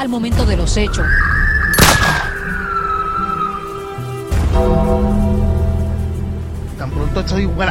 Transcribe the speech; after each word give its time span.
al 0.00 0.08
momento 0.08 0.46
de 0.46 0.56
los 0.56 0.78
hechos. 0.78 1.06
Tan 6.78 6.90
pronto 6.90 7.20
estos 7.20 7.38
igual 7.38 7.68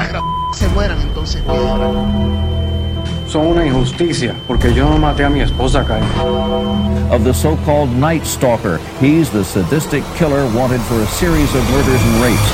se 0.54 0.68
mueran, 0.68 1.02
entonces. 1.02 1.42
Son 3.28 3.48
una 3.48 3.66
injusticia, 3.66 4.36
porque 4.48 4.72
yo 4.76 4.88
no 4.88 5.00
maté 5.00 5.26
a 5.26 5.30
mi 5.30 5.42
esposa, 5.42 5.84
Kyle. 5.84 6.04
of 7.12 7.24
the 7.24 7.34
so-called 7.34 7.90
Night 7.96 8.24
Stalker. 8.26 8.80
He's 9.02 9.32
the 9.32 9.44
sadistic 9.44 10.04
killer 10.16 10.46
wanted 10.56 10.82
for 10.82 11.02
a 11.02 11.08
series 11.08 11.50
of 11.56 11.68
murders 11.72 12.02
and 12.04 12.22
rapes. 12.22 12.52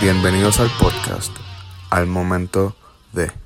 Bienvenidos 0.00 0.58
al 0.58 0.68
podcast, 0.80 1.30
al 1.90 2.06
momento 2.06 2.74
de... 3.12 3.43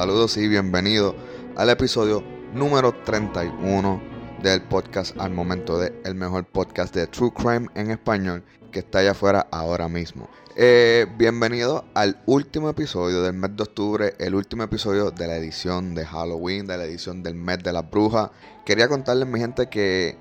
Saludos 0.00 0.38
y 0.38 0.48
bienvenidos 0.48 1.14
al 1.56 1.68
episodio 1.68 2.24
número 2.54 2.94
31 3.04 4.02
del 4.42 4.62
podcast 4.62 5.14
al 5.20 5.30
momento 5.30 5.78
de 5.78 5.92
el 6.06 6.14
mejor 6.14 6.46
podcast 6.46 6.94
de 6.94 7.06
True 7.06 7.30
Crime 7.34 7.66
en 7.74 7.90
español 7.90 8.42
que 8.72 8.78
está 8.78 9.00
allá 9.00 9.10
afuera 9.10 9.46
ahora 9.50 9.90
mismo. 9.90 10.30
Eh, 10.56 11.06
bienvenido 11.18 11.84
al 11.92 12.22
último 12.24 12.70
episodio 12.70 13.20
del 13.20 13.34
mes 13.34 13.54
de 13.54 13.62
octubre, 13.62 14.14
el 14.18 14.34
último 14.34 14.62
episodio 14.62 15.10
de 15.10 15.26
la 15.26 15.36
edición 15.36 15.94
de 15.94 16.06
Halloween, 16.06 16.66
de 16.66 16.78
la 16.78 16.84
edición 16.86 17.22
del 17.22 17.34
mes 17.34 17.58
de 17.62 17.70
las 17.70 17.90
brujas. 17.90 18.30
Quería 18.64 18.88
contarles, 18.88 19.28
mi 19.28 19.38
gente, 19.38 19.68
que 19.68 20.16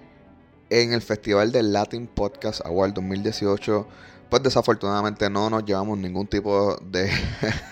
en 0.69 0.91
el 0.91 1.01
Festival 1.01 1.53
del 1.53 1.71
Latin 1.71 2.05
Podcast 2.07 2.65
Award 2.65 2.95
2018, 2.95 3.87
pues 4.29 4.43
desafortunadamente 4.43 5.29
no 5.29 5.49
nos 5.49 5.63
llevamos 5.63 5.97
ningún 5.97 6.27
tipo 6.27 6.75
de, 6.83 7.09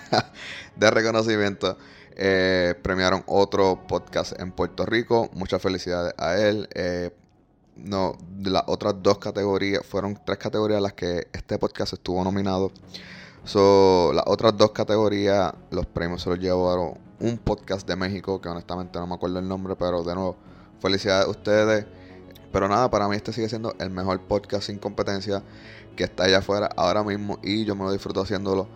de 0.78 0.90
reconocimiento. 0.90 1.78
Eh, 2.20 2.74
premiaron 2.82 3.24
otro 3.28 3.86
podcast 3.88 4.40
en 4.40 4.52
Puerto 4.52 4.88
Rico. 4.88 5.30
Muchas 5.34 5.62
felicidades 5.62 6.16
a 6.18 6.36
él. 6.36 6.68
Eh, 6.74 7.12
no, 7.76 8.18
las 8.40 8.64
otras 8.66 8.96
dos 9.04 9.20
categorías, 9.20 9.86
fueron 9.86 10.20
tres 10.26 10.40
categorías 10.40 10.82
las 10.82 10.94
que 10.94 11.28
este 11.32 11.60
podcast 11.60 11.94
estuvo 11.94 12.24
nominado. 12.24 12.72
So, 13.44 14.12
las 14.16 14.24
otras 14.26 14.58
dos 14.58 14.72
categorías, 14.72 15.54
los 15.70 15.86
premios 15.86 16.24
se 16.24 16.30
los 16.32 16.40
llevaron 16.40 16.98
un 17.20 17.38
podcast 17.38 17.88
de 17.88 17.96
México, 17.96 18.42
que 18.42 18.50
honestamente 18.50 18.98
no 18.98 19.06
me 19.06 19.14
acuerdo 19.14 19.38
el 19.38 19.48
nombre, 19.48 19.76
pero 19.76 20.04
de 20.04 20.16
nuevo, 20.16 20.38
felicidades 20.80 21.28
a 21.28 21.30
ustedes. 21.30 21.86
Pero 22.52 22.68
nada, 22.68 22.90
para 22.90 23.08
mí 23.08 23.16
este 23.16 23.32
sigue 23.32 23.48
siendo 23.48 23.76
el 23.80 23.92
mejor 23.92 24.22
podcast 24.22 24.64
sin 24.64 24.80
competencia 24.80 25.44
que 25.96 26.06
está 26.06 26.24
allá 26.24 26.40
afuera 26.40 26.70
ahora 26.76 27.04
mismo 27.04 27.38
y 27.44 27.64
yo 27.64 27.76
me 27.76 27.84
lo 27.84 27.92
disfruto 27.92 28.22
haciéndolo. 28.22 28.68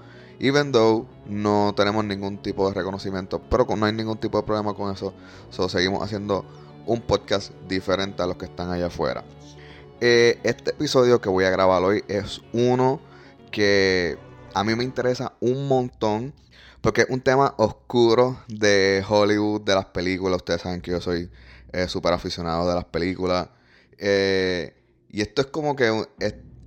Even 0.43 0.71
though 0.71 1.05
no 1.27 1.73
tenemos 1.77 2.03
ningún 2.03 2.39
tipo 2.39 2.67
de 2.67 2.73
reconocimiento, 2.73 3.39
pero 3.39 3.67
no 3.77 3.85
hay 3.85 3.93
ningún 3.93 4.17
tipo 4.17 4.39
de 4.39 4.43
problema 4.43 4.73
con 4.73 4.91
eso. 4.91 5.13
So, 5.51 5.69
seguimos 5.69 6.01
haciendo 6.01 6.43
un 6.87 6.99
podcast 7.01 7.51
diferente 7.69 8.23
a 8.23 8.25
los 8.25 8.37
que 8.37 8.45
están 8.45 8.71
allá 8.71 8.87
afuera. 8.87 9.23
Eh, 9.99 10.39
este 10.41 10.71
episodio 10.71 11.21
que 11.21 11.29
voy 11.29 11.45
a 11.45 11.51
grabar 11.51 11.83
hoy 11.83 12.03
es 12.07 12.41
uno 12.53 12.99
que 13.51 14.17
a 14.55 14.63
mí 14.63 14.73
me 14.73 14.83
interesa 14.83 15.33
un 15.41 15.67
montón. 15.67 16.33
Porque 16.81 17.01
es 17.01 17.09
un 17.11 17.21
tema 17.21 17.53
oscuro 17.57 18.39
de 18.47 19.05
Hollywood, 19.07 19.61
de 19.61 19.75
las 19.75 19.85
películas. 19.85 20.37
Ustedes 20.37 20.61
saben 20.61 20.81
que 20.81 20.89
yo 20.89 20.99
soy 20.99 21.29
eh, 21.71 21.87
súper 21.87 22.13
aficionado 22.13 22.67
de 22.67 22.73
las 22.73 22.85
películas. 22.85 23.49
Eh, 23.99 24.73
y 25.11 25.21
esto 25.21 25.41
es 25.41 25.47
como 25.49 25.75
que 25.75 26.07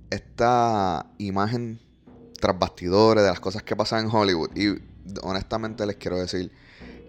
esta 0.09 1.07
imagen 1.17 1.81
tras 2.45 2.59
bastidores 2.59 3.23
de 3.23 3.29
las 3.31 3.39
cosas 3.39 3.63
que 3.63 3.75
pasan 3.75 4.05
en 4.05 4.11
Hollywood. 4.15 4.51
Y 4.55 4.75
honestamente 5.23 5.83
les 5.87 5.95
quiero 5.95 6.19
decir 6.19 6.51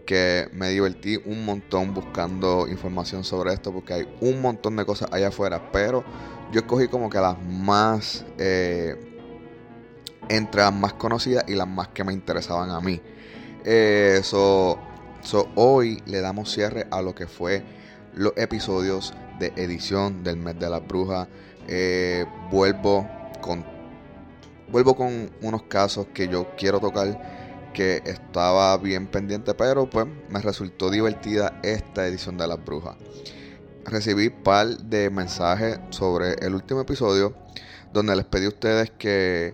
que 0.07 0.49
me 0.55 0.71
divertí 0.71 1.21
un 1.27 1.45
montón 1.45 1.93
buscando 1.93 2.67
información 2.67 3.23
sobre 3.23 3.53
esto 3.53 3.71
porque 3.71 3.93
hay 3.93 4.09
un 4.23 4.41
montón 4.41 4.77
de 4.77 4.87
cosas 4.87 5.13
allá 5.13 5.29
afuera. 5.29 5.71
Pero 5.71 6.03
yo 6.53 6.61
escogí 6.61 6.89
como 6.89 7.11
que 7.11 7.19
las 7.19 7.37
más... 7.39 8.25
eh, 8.39 9.13
entre 10.31 10.63
las 10.63 10.73
más 10.73 10.95
conocidas 10.95 11.45
y 11.49 11.55
las 11.55 11.69
más 11.69 11.89
que 11.89 12.03
me 12.03 12.15
interesaban 12.15 12.71
a 12.71 12.81
mí. 12.81 12.99
Eh, 13.63 14.21
so, 14.23 14.79
hoy 15.55 16.03
le 16.07 16.23
damos 16.23 16.51
cierre 16.51 16.87
a 16.91 17.03
lo 17.03 17.15
que 17.15 17.27
fue 17.27 17.63
los 18.15 18.33
episodios 18.37 19.13
de 19.39 19.53
edición 19.57 20.25
del 20.25 20.39
mes 20.39 20.59
de 20.59 20.71
las 20.71 20.87
brujas. 20.89 21.29
Eh, 21.69 22.25
vuelvo 22.51 23.07
con 23.43 23.76
vuelvo 24.71 24.97
con 24.97 25.31
unos 25.43 25.63
casos 25.65 26.07
que 26.15 26.29
yo 26.29 26.49
quiero 26.57 26.81
tocar 26.81 27.73
que 27.73 28.03
estaba 28.07 28.77
bien 28.79 29.07
pendiente, 29.07 29.55
pero 29.55 29.89
pues 29.89 30.07
me 30.31 30.41
resultó 30.41 30.91
divertida 30.91 31.61
esta 31.63 32.07
edición 32.07 32.39
de 32.39 32.49
las 32.49 32.65
brujas. 32.65 32.97
Recibí 33.85 34.31
par 34.31 34.67
de 34.79 35.11
mensajes 35.11 35.79
sobre 35.91 36.35
el 36.41 36.55
último 36.55 36.81
episodio 36.81 37.35
donde 37.93 38.17
les 38.17 38.25
pedí 38.25 38.47
a 38.47 38.49
ustedes 38.49 38.91
que 38.91 39.53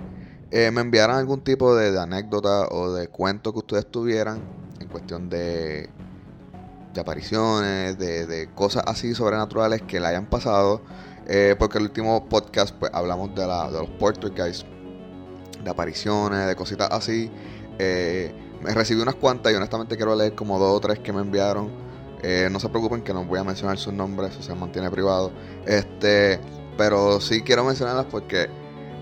eh, 0.51 0.71
me 0.71 0.83
enviaran 0.83 1.17
algún 1.17 1.43
tipo 1.43 1.75
de, 1.75 1.99
anécdota 1.99 2.69
o 2.69 2.93
de 2.93 3.09
cuento 3.09 3.53
que 3.53 3.59
ustedes 3.61 3.87
tuvieran 3.91 4.43
en 4.81 4.89
cuestión 4.89 5.29
de, 5.29 5.89
apariciones, 6.99 7.99
de, 7.99 8.51
cosas 8.55 8.85
así 8.87 9.15
sobrenaturales 9.15 9.83
que 9.83 9.99
le 9.99 10.07
hayan 10.07 10.27
pasado. 10.27 10.83
Eh, 11.27 11.55
porque 11.59 11.79
el 11.79 11.85
último 11.85 12.29
podcast 12.29 12.75
pues 12.75 12.91
hablamos 12.93 13.35
de, 13.35 13.47
los 13.47 13.89
poltergeists, 13.99 14.67
de 15.63 15.71
apariciones, 15.71 16.47
de 16.47 16.57
cositas 16.57 16.89
así. 16.91 17.31
Eh, 17.79 18.35
recibí 18.63 19.01
unas 19.01 19.17
cuantas 19.17 19.53
y 19.53 19.57
honestamente 19.57 19.97
quiero 19.97 20.15
leer 20.15 20.35
como 20.35 20.59
dos 20.59 20.77
o 20.77 20.81
tres 20.81 20.99
que 20.99 21.13
me 21.13 21.21
enviaron. 21.21 21.71
Eh, 22.23 22.49
no 22.51 22.61
se 22.61 22.69
preocupen 22.69 23.03
que 23.03 23.13
no 23.13 23.25
voy 23.25 23.41
a 23.41 23.45
mencionar 23.45 23.79
sus 23.79 23.93
nombres, 23.93 24.33
eso 24.33 24.43
se 24.43 24.55
mantiene 24.55 24.91
privado. 24.91 25.33
Este, 25.67 26.39
pero 26.77 27.21
sí 27.21 27.43
quiero 27.43 27.65
mencionarlas 27.65 28.07
porque 28.07 28.49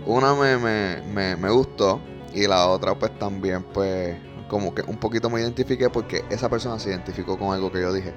una 0.06 0.34
me, 0.34 0.56
me, 0.56 1.02
me, 1.12 1.36
me 1.36 1.50
gustó 1.50 2.00
y 2.32 2.46
la 2.46 2.66
otra 2.68 2.94
pues 2.94 3.18
también 3.18 3.62
pues 3.62 4.16
como 4.48 4.74
que 4.74 4.82
un 4.82 4.96
poquito 4.96 5.30
me 5.30 5.40
identifiqué 5.40 5.90
porque 5.90 6.24
esa 6.30 6.48
persona 6.48 6.78
se 6.78 6.90
identificó 6.90 7.38
con 7.38 7.52
algo 7.52 7.70
que 7.70 7.80
yo 7.80 7.92
dije. 7.92 8.12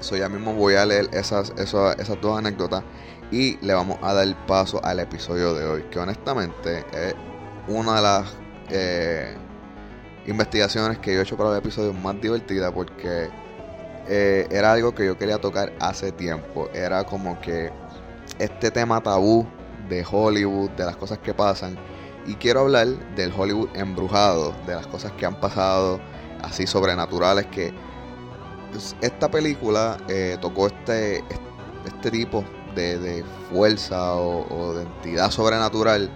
So 0.00 0.16
ya 0.16 0.28
mismo 0.28 0.54
voy 0.54 0.74
a 0.74 0.86
leer 0.86 1.08
esas, 1.12 1.52
esas, 1.56 1.98
esas 1.98 2.20
dos 2.20 2.38
anécdotas 2.38 2.84
y 3.30 3.56
le 3.64 3.74
vamos 3.74 3.98
a 4.02 4.12
dar 4.14 4.46
paso 4.46 4.84
al 4.84 5.00
episodio 5.00 5.54
de 5.54 5.64
hoy, 5.64 5.82
que 5.90 5.98
honestamente 5.98 6.84
es 6.92 7.14
una 7.68 7.96
de 7.96 8.02
las 8.02 8.36
eh, 8.70 9.34
investigaciones 10.26 10.98
que 10.98 11.12
yo 11.12 11.20
he 11.20 11.22
hecho 11.22 11.36
para 11.36 11.50
el 11.50 11.58
episodio 11.58 11.92
más 11.92 12.20
divertida 12.20 12.72
porque 12.72 13.28
eh, 14.08 14.46
era 14.50 14.72
algo 14.72 14.94
que 14.94 15.06
yo 15.06 15.16
quería 15.16 15.38
tocar 15.38 15.72
hace 15.80 16.12
tiempo. 16.12 16.68
Era 16.74 17.04
como 17.04 17.40
que 17.40 17.70
este 18.38 18.70
tema 18.70 19.02
tabú 19.02 19.46
de 19.88 20.04
Hollywood, 20.08 20.70
de 20.70 20.84
las 20.84 20.96
cosas 20.96 21.18
que 21.18 21.34
pasan. 21.34 21.76
Y 22.26 22.34
quiero 22.36 22.60
hablar 22.60 22.88
del 23.16 23.32
Hollywood 23.36 23.68
embrujado, 23.74 24.54
de 24.66 24.74
las 24.74 24.86
cosas 24.86 25.12
que 25.12 25.26
han 25.26 25.38
pasado, 25.40 26.00
así 26.42 26.66
sobrenaturales, 26.66 27.46
que 27.46 27.74
pues, 28.70 28.96
esta 29.02 29.30
película 29.30 29.98
eh, 30.08 30.38
tocó 30.40 30.68
este, 30.68 31.22
este 31.84 32.10
tipo 32.10 32.44
de, 32.74 32.98
de 32.98 33.24
fuerza 33.50 34.14
o, 34.14 34.46
o, 34.50 34.74
de 34.74 34.82
entidad 34.82 35.30
sobrenatural 35.30 36.10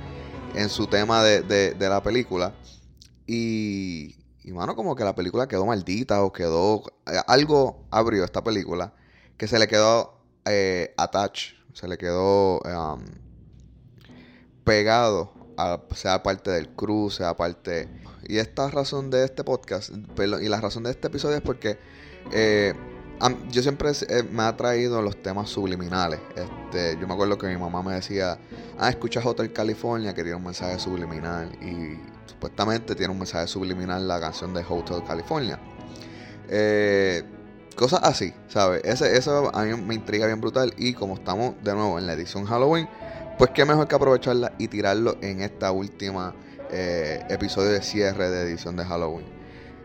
en 0.54 0.68
su 0.68 0.86
tema 0.86 1.22
de, 1.22 1.42
de, 1.42 1.88
la 1.88 2.02
película. 2.02 2.54
Y, 3.26 4.16
y, 4.42 4.52
mano, 4.52 4.74
como 4.74 4.94
que 4.96 5.04
la 5.04 5.14
película 5.14 5.48
quedó 5.48 5.66
maldita 5.66 6.22
o 6.22 6.32
quedó... 6.32 6.82
Algo 7.26 7.86
abrió 7.90 8.24
esta 8.24 8.42
película 8.42 8.92
que 9.36 9.46
se 9.46 9.58
le 9.58 9.68
quedó 9.68 10.20
eh, 10.44 10.94
attached, 10.96 11.56
se 11.72 11.86
le 11.86 11.96
quedó 11.96 12.60
um, 12.60 13.04
pegado 14.64 15.38
sea 15.94 16.22
parte 16.22 16.50
del 16.50 16.68
crew, 16.70 17.10
sea 17.10 17.36
parte... 17.36 17.88
Y 18.28 18.38
esta 18.38 18.70
razón 18.70 19.10
de 19.10 19.24
este 19.24 19.42
podcast, 19.42 19.90
y 19.90 20.48
la 20.48 20.60
razón 20.60 20.82
de 20.82 20.90
este 20.90 21.06
episodio 21.08 21.36
es 21.36 21.42
porque 21.42 21.78
eh, 22.32 22.74
yo 23.50 23.62
siempre 23.62 23.90
eh, 23.90 24.22
me 24.30 24.44
ha 24.44 24.56
traído 24.56 25.02
los 25.02 25.22
temas 25.22 25.50
subliminales. 25.50 26.20
Este, 26.36 26.96
yo 27.00 27.06
me 27.06 27.14
acuerdo 27.14 27.36
que 27.38 27.46
mi 27.48 27.56
mamá 27.56 27.82
me 27.82 27.94
decía, 27.94 28.38
ah, 28.78 28.88
escuchas 28.88 29.24
Hotel 29.26 29.52
California 29.52 30.14
que 30.14 30.22
tiene 30.22 30.36
un 30.36 30.44
mensaje 30.44 30.78
subliminal. 30.78 31.50
Y 31.60 31.98
supuestamente 32.28 32.94
tiene 32.94 33.12
un 33.12 33.18
mensaje 33.18 33.46
subliminal 33.48 34.06
la 34.06 34.20
canción 34.20 34.54
de 34.54 34.64
Hotel 34.68 35.02
California. 35.06 35.58
Eh, 36.48 37.24
cosas 37.74 38.00
así, 38.02 38.32
¿sabes? 38.48 38.82
Eso 38.84 39.54
a 39.54 39.64
mí 39.64 39.74
me 39.80 39.94
intriga 39.94 40.26
bien 40.26 40.40
brutal. 40.40 40.72
Y 40.76 40.94
como 40.94 41.14
estamos 41.14 41.54
de 41.62 41.74
nuevo 41.74 41.98
en 41.98 42.06
la 42.06 42.12
edición 42.12 42.44
Halloween, 42.44 42.88
pues 43.36 43.50
qué 43.50 43.64
mejor 43.64 43.88
que 43.88 43.96
aprovecharla 43.96 44.52
y 44.58 44.68
tirarlo 44.68 45.16
en 45.22 45.42
esta 45.42 45.72
última 45.72 46.34
eh, 46.70 47.24
episodio 47.28 47.70
de 47.70 47.82
cierre 47.82 48.30
de 48.30 48.42
edición 48.42 48.76
de 48.76 48.84
Halloween. 48.84 49.37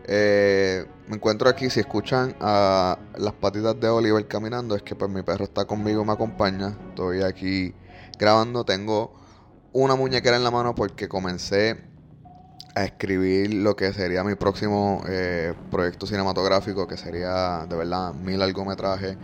Eh, 0.06 0.84
me 1.08 1.16
encuentro 1.16 1.48
aquí, 1.48 1.70
si 1.70 1.80
escuchan 1.80 2.36
a 2.40 2.98
las 3.16 3.32
patitas 3.34 3.78
de 3.80 3.88
Oliver 3.88 4.26
caminando, 4.28 4.76
es 4.76 4.82
que 4.82 4.94
pues 4.94 5.10
mi 5.10 5.22
perro 5.22 5.44
está 5.44 5.64
conmigo 5.64 6.04
me 6.04 6.12
acompaña. 6.12 6.76
Estoy 6.90 7.22
aquí 7.22 7.74
grabando. 8.18 8.64
Tengo 8.64 9.14
una 9.72 9.94
muñequera 9.96 10.36
en 10.36 10.44
la 10.44 10.50
mano 10.50 10.74
porque 10.74 11.08
comencé 11.08 11.80
a 12.74 12.84
escribir 12.84 13.54
lo 13.54 13.76
que 13.76 13.92
sería 13.92 14.24
mi 14.24 14.34
próximo 14.34 15.02
eh, 15.08 15.54
proyecto 15.70 16.06
cinematográfico, 16.06 16.86
que 16.86 16.96
sería 16.96 17.66
de 17.68 17.76
verdad 17.76 18.12
mi 18.14 18.36
largometraje. 18.36 19.16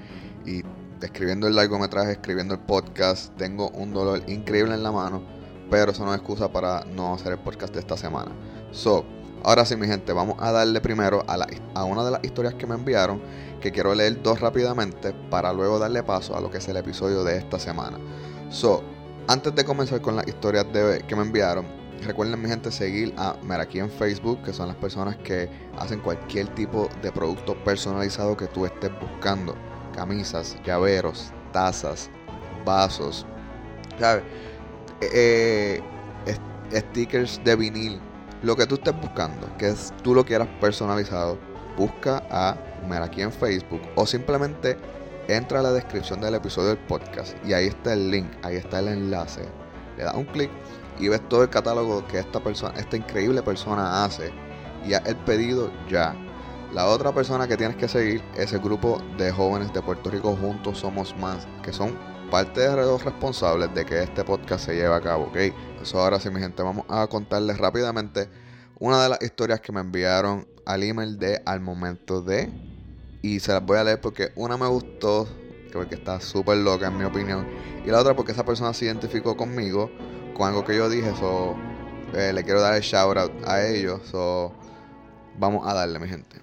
Y 0.47 0.63
escribiendo 1.03 1.47
el 1.47 1.57
largometraje, 1.57 2.13
escribiendo 2.13 2.55
el 2.55 2.61
podcast, 2.61 3.37
tengo 3.37 3.71
un 3.71 3.93
dolor 3.93 4.23
increíble 4.29 4.75
en 4.75 4.83
la 4.83 4.93
mano, 4.93 5.23
pero 5.71 5.93
eso 5.93 6.05
no 6.05 6.13
es 6.13 6.19
excusa 6.19 6.53
para 6.53 6.85
no 6.85 7.15
hacer 7.15 7.33
el 7.33 7.39
podcast 7.39 7.75
de 7.75 7.81
esta 7.81 7.97
semana. 7.97 8.33
So, 8.71 9.05
ahora 9.45 9.65
sí, 9.65 9.77
mi 9.77 9.87
gente, 9.87 10.13
vamos 10.13 10.37
a 10.39 10.53
darle 10.53 10.81
primero 10.81 11.25
a, 11.27 11.37
la, 11.37 11.47
a 11.75 11.85
una 11.85 12.05
de 12.05 12.11
las 12.11 12.25
historias 12.25 12.55
que 12.55 12.67
me 12.67 12.75
enviaron, 12.75 13.21
que 13.61 13.71
quiero 13.73 13.95
leer 13.95 14.23
dos 14.23 14.41
rápidamente 14.41 15.13
para 15.31 15.53
luego 15.53 15.79
darle 15.79 16.03
paso 16.03 16.37
a 16.37 16.41
lo 16.41 16.51
que 16.51 16.59
es 16.59 16.69
el 16.69 16.77
episodio 16.77 17.25
de 17.25 17.39
esta 17.39 17.59
semana. 17.59 17.99
So, 18.51 18.83
antes 19.29 19.55
de 19.55 19.65
comenzar 19.65 20.01
con 20.01 20.17
las 20.17 20.27
historias 20.27 20.67
que 21.07 21.17
me 21.17 21.23
enviaron, 21.23 21.67
recuerden 22.05 22.41
mi 22.41 22.49
gente 22.49 22.71
seguir 22.71 23.15
a 23.17 23.37
Meraki 23.43 23.79
en 23.79 23.91
Facebook, 23.91 24.43
que 24.43 24.53
son 24.53 24.69
las 24.69 24.77
personas 24.77 25.17
que 25.19 25.49
hacen 25.79 26.01
cualquier 26.01 26.49
tipo 26.55 26.89
de 27.03 27.13
producto 27.13 27.55
personalizado 27.65 28.37
que 28.37 28.47
tú 28.47 28.67
estés 28.67 28.91
buscando. 29.01 29.55
Camisas, 29.95 30.57
llaveros, 30.65 31.33
tazas, 31.53 32.11
vasos, 32.65 33.27
¿sabes? 33.99 34.25
Eh, 35.01 35.81
eh, 36.27 36.81
stickers 36.81 37.41
de 37.45 37.57
vinil, 37.57 38.01
lo 38.43 38.57
que 38.57 38.67
tú 38.67 38.77
estés 38.77 38.99
buscando, 39.01 39.49
que 39.59 39.75
tú 40.03 40.15
lo 40.15 40.25
quieras 40.25 40.49
personalizado, 40.61 41.39
busca 41.77 42.23
a 42.31 42.57
Meraki 42.89 43.23
en 43.23 43.33
Facebook 43.33 43.83
o 43.97 44.07
simplemente 44.07 44.79
entra 45.29 45.61
a 45.61 45.63
la 45.63 45.73
descripción 45.73 46.21
del 46.21 46.35
episodio 46.35 46.69
del 46.71 46.79
podcast 46.79 47.37
y 47.45 47.53
ahí 47.53 47.67
está 47.67 47.93
el 47.93 48.11
link, 48.11 48.27
ahí 48.43 48.57
está 48.57 48.81
el 48.81 48.89
enlace. 48.89 49.43
Le 49.97 50.05
das 50.05 50.15
un 50.15 50.25
clic 50.25 50.51
y 50.99 51.09
ves 51.09 51.27
todo 51.29 51.43
el 51.43 51.51
catálogo 51.51 52.07
que 52.07 52.19
esta 52.19 52.41
persona, 52.41 52.79
esta 52.79 52.97
increíble 52.97 53.43
persona 53.43 54.05
hace 54.05 54.33
y 54.87 54.93
el 54.95 55.17
pedido 55.27 55.71
ya. 55.89 56.15
La 56.73 56.87
otra 56.87 57.13
persona 57.13 57.49
que 57.49 57.57
tienes 57.57 57.77
que 57.77 57.89
seguir 57.89 58.23
es 58.37 58.53
el 58.53 58.61
grupo 58.61 59.03
de 59.19 59.33
jóvenes 59.33 59.73
de 59.73 59.83
Puerto 59.83 60.09
Rico 60.09 60.37
Juntos 60.37 60.79
Somos 60.79 61.17
Más, 61.17 61.47
que 61.65 61.73
son 61.73 61.99
parte 62.31 62.61
de 62.61 62.77
los 62.77 63.05
responsables 63.05 63.75
de 63.75 63.85
que 63.85 64.03
este 64.03 64.25
podcast 64.25 64.67
se 64.67 64.75
lleve 64.75 64.95
a 64.95 65.01
cabo, 65.01 65.25
¿ok? 65.25 65.37
Eso 65.83 66.01
ahora 66.01 66.21
sí, 66.21 66.31
mi 66.31 66.41
gente, 66.41 66.63
vamos 66.63 66.87
a 66.89 67.07
contarles 67.09 67.59
rápidamente 67.59 68.29
una 68.79 69.03
de 69.03 69.09
las 69.09 69.23
historias 69.23 69.61
que 69.61 69.73
me 69.73 69.81
enviaron 69.81 70.47
al 70.65 70.85
email 70.85 71.19
de 71.19 71.43
al 71.45 71.61
momento 71.61 72.23
de 72.23 72.51
y 73.21 73.41
se 73.41 73.53
las 73.53 73.65
voy 73.65 73.79
a 73.79 73.85
leer 73.85 74.01
porque 74.01 74.33
una 74.37 74.57
me 74.57 74.67
gustó, 74.69 75.29
porque 75.73 75.97
está 75.97 76.21
súper 76.21 76.59
loca 76.59 76.87
en 76.87 76.97
mi 76.97 77.05
opinión. 77.05 77.47
Y 77.85 77.91
la 77.91 78.01
otra 78.01 78.15
porque 78.15 78.33
esa 78.33 78.45
persona 78.45 78.73
se 78.73 78.87
identificó 78.87 79.37
conmigo, 79.37 79.91
con 80.35 80.49
algo 80.49 80.65
que 80.65 80.77
yo 80.77 80.89
dije. 80.89 81.13
So, 81.19 81.57
eh, 82.15 82.33
le 82.33 82.45
quiero 82.45 82.61
dar 82.61 82.75
el 82.75 82.83
shout 82.83 83.19
out 83.19 83.33
a 83.45 83.67
ellos. 83.67 84.01
So, 84.11 84.55
vamos 85.39 85.67
a 85.67 85.75
darle, 85.75 85.99
mi 85.99 86.09
gente. 86.09 86.37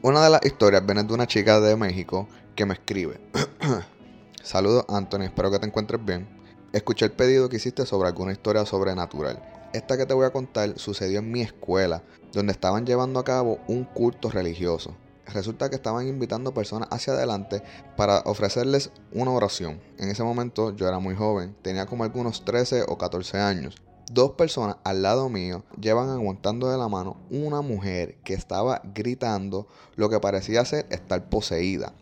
Una 0.00 0.22
de 0.22 0.30
las 0.30 0.44
historias 0.44 0.84
viene 0.86 1.02
de 1.02 1.12
una 1.12 1.26
chica 1.26 1.60
de 1.60 1.76
México 1.76 2.28
que 2.54 2.64
me 2.64 2.74
escribe. 2.74 3.20
Saludos 4.44 4.84
Anthony, 4.88 5.22
espero 5.22 5.50
que 5.50 5.58
te 5.58 5.66
encuentres 5.66 6.04
bien. 6.04 6.28
Escuché 6.72 7.06
el 7.06 7.12
pedido 7.12 7.48
que 7.48 7.56
hiciste 7.56 7.86
sobre 7.86 8.08
alguna 8.08 8.30
historia 8.30 8.66
sobrenatural. 8.66 9.42
Esta 9.72 9.96
que 9.96 10.04
te 10.04 10.12
voy 10.14 10.26
a 10.26 10.32
contar 10.32 10.78
sucedió 10.78 11.20
en 11.20 11.32
mi 11.32 11.40
escuela, 11.40 12.02
donde 12.30 12.52
estaban 12.52 12.84
llevando 12.84 13.18
a 13.18 13.24
cabo 13.24 13.58
un 13.68 13.84
culto 13.84 14.30
religioso 14.30 14.94
resulta 15.32 15.70
que 15.70 15.76
estaban 15.76 16.06
invitando 16.06 16.52
personas 16.52 16.88
hacia 16.90 17.14
adelante 17.14 17.62
para 17.96 18.20
ofrecerles 18.26 18.90
una 19.12 19.30
oración. 19.30 19.80
En 19.98 20.10
ese 20.10 20.22
momento 20.22 20.76
yo 20.76 20.86
era 20.86 20.98
muy 20.98 21.14
joven, 21.14 21.56
tenía 21.62 21.86
como 21.86 22.04
algunos 22.04 22.44
13 22.44 22.84
o 22.86 22.98
14 22.98 23.38
años. 23.38 23.76
Dos 24.12 24.32
personas 24.32 24.76
al 24.84 25.00
lado 25.00 25.30
mío 25.30 25.64
llevan 25.80 26.10
aguantando 26.10 26.70
de 26.70 26.76
la 26.76 26.88
mano 26.88 27.16
una 27.30 27.62
mujer 27.62 28.18
que 28.22 28.34
estaba 28.34 28.82
gritando 28.94 29.66
lo 29.96 30.10
que 30.10 30.20
parecía 30.20 30.64
ser 30.66 30.86
estar 30.90 31.30
poseída. 31.30 31.94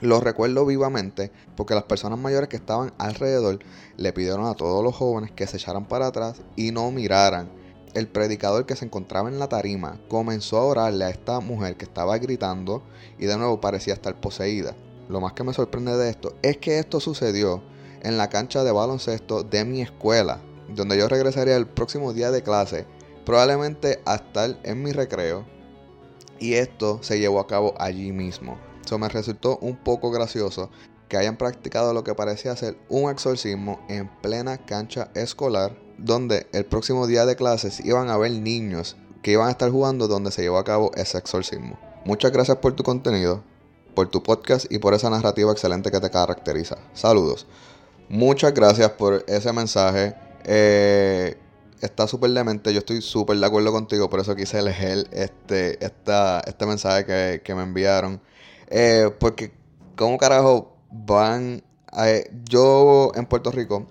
Lo 0.00 0.20
recuerdo 0.20 0.64
vivamente 0.64 1.32
porque 1.56 1.74
las 1.74 1.84
personas 1.84 2.18
mayores 2.18 2.48
que 2.48 2.56
estaban 2.56 2.92
alrededor 2.98 3.58
le 3.96 4.12
pidieron 4.12 4.46
a 4.46 4.54
todos 4.54 4.84
los 4.84 4.94
jóvenes 4.94 5.32
que 5.32 5.46
se 5.46 5.56
echaran 5.56 5.86
para 5.86 6.06
atrás 6.06 6.40
y 6.56 6.70
no 6.70 6.90
miraran 6.90 7.50
el 7.94 8.06
predicador 8.06 8.66
que 8.66 8.76
se 8.76 8.84
encontraba 8.84 9.28
en 9.28 9.38
la 9.38 9.48
tarima 9.48 9.98
comenzó 10.08 10.58
a 10.58 10.64
orarle 10.64 11.04
a 11.04 11.10
esta 11.10 11.40
mujer 11.40 11.76
que 11.76 11.84
estaba 11.84 12.18
gritando 12.18 12.82
y 13.18 13.26
de 13.26 13.36
nuevo 13.36 13.60
parecía 13.60 13.94
estar 13.94 14.20
poseída. 14.20 14.74
Lo 15.08 15.20
más 15.20 15.32
que 15.32 15.44
me 15.44 15.54
sorprende 15.54 15.96
de 15.96 16.10
esto 16.10 16.34
es 16.42 16.58
que 16.58 16.78
esto 16.78 17.00
sucedió 17.00 17.62
en 18.02 18.18
la 18.18 18.28
cancha 18.28 18.62
de 18.62 18.72
baloncesto 18.72 19.42
de 19.42 19.64
mi 19.64 19.80
escuela, 19.80 20.40
donde 20.68 20.98
yo 20.98 21.08
regresaría 21.08 21.56
el 21.56 21.66
próximo 21.66 22.12
día 22.12 22.30
de 22.30 22.42
clase, 22.42 22.86
probablemente 23.24 24.00
a 24.04 24.16
estar 24.16 24.58
en 24.62 24.82
mi 24.82 24.92
recreo, 24.92 25.44
y 26.38 26.54
esto 26.54 27.02
se 27.02 27.18
llevó 27.18 27.40
a 27.40 27.46
cabo 27.46 27.74
allí 27.78 28.12
mismo. 28.12 28.67
Eso 28.88 28.98
me 28.98 29.10
resultó 29.10 29.58
un 29.58 29.76
poco 29.76 30.10
gracioso 30.10 30.70
que 31.10 31.18
hayan 31.18 31.36
practicado 31.36 31.92
lo 31.92 32.04
que 32.04 32.14
parecía 32.14 32.56
ser 32.56 32.78
un 32.88 33.10
exorcismo 33.10 33.84
en 33.90 34.08
plena 34.22 34.56
cancha 34.56 35.10
escolar 35.14 35.76
donde 35.98 36.46
el 36.54 36.64
próximo 36.64 37.06
día 37.06 37.26
de 37.26 37.36
clases 37.36 37.84
iban 37.84 38.08
a 38.08 38.14
haber 38.14 38.30
niños 38.32 38.96
que 39.20 39.32
iban 39.32 39.48
a 39.48 39.50
estar 39.50 39.70
jugando 39.70 40.08
donde 40.08 40.30
se 40.30 40.40
llevó 40.40 40.56
a 40.56 40.64
cabo 40.64 40.90
ese 40.94 41.18
exorcismo. 41.18 41.78
Muchas 42.06 42.32
gracias 42.32 42.56
por 42.56 42.72
tu 42.72 42.82
contenido, 42.82 43.42
por 43.94 44.08
tu 44.08 44.22
podcast 44.22 44.72
y 44.72 44.78
por 44.78 44.94
esa 44.94 45.10
narrativa 45.10 45.52
excelente 45.52 45.90
que 45.90 46.00
te 46.00 46.08
caracteriza. 46.08 46.78
Saludos. 46.94 47.46
Muchas 48.08 48.54
gracias 48.54 48.90
por 48.92 49.22
ese 49.28 49.52
mensaje. 49.52 50.14
Eh, 50.44 51.36
está 51.82 52.08
súper 52.08 52.30
demente. 52.30 52.72
Yo 52.72 52.78
estoy 52.78 53.02
súper 53.02 53.36
de 53.36 53.44
acuerdo 53.44 53.70
contigo. 53.70 54.08
Por 54.08 54.20
eso 54.20 54.34
quise 54.34 54.58
elegir 54.58 55.06
este, 55.12 55.84
esta, 55.84 56.40
este 56.46 56.64
mensaje 56.64 57.42
que, 57.42 57.54
me 57.54 57.64
enviaron. 57.64 58.22
Eh, 58.68 59.10
porque, 59.18 59.52
¿cómo 59.96 60.18
carajo 60.18 60.76
van? 60.90 61.62
A, 61.90 62.06
yo 62.44 63.12
en 63.14 63.24
Puerto 63.24 63.50
Rico 63.50 63.86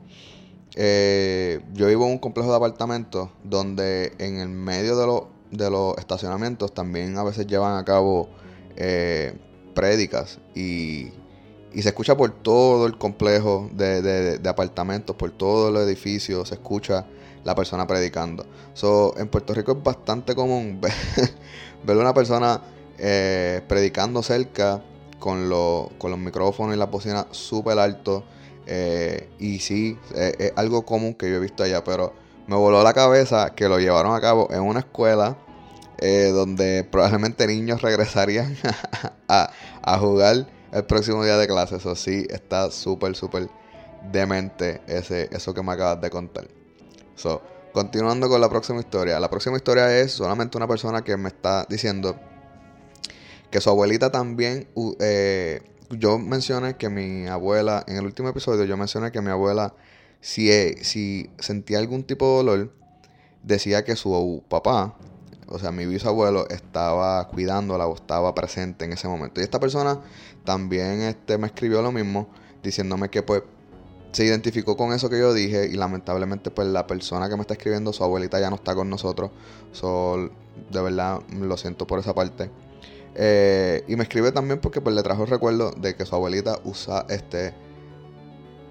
eh, 0.80 1.60
yo 1.74 1.88
vivo 1.88 2.06
en 2.06 2.12
un 2.12 2.18
complejo 2.20 2.52
de 2.52 2.56
apartamentos 2.56 3.30
donde 3.44 4.14
en 4.20 4.40
el 4.40 4.50
medio 4.50 4.96
de, 5.50 5.70
los 5.72 5.98
estacionamientos 5.98 6.72
también 6.72 7.18
a 7.18 7.24
veces 7.24 7.48
llevan 7.48 7.80
a 7.80 7.84
cabo 7.84 8.30
eh, 8.76 9.34
prédicas 9.74 10.38
y, 10.54 11.12
se 11.74 11.90
escucha 11.90 12.16
por 12.16 12.31
todo 12.31 12.86
el 12.86 12.98
complejo 12.98 13.69
de, 13.74 14.40
apartamentos, 14.48 15.16
por 15.16 15.31
todo 15.31 15.69
el 15.69 15.88
edificio, 15.88 16.46
se 16.46 16.56
escucha 16.56 17.06
la 17.44 17.56
persona 17.56 17.86
predicando. 17.86 18.46
So, 18.74 19.16
en 19.18 19.28
Puerto 19.28 19.54
Rico 19.56 19.74
es 19.74 19.84
bastante 19.84 20.36
común 20.36 20.80
ver, 21.84 21.98
una 21.98 22.14
persona 22.14 22.62
eh, 22.97 23.61
predicando 23.68 24.23
cerca 24.23 24.81
con, 25.19 25.49
con 25.97 26.11
los 26.11 26.19
micrófonos 26.19 26.75
y 26.75 26.80
la 26.80 26.85
bocina 26.85 27.27
súper 27.31 27.80
alto 27.80 28.23
eh, 28.69 29.30
y 29.39 29.59
sí, 29.59 29.97
eh, 30.13 30.35
es 30.37 30.54
algo 30.57 30.85
común 30.85 31.13
que 31.13 31.30
yo 31.30 31.37
he 31.37 31.39
visto 31.39 31.63
allá, 31.63 31.83
pero 31.85 32.13
me 32.47 32.56
voló 32.57 32.83
la 32.83 32.94
cabeza 32.94 33.56
que 33.56 33.69
lo 33.69 33.80
llevaron 33.80 34.13
a 34.13 34.19
cabo 34.19 34.49
en 34.51 34.61
una 34.61 34.81
escuela 34.81 35.37
eh, 35.99 36.31
donde 36.33 36.83
probablemente 36.83 37.47
niños 37.47 37.81
regresarían 37.81 38.57
a, 39.27 39.49
jugar 39.99 40.47
el 40.73 40.83
próximo 40.83 41.23
día 41.23 41.37
de 41.37 41.47
clase. 41.47 41.77
Eso 41.77 41.95
sí, 41.95 42.27
está 42.30 42.69
súper, 42.69 43.16
súper 43.16 43.49
demente 44.11 44.81
ese, 44.87 45.30
eso 45.31 45.54
que 45.54 45.63
me 45.63 45.71
acabas 45.71 46.01
de 46.01 46.09
contar. 46.09 46.47
So, 47.16 47.42
continuando 47.73 48.27
con 48.27 48.42
la 48.42 48.49
próxima 48.49 48.81
historia. 48.81 49.18
La 49.19 49.30
próxima 49.30 49.56
historia 49.56 49.97
es 49.97 50.11
solamente 50.11 50.57
una 50.57 50.68
persona 50.68 51.04
que 51.04 51.16
me 51.16 51.30
está 51.30 51.66
diciendo 51.69 52.19
que 53.51 53.61
su 53.61 53.69
abuelita 53.69 54.11
también 54.11 54.68
yo 55.89 56.19
mencioné 56.19 56.75
que 56.75 56.89
mi 56.89 57.27
abuela, 57.27 57.83
en 57.87 57.97
el 57.97 58.06
último 58.06 58.30
episodio, 58.30 58.66
yo 58.66 58.77
mencioné 58.77 59.11
que 59.11 59.21
mi 59.21 59.30
abuela, 59.30 59.73
si, 60.19 60.51
e, 60.51 60.83
si 60.83 61.30
sentía 61.39 61.80
algún 61.80 62.04
tipo 62.04 62.25
de 62.25 62.35
dolor, 62.37 62.73
decía 63.44 63.85
que 63.85 63.95
su 63.95 64.44
papá, 64.49 64.97
o 65.47 65.59
sea, 65.59 65.71
mi 65.71 65.85
bisabuelo, 65.85 66.47
estaba 66.49 67.27
cuidándola 67.30 67.87
o 67.87 67.95
estaba 67.95 68.35
presente 68.35 68.85
en 68.85 68.94
ese 68.94 69.07
momento. 69.07 69.39
Y 69.39 69.44
esta 69.44 69.59
persona 69.59 70.01
también 70.44 71.01
este, 71.04 71.37
me 71.37 71.47
escribió 71.47 71.81
lo 71.81 71.92
mismo, 71.92 72.30
diciéndome 72.63 73.09
que 73.09 73.23
pues 73.23 73.44
se 74.11 74.25
identificó 74.25 74.75
con 74.75 74.94
eso 74.94 75.09
que 75.09 75.19
yo 75.19 75.33
dije 75.33 75.68
y 75.68 75.73
lamentablemente 75.73 76.49
pues 76.49 76.68
la 76.68 76.87
persona 76.87 77.30
que 77.30 77.35
me 77.35 77.42
está 77.42 77.54
escribiendo, 77.54 77.94
su 77.94 78.04
abuelita 78.04 78.39
ya 78.39 78.49
no 78.49 78.56
está 78.57 78.75
con 78.75 78.89
nosotros. 78.89 79.31
So, 79.71 80.30
de 80.71 80.81
verdad 80.81 81.21
lo 81.39 81.56
siento 81.56 81.87
por 81.87 81.99
esa 81.99 82.13
parte. 82.13 82.49
Eh, 83.16 83.83
y 83.87 83.95
me 83.95 84.04
escribe 84.04 84.31
también 84.31 84.59
porque 84.59 84.81
pues, 84.81 84.95
le 84.95 85.04
trajo 85.04 85.26
recuerdo 85.26 85.71
de 85.71 85.95
que 85.95 86.06
su 86.06 86.16
abuelita 86.16 86.59
usa 86.64 87.06
este. 87.09 87.54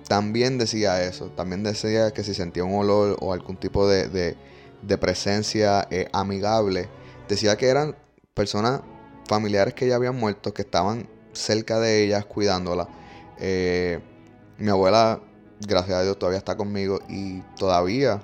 También 0.09 0.59
decía 0.59 1.02
eso. 1.02 1.31
También 1.31 1.62
decía 1.62 2.12
que 2.12 2.23
si 2.23 2.35
sentía 2.35 2.64
un 2.64 2.75
olor 2.75 3.16
o 3.21 3.33
algún 3.33 3.57
tipo 3.57 3.88
de, 3.88 4.37
presencia 5.00 5.87
eh, 5.90 6.09
amigable, 6.12 6.88
decía 7.28 7.57
que 7.57 7.69
eran 7.69 7.97
personas 8.35 8.83
familiares 9.28 9.75
que 9.75 9.88
ya 9.88 9.97
habían 9.97 10.16
muerto, 10.16 10.55
que 10.55 10.62
estaban 10.62 11.09
cerca 11.33 11.81
de 11.81 12.05
ellas 12.05 12.25
cuidándola. 12.25 12.88
Eh, 13.38 14.00
mi 14.59 14.71
abuela 14.71 15.21
gracias 15.61 15.99
a 15.99 16.02
Dios 16.02 16.19
todavía 16.19 16.38
está 16.38 16.57
conmigo 16.57 17.00
y 17.09 17.40
todavía 17.59 18.23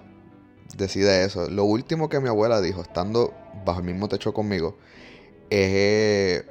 decide 0.77 1.25
eso. 1.25 1.49
Lo 1.51 1.65
último 1.65 2.09
que 2.09 2.21
mi 2.21 2.29
abuela 2.29 2.61
dijo, 2.61 2.83
estando 2.83 3.33
bajo 3.65 3.81
el 3.81 3.87
mismo 3.87 4.09
techo 4.09 4.33
conmigo, 4.33 4.77
eh, 5.55 6.47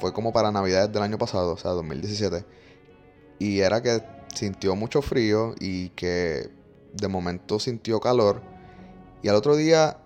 fue 0.00 0.14
como 0.14 0.32
para 0.32 0.50
Navidades 0.50 0.90
del 0.90 1.02
año 1.02 1.18
pasado, 1.18 1.52
o 1.52 1.58
sea, 1.58 1.72
2017. 1.72 2.46
Y 3.38 3.60
era 3.60 3.82
que 3.82 4.02
sintió 4.34 4.74
mucho 4.74 5.02
frío 5.02 5.54
y 5.60 5.90
que 5.90 6.50
de 6.94 7.08
momento 7.08 7.60
sintió 7.60 8.00
calor. 8.00 8.40
Y 9.22 9.28
al 9.28 9.36
otro 9.36 9.54
día, 9.54 9.98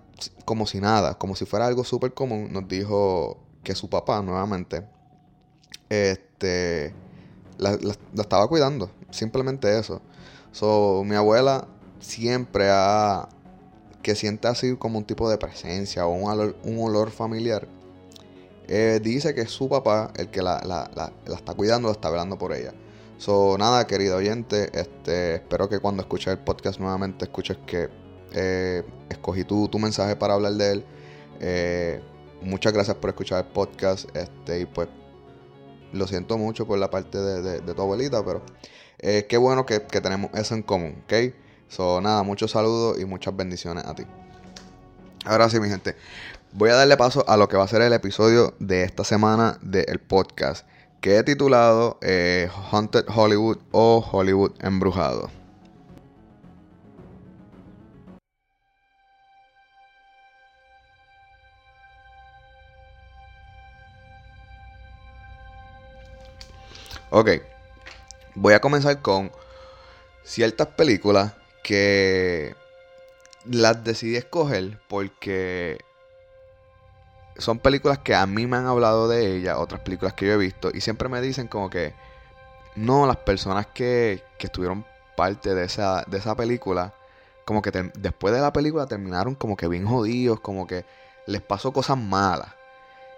como 0.43 0.67
si 0.67 0.81
nada, 0.81 1.17
como 1.17 1.37
si 1.37 1.45
fuera 1.45 1.67
algo 1.67 1.85
súper 1.85 2.13
común, 2.13 2.51
nos 2.51 2.67
dijo 2.67 3.37
que 3.63 3.75
su 3.75 3.89
papá, 3.89 4.21
nuevamente, 4.21 4.85
este, 5.87 6.93
la, 7.57 7.77
estaba 8.17 8.49
cuidando. 8.49 8.91
Simplemente 9.09 9.79
eso. 9.79 10.01
So, 10.51 11.03
mi 11.05 11.15
abuela 11.15 11.65
siempre 12.01 12.67
ha 12.71 13.29
que 14.03 14.15
siente 14.15 14.49
así 14.49 14.75
como 14.75 14.97
un 14.99 15.05
tipo 15.05 15.29
de 15.29 15.37
presencia 15.37 16.05
o 16.05 16.09
un 16.09 16.79
olor, 16.79 17.11
familiar, 17.11 17.67
eh, 18.67 18.99
dice 19.01 19.33
que 19.33 19.45
su 19.45 19.69
papá 19.69 20.11
el 20.17 20.29
que 20.29 20.41
la, 20.41 20.89
está 21.25 21.53
cuidando, 21.53 21.87
la 21.87 21.93
está 21.93 22.09
velando 22.09 22.37
por 22.37 22.53
ella. 22.53 22.73
So, 23.17 23.57
nada, 23.57 23.87
querido 23.87 24.17
oyente, 24.17 24.69
este, 24.77 25.35
espero 25.35 25.69
que 25.69 25.79
cuando 25.79 26.03
escuches 26.03 26.27
el 26.27 26.39
podcast 26.39 26.79
nuevamente 26.79 27.25
escuches 27.25 27.57
que 27.65 27.89
eh, 28.33 28.83
escogí 29.09 29.43
tu, 29.43 29.67
tu, 29.69 29.79
mensaje 29.79 30.15
para 30.15 30.35
hablar 30.35 30.53
de 30.53 30.71
él. 30.71 30.85
Eh, 31.39 32.01
muchas 32.41 32.73
gracias 32.73 32.97
por 32.97 33.09
escuchar 33.09 33.45
el 33.45 33.51
podcast. 33.51 34.15
Este, 34.15 34.59
y 34.59 34.65
pues 34.65 34.89
lo 35.93 36.05
siento 36.05 36.37
mucho 36.37 36.67
por 36.67 36.77
la 36.77 36.89
parte 36.89 37.17
de, 37.17 37.61
tu 37.61 37.81
abuelita, 37.81 38.23
pero 38.23 38.41
qué 38.99 39.37
bueno 39.37 39.65
que, 39.65 39.81
que 39.83 40.01
tenemos 40.01 40.29
eso 40.33 40.53
en 40.53 40.61
común, 40.61 41.03
¿ok? 41.05 41.33
So, 41.69 42.01
nada, 42.01 42.23
muchos 42.23 42.51
saludos 42.51 42.99
y 42.99 43.05
muchas 43.05 43.35
bendiciones 43.35 43.85
a 43.85 43.95
ti. 43.95 44.03
Ahora 45.25 45.49
sí, 45.49 45.59
mi 45.59 45.69
gente, 45.69 45.95
voy 46.53 46.69
a 46.69 46.75
darle 46.75 46.97
paso 46.97 47.23
a 47.27 47.37
lo 47.37 47.47
que 47.47 47.57
va 47.57 47.63
a 47.63 47.67
ser 47.67 47.81
el 47.81 47.93
episodio 47.93 48.53
de 48.59 48.83
esta 48.83 49.03
semana 49.03 49.57
del 49.61 49.99
podcast, 49.99 50.67
que 51.01 51.17
he 51.17 51.23
titulado 51.23 51.97
eh, 52.01 52.49
Haunted 52.71 53.05
Hollywood 53.13 53.57
o 53.71 54.07
Hollywood 54.11 54.53
Embrujado. 54.59 55.29
Ok, 67.09 67.29
voy 68.35 68.53
a 68.53 68.59
comenzar 68.59 69.01
con 69.01 69.31
ciertas 70.23 70.67
películas 70.67 71.33
que 71.63 72.53
las 73.45 73.83
decidí 73.83 74.17
escoger 74.17 74.79
porque 74.89 75.79
son 77.37 77.59
películas 77.59 77.99
que 77.99 78.15
a 78.15 78.25
mí 78.25 78.47
me 78.47 78.57
han 78.57 78.67
hablado 78.67 79.07
de 79.07 79.35
ellas, 79.35 79.57
otras 79.57 79.81
películas 79.81 80.13
que 80.13 80.27
yo 80.27 80.33
he 80.33 80.37
visto, 80.37 80.71
y 80.73 80.81
siempre 80.81 81.09
me 81.09 81.21
dicen 81.21 81.47
como 81.47 81.69
que 81.69 81.93
no, 82.75 83.07
las 83.07 83.17
personas 83.17 83.67
que, 83.67 84.23
que 84.37 84.47
estuvieron 84.47 84.85
parte 85.15 85.55
de 85.55 85.65
esa, 85.65 86.03
de 86.07 86.17
esa 86.17 86.35
película, 86.35 86.93
como 87.45 87.61
que 87.61 87.71
después 87.71 88.33
de 88.33 88.41
la 88.41 88.53
película 88.53 88.85
terminaron 88.85 89.35
como 89.35 89.57
que 89.57 89.67
bien 89.67 89.85
jodidos, 89.85 90.39
como 90.39 90.67
que 90.67 90.85
les 91.25 91.41
pasó 91.41 91.71
cosas 91.73 91.97
malas. 91.97 92.49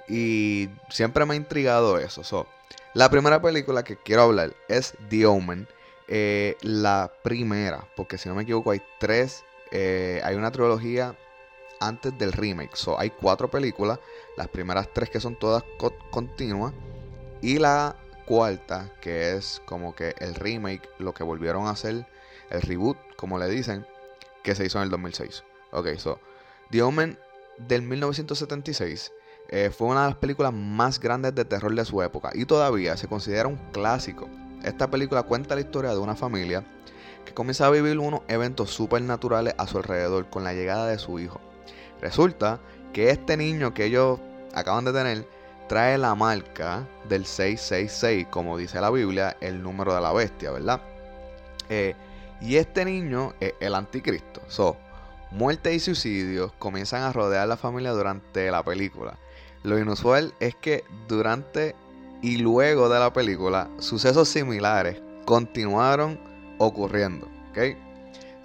Y 0.07 0.69
siempre 0.89 1.25
me 1.25 1.33
ha 1.33 1.37
intrigado 1.37 1.97
eso. 1.97 2.47
la 2.93 3.09
primera 3.09 3.41
película 3.41 3.83
que 3.83 3.97
quiero 3.97 4.23
hablar 4.23 4.53
es 4.67 4.93
The 5.09 5.25
Omen 5.25 5.67
eh, 6.11 6.57
la 6.61 7.11
primera, 7.21 7.87
porque 7.95 8.17
si 8.17 8.27
no 8.27 8.33
me 8.33 8.41
equivoco 8.41 8.71
hay 8.71 8.81
tres, 8.99 9.45
eh, 9.69 10.19
hay 10.23 10.35
una 10.35 10.49
trilogía 10.51 11.15
antes 11.79 12.17
del 12.17 12.31
remake. 12.33 12.75
So, 12.75 12.99
hay 12.99 13.09
cuatro 13.09 13.49
películas, 13.49 13.99
las 14.37 14.47
primeras 14.47 14.89
tres 14.93 15.09
que 15.09 15.19
son 15.19 15.35
todas 15.35 15.63
continuas 16.11 16.73
y 17.41 17.59
la 17.59 17.95
cuarta 18.25 18.91
que 19.01 19.35
es 19.35 19.61
como 19.65 19.95
que 19.95 20.13
el 20.19 20.35
remake, 20.35 20.89
lo 20.99 21.13
que 21.13 21.23
volvieron 21.23 21.67
a 21.67 21.71
hacer, 21.71 22.05
el 22.49 22.61
reboot, 22.61 22.97
como 23.15 23.39
le 23.39 23.47
dicen, 23.47 23.85
que 24.43 24.55
se 24.55 24.65
hizo 24.65 24.77
en 24.77 24.85
el 24.85 24.89
2006. 24.89 25.43
Ok, 25.71 25.95
so, 25.97 26.19
The 26.71 26.81
Omen 26.81 27.17
del 27.57 27.81
1976 27.81 29.11
eh, 29.49 29.71
fue 29.75 29.87
una 29.87 30.03
de 30.03 30.09
las 30.09 30.17
películas 30.17 30.53
más 30.53 30.99
grandes 30.99 31.35
de 31.35 31.45
terror 31.45 31.73
de 31.73 31.85
su 31.85 32.01
época 32.01 32.31
y 32.33 32.45
todavía 32.45 32.95
se 32.97 33.07
considera 33.07 33.47
un 33.47 33.57
clásico 33.71 34.29
esta 34.63 34.89
película 34.89 35.23
cuenta 35.23 35.55
la 35.55 35.61
historia 35.61 35.91
de 35.91 35.99
una 35.99 36.15
familia 36.15 36.65
que 37.25 37.33
comienza 37.33 37.65
a 37.65 37.69
vivir 37.69 37.97
unos 37.97 38.21
eventos 38.27 38.71
supernaturales 38.71 39.55
a 39.57 39.67
su 39.67 39.77
alrededor 39.77 40.29
con 40.29 40.43
la 40.43 40.53
llegada 40.53 40.87
de 40.87 40.99
su 40.99 41.19
hijo. 41.19 41.39
Resulta 42.01 42.59
que 42.93 43.09
este 43.09 43.37
niño 43.37 43.73
que 43.73 43.85
ellos 43.85 44.19
acaban 44.53 44.85
de 44.85 44.93
tener 44.93 45.27
trae 45.67 45.97
la 45.97 46.15
marca 46.15 46.87
del 47.07 47.25
666, 47.25 48.27
como 48.31 48.57
dice 48.57 48.81
la 48.81 48.89
Biblia, 48.89 49.37
el 49.39 49.61
número 49.61 49.93
de 49.93 50.01
la 50.01 50.11
bestia, 50.11 50.51
¿verdad? 50.51 50.81
Eh, 51.69 51.95
y 52.41 52.55
este 52.55 52.85
niño 52.85 53.33
es 53.39 53.53
el 53.59 53.75
anticristo. 53.75 54.41
So, 54.47 54.77
muerte 55.31 55.73
y 55.73 55.79
suicidios 55.79 56.51
comienzan 56.53 57.03
a 57.03 57.13
rodear 57.13 57.43
a 57.43 57.47
la 57.47 57.57
familia 57.57 57.91
durante 57.91 58.49
la 58.49 58.63
película. 58.63 59.19
Lo 59.63 59.77
inusual 59.77 60.33
es 60.39 60.55
que 60.55 60.83
durante 61.07 61.75
y 62.21 62.37
luego 62.37 62.89
de 62.89 62.99
la 62.99 63.13
película, 63.13 63.69
sucesos 63.77 64.27
similares 64.27 65.01
continuaron 65.25 66.19
ocurriendo. 66.57 67.27
¿ok? 67.51 67.88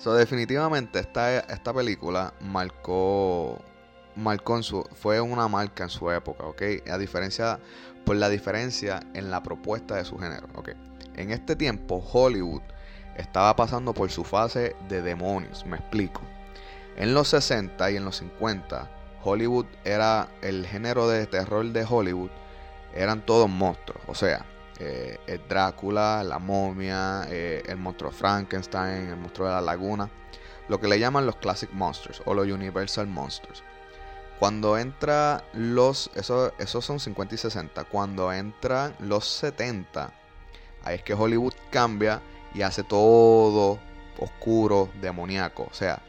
So, 0.04 0.12
definitivamente 0.12 0.98
esta, 0.98 1.38
esta 1.38 1.72
película 1.72 2.34
marcó, 2.38 3.58
marcó 4.14 4.62
su, 4.62 4.86
fue 4.92 5.18
una 5.18 5.48
marca 5.48 5.84
en 5.84 5.88
su 5.88 6.10
época, 6.10 6.44
¿ok? 6.44 6.62
A 6.92 6.98
diferencia, 6.98 7.58
por 8.04 8.16
la 8.16 8.28
diferencia 8.28 9.00
en 9.14 9.30
la 9.30 9.42
propuesta 9.42 9.94
de 9.94 10.04
su 10.04 10.18
género, 10.18 10.46
¿ok? 10.56 10.72
En 11.16 11.30
este 11.30 11.56
tiempo, 11.56 12.04
Hollywood 12.12 12.60
estaba 13.16 13.56
pasando 13.56 13.94
por 13.94 14.10
su 14.10 14.24
fase 14.24 14.76
de 14.90 15.00
demonios, 15.00 15.64
me 15.64 15.78
explico. 15.78 16.20
En 16.98 17.14
los 17.14 17.28
60 17.28 17.90
y 17.90 17.96
en 17.96 18.04
los 18.04 18.18
50, 18.18 18.90
Hollywood 19.22 19.64
era 19.86 20.28
el 20.42 20.66
género 20.66 21.08
de 21.08 21.26
terror 21.26 21.64
de 21.64 21.86
Hollywood 21.88 22.30
eran 22.94 23.24
todos 23.24 23.48
monstruos. 23.48 24.02
O 24.06 24.14
sea, 24.14 24.44
eh, 24.78 25.18
el 25.26 25.40
Drácula, 25.48 26.24
la 26.24 26.38
momia, 26.38 27.26
eh, 27.28 27.62
el 27.66 27.76
monstruo 27.76 28.10
Frankenstein, 28.10 29.08
el 29.08 29.16
monstruo 29.16 29.48
de 29.48 29.54
la 29.54 29.60
laguna. 29.60 30.10
Lo 30.68 30.80
que 30.80 30.88
le 30.88 30.98
llaman 30.98 31.26
los 31.26 31.36
Classic 31.36 31.70
Monsters 31.72 32.22
o 32.24 32.34
los 32.34 32.46
Universal 32.46 33.06
Monsters. 33.06 33.62
Cuando 34.38 34.76
entra 34.78 35.44
los. 35.52 36.10
Eso, 36.14 36.52
esos 36.58 36.84
son 36.84 36.98
50 36.98 37.34
y 37.34 37.38
60. 37.38 37.84
Cuando 37.84 38.32
entran 38.32 38.94
los 38.98 39.26
70, 39.26 40.12
ahí 40.84 40.96
es 40.96 41.02
que 41.02 41.14
Hollywood 41.14 41.54
cambia 41.70 42.20
y 42.54 42.62
hace 42.62 42.82
todo 42.82 43.78
oscuro, 44.18 44.88
demoníaco. 45.00 45.68
O 45.70 45.74
sea, 45.74 46.02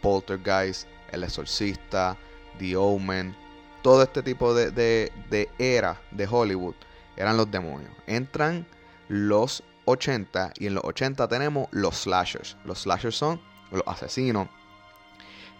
Poltergeist, 0.00 0.86
El 1.10 1.24
Exorcista, 1.24 2.16
The 2.58 2.76
Omen, 2.76 3.34
todo 3.82 4.02
este 4.02 4.22
tipo 4.22 4.52
de, 4.54 5.12
era 5.58 6.00
de 6.10 6.26
Hollywood 6.28 6.74
eran 7.16 7.36
los 7.36 7.50
demonios. 7.50 7.92
Entran 8.06 8.66
los 9.08 9.62
80 9.86 10.52
y 10.58 10.66
en 10.66 10.74
los 10.74 10.84
80 10.84 11.28
tenemos 11.28 11.68
los 11.70 11.96
slashers. 11.96 12.56
Los 12.64 12.82
slashers 12.82 13.16
son 13.16 13.40
los 13.70 13.82
asesinos. 13.86 14.48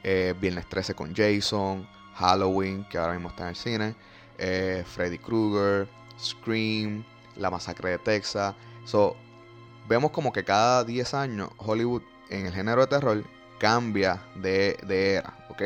Eh, 0.02 0.34
Viernes 0.40 0.68
13 0.68 0.94
con 0.94 1.14
Jason, 1.14 1.88
Halloween, 2.14 2.86
que 2.88 2.98
ahora 2.98 3.14
mismo 3.14 3.28
está 3.28 3.44
en 3.44 3.48
el 3.48 3.56
cine, 3.56 3.94
eh, 4.38 4.84
Freddy 4.86 5.18
Krueger, 5.18 5.88
Scream, 6.18 7.04
La 7.36 7.50
Masacre 7.50 7.90
de 7.90 7.98
Texas. 7.98 8.54
So, 8.84 9.16
vemos 9.88 10.10
como 10.12 10.32
que 10.32 10.44
cada 10.44 10.84
10 10.84 11.14
años 11.14 11.50
Hollywood 11.56 12.02
en 12.30 12.46
el 12.46 12.52
género 12.52 12.82
de 12.82 12.86
terror 12.86 13.25
cambia 13.58 14.22
de, 14.36 14.78
de 14.86 15.14
era, 15.14 15.34
¿ok? 15.48 15.62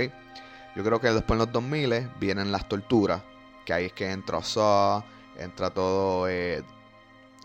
Yo 0.77 0.85
creo 0.85 1.01
que 1.01 1.09
después 1.09 1.33
en 1.33 1.39
los 1.39 1.53
2000 1.53 2.11
vienen 2.19 2.53
las 2.53 2.69
torturas, 2.69 3.23
que 3.65 3.73
ahí 3.73 3.87
es 3.87 3.93
que 3.93 4.11
entra 4.11 4.43
Saw, 4.43 5.03
entra 5.41 5.71
todo, 5.71 6.29
eh, 6.29 6.63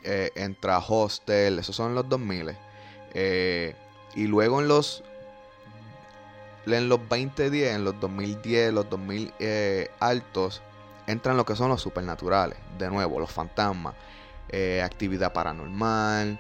eh, 0.04 0.32
entra 0.36 0.80
Hostel, 0.80 1.60
esos 1.60 1.75
son 1.75 1.96
los 1.96 2.08
2000. 2.08 2.56
Eh, 3.14 3.75
y 4.16 4.28
luego 4.28 4.62
en 4.62 4.68
los 4.68 5.04
en 6.66 6.90
los 6.90 7.00
2010, 7.10 7.75
en 7.75 7.84
los 7.84 8.00
2010, 8.00 8.74
los 8.74 8.90
2000 8.90 9.34
altos, 10.00 10.62
entran 11.08 11.38
lo 11.38 11.46
que 11.46 11.56
son 11.56 11.70
los 11.70 11.82
supernaturales. 11.82 12.58
De 12.80 12.90
nuevo, 12.90 13.20
los 13.20 13.32
fantasmas, 13.32 13.94
actividad 14.84 15.32
paranormal, 15.32 16.40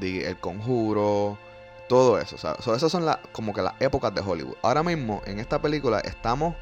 el 0.00 0.36
conjuro, 0.40 1.38
todo 1.88 2.18
eso. 2.18 2.34
O 2.36 2.38
sea, 2.38 2.56
esas 2.76 2.90
son 2.90 3.06
las 3.06 3.18
como 3.32 3.52
que 3.52 3.62
las 3.62 3.74
épocas 3.80 4.12
de 4.12 4.22
Hollywood. 4.22 4.56
Ahora 4.62 4.82
mismo, 4.82 5.22
en 5.24 5.38
esta 5.38 5.62
película, 5.62 6.00
estamos 6.00 6.56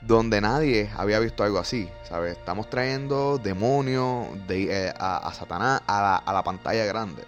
donde 0.00 0.40
nadie 0.40 0.90
había 0.96 1.18
visto 1.18 1.44
algo 1.44 1.58
así. 1.58 1.88
¿Sabes? 2.08 2.36
Estamos 2.36 2.70
trayendo 2.70 3.38
demonios 3.38 4.26
de, 4.46 4.86
eh, 4.86 4.94
a, 4.98 5.32
Satanás 5.34 5.82
a 5.86 6.32
la, 6.32 6.42
pantalla 6.42 6.84
grande. 6.84 7.24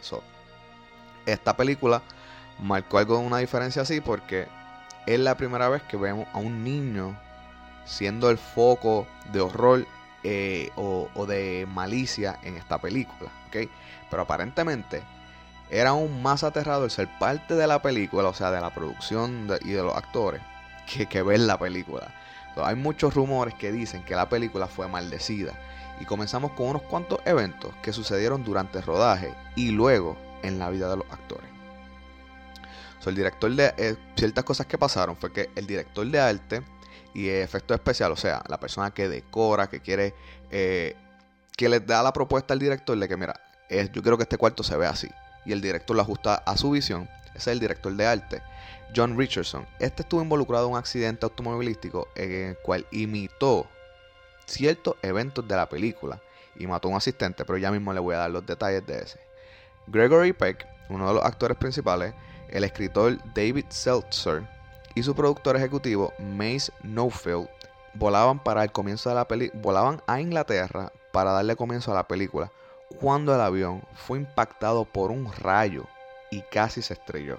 Esta 1.27 1.57
película 1.57 2.03
marcó 2.59 2.99
algo 2.99 3.19
de 3.19 3.27
una 3.27 3.39
diferencia 3.39 3.83
así 3.83 4.01
porque 4.01 4.47
es 5.07 5.19
la 5.19 5.37
primera 5.37 5.69
vez 5.69 5.83
que 5.83 5.97
vemos 5.97 6.27
a 6.33 6.39
un 6.39 6.65
niño 6.65 7.19
siendo 7.85 8.31
el 8.31 8.39
foco 8.39 9.07
de 9.33 9.41
horror 9.41 9.87
eh, 10.23 10.71
o, 10.77 11.27
de 11.27 11.67
malicia 11.73 12.39
en 12.43 12.57
esta 12.57 12.79
película. 12.79 13.31
Pero 13.51 14.23
aparentemente 14.23 15.03
era 15.71 15.91
aún 15.91 16.23
más 16.23 16.43
aterrador 16.43 16.91
ser 16.91 17.09
parte 17.19 17.55
de 17.55 17.67
la 17.67 17.81
película, 17.81 18.29
o 18.29 18.35
sea, 18.35 18.51
de 18.51 18.61
la 18.61 18.71
producción 18.75 19.49
y 19.63 19.71
de 19.71 19.83
los 19.83 19.97
actores, 19.97 20.43
que 20.87 21.23
ver 21.23 21.41
la 21.41 21.59
película. 21.59 22.13
Hay 22.57 22.77
muchos 22.77 23.15
rumores 23.15 23.55
que 23.55 23.73
dicen 23.73 24.05
que 24.05 24.15
la 24.15 24.29
película 24.29 24.67
fue 24.67 24.89
maldecida. 24.89 25.53
Y 26.01 26.05
comenzamos 26.05 26.53
con 26.53 26.69
unos 26.69 26.83
cuantos 26.83 27.21
eventos 27.25 27.75
que 27.83 27.93
sucedieron 27.93 28.43
durante 28.43 28.79
el 28.79 28.85
rodaje 28.85 29.35
y 29.55 29.71
luego 29.71 30.17
en 30.43 30.59
la 30.59 30.71
vida 30.71 30.89
de 30.89 30.97
los 30.97 31.07
actores. 31.11 31.49
el 33.07 33.15
director 33.15 33.51
de 33.51 33.75
eh, 33.77 33.97
ciertas 34.17 34.45
cosas 34.45 34.67
que 34.67 34.79
pasaron 34.79 35.17
fue 35.17 35.33
que 35.33 35.51
el 35.57 35.67
director 35.67 36.07
de 36.07 36.21
arte 36.21 36.63
y 37.15 37.29
efectos 37.29 37.75
especiales, 37.75 38.19
o 38.19 38.21
sea, 38.21 38.43
la 38.49 38.61
persona 38.61 38.91
que 38.93 39.09
decora, 39.09 39.69
que 39.69 39.81
quiere, 39.81 40.15
eh, 40.51 40.97
que 41.57 41.69
le 41.69 41.81
da 41.81 42.03
la 42.03 42.13
propuesta 42.13 42.55
al 42.55 42.61
director 42.61 42.99
de 42.99 43.09
que, 43.09 43.17
mira, 43.17 43.35
yo 43.71 44.03
quiero 44.03 44.17
que 44.17 44.25
este 44.25 44.37
cuarto 44.37 44.63
se 44.63 44.77
vea 44.77 44.91
así. 44.91 45.09
Y 45.45 45.53
el 45.53 45.61
director 45.61 45.97
lo 45.97 46.03
ajusta 46.03 46.35
a 46.35 46.57
su 46.57 46.71
visión. 46.71 47.09
Es 47.35 47.47
el 47.47 47.61
director 47.61 47.95
de 47.95 48.07
arte, 48.07 48.43
John 48.95 49.17
Richardson. 49.17 49.67
Este 49.79 50.03
estuvo 50.03 50.23
involucrado 50.23 50.67
en 50.67 50.73
un 50.73 50.79
accidente 50.79 51.25
automovilístico 51.25 52.09
en 52.15 52.33
el 52.33 52.59
cual 52.59 52.87
imitó 52.91 53.67
ciertos 54.47 54.97
eventos 55.03 55.47
de 55.47 55.57
la 55.57 55.69
película 55.69 56.21
y 56.57 56.67
mató 56.67 56.89
a 56.89 56.91
un 56.93 56.97
asistente, 56.97 57.45
pero 57.45 57.59
ya 57.59 57.71
mismo 57.71 57.93
le 57.93 58.01
voy 58.01 58.15
a 58.15 58.19
dar 58.19 58.31
los 58.31 58.45
detalles 58.45 58.87
de 58.87 58.99
ese. 58.99 59.21
Gregory 59.87 60.33
Peck, 60.33 60.67
uno 60.89 61.09
de 61.09 61.15
los 61.15 61.25
actores 61.25 61.57
principales, 61.57 62.15
el 62.49 62.65
escritor 62.65 63.19
David 63.35 63.67
Seltzer 63.69 64.43
y 64.95 65.03
su 65.03 65.15
productor 65.15 65.57
ejecutivo 65.57 66.13
Mace 66.19 66.73
Nofield 66.83 67.49
volaban 67.95 68.39
para 68.39 68.63
el 68.63 68.73
comienzo 68.73 69.09
de 69.09 69.15
la 69.15 69.27
película, 69.27 69.63
volaban 69.63 70.03
a 70.07 70.21
Inglaterra 70.21 70.93
para 71.13 71.33
darle 71.33 71.57
comienzo 71.57 71.93
a 71.93 71.95
la 71.95 72.09
película 72.09 72.51
cuando 73.01 73.35
el 73.35 73.41
avión 73.41 73.83
fue 73.95 74.19
impactado 74.19 74.85
por 74.85 75.11
un 75.11 75.33
rayo 75.33 75.87
y 76.31 76.43
casi 76.43 76.83
se 76.83 76.95
estrelló. 76.95 77.39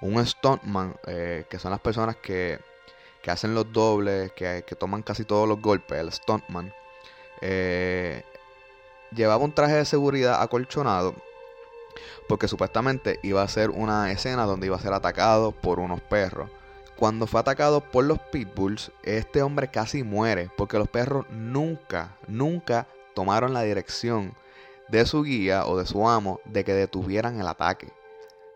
Un 0.00 0.24
stuntman, 0.24 0.94
eh, 1.06 1.44
que 1.48 1.58
son 1.58 1.72
las 1.72 1.80
personas 1.80 2.16
que, 2.16 2.60
que 3.22 3.30
hacen 3.30 3.54
los 3.54 3.72
dobles, 3.72 4.32
que, 4.32 4.64
que, 4.66 4.76
toman 4.76 5.02
casi 5.02 5.24
todos 5.24 5.48
los 5.48 5.60
golpes, 5.60 5.98
el 5.98 6.12
stuntman, 6.12 6.72
eh, 7.40 8.22
llevaba 9.12 9.42
un 9.42 9.52
traje 9.52 9.74
de 9.74 9.84
seguridad 9.84 10.40
acolchonado 10.40 11.14
porque 12.28 12.46
supuestamente 12.46 13.18
iba 13.22 13.42
a 13.42 13.48
ser 13.48 13.70
una 13.70 14.12
escena 14.12 14.44
donde 14.44 14.66
iba 14.66 14.76
a 14.76 14.80
ser 14.80 14.92
atacado 14.92 15.52
por 15.52 15.80
unos 15.80 16.00
perros. 16.00 16.50
Cuando 16.96 17.26
fue 17.26 17.40
atacado 17.40 17.80
por 17.80 18.04
los 18.04 18.18
pitbulls, 18.18 18.92
este 19.02 19.42
hombre 19.42 19.68
casi 19.68 20.02
muere 20.02 20.50
porque 20.56 20.78
los 20.78 20.88
perros 20.88 21.26
nunca, 21.30 22.16
nunca 22.26 22.86
tomaron 23.14 23.52
la 23.52 23.62
dirección 23.62 24.34
de 24.88 25.06
su 25.06 25.22
guía 25.22 25.66
o 25.66 25.78
de 25.78 25.86
su 25.86 26.08
amo 26.08 26.40
de 26.44 26.64
que 26.64 26.72
detuvieran 26.72 27.40
el 27.40 27.46
ataque. 27.46 27.92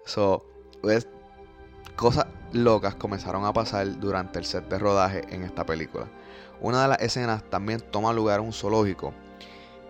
So, 0.04 0.44
pues, 0.80 1.06
cosas 1.96 2.26
locas 2.52 2.94
comenzaron 2.94 3.44
a 3.44 3.52
pasar 3.52 3.98
durante 4.00 4.38
el 4.38 4.44
set 4.44 4.68
de 4.68 4.78
rodaje 4.78 5.22
en 5.30 5.42
esta 5.42 5.64
película. 5.64 6.06
Una 6.60 6.82
de 6.82 6.88
las 6.88 7.00
escenas 7.00 7.42
también 7.50 7.80
toma 7.80 8.12
lugar 8.12 8.40
en 8.40 8.46
un 8.46 8.52
zoológico. 8.52 9.12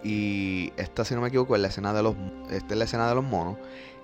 Y 0.03 0.73
esta, 0.77 1.05
si 1.05 1.15
no 1.15 1.21
me 1.21 1.29
equivoco, 1.29 1.55
es 1.55 1.63
la 1.63 1.69
escena 1.69 1.93
de 1.93 2.03
los, 2.03 2.17
esta 2.51 2.75
es 2.75 2.79
la 2.79 2.85
escena 2.85 3.09
de 3.09 3.15
los 3.15 3.25
monos. 3.25 3.57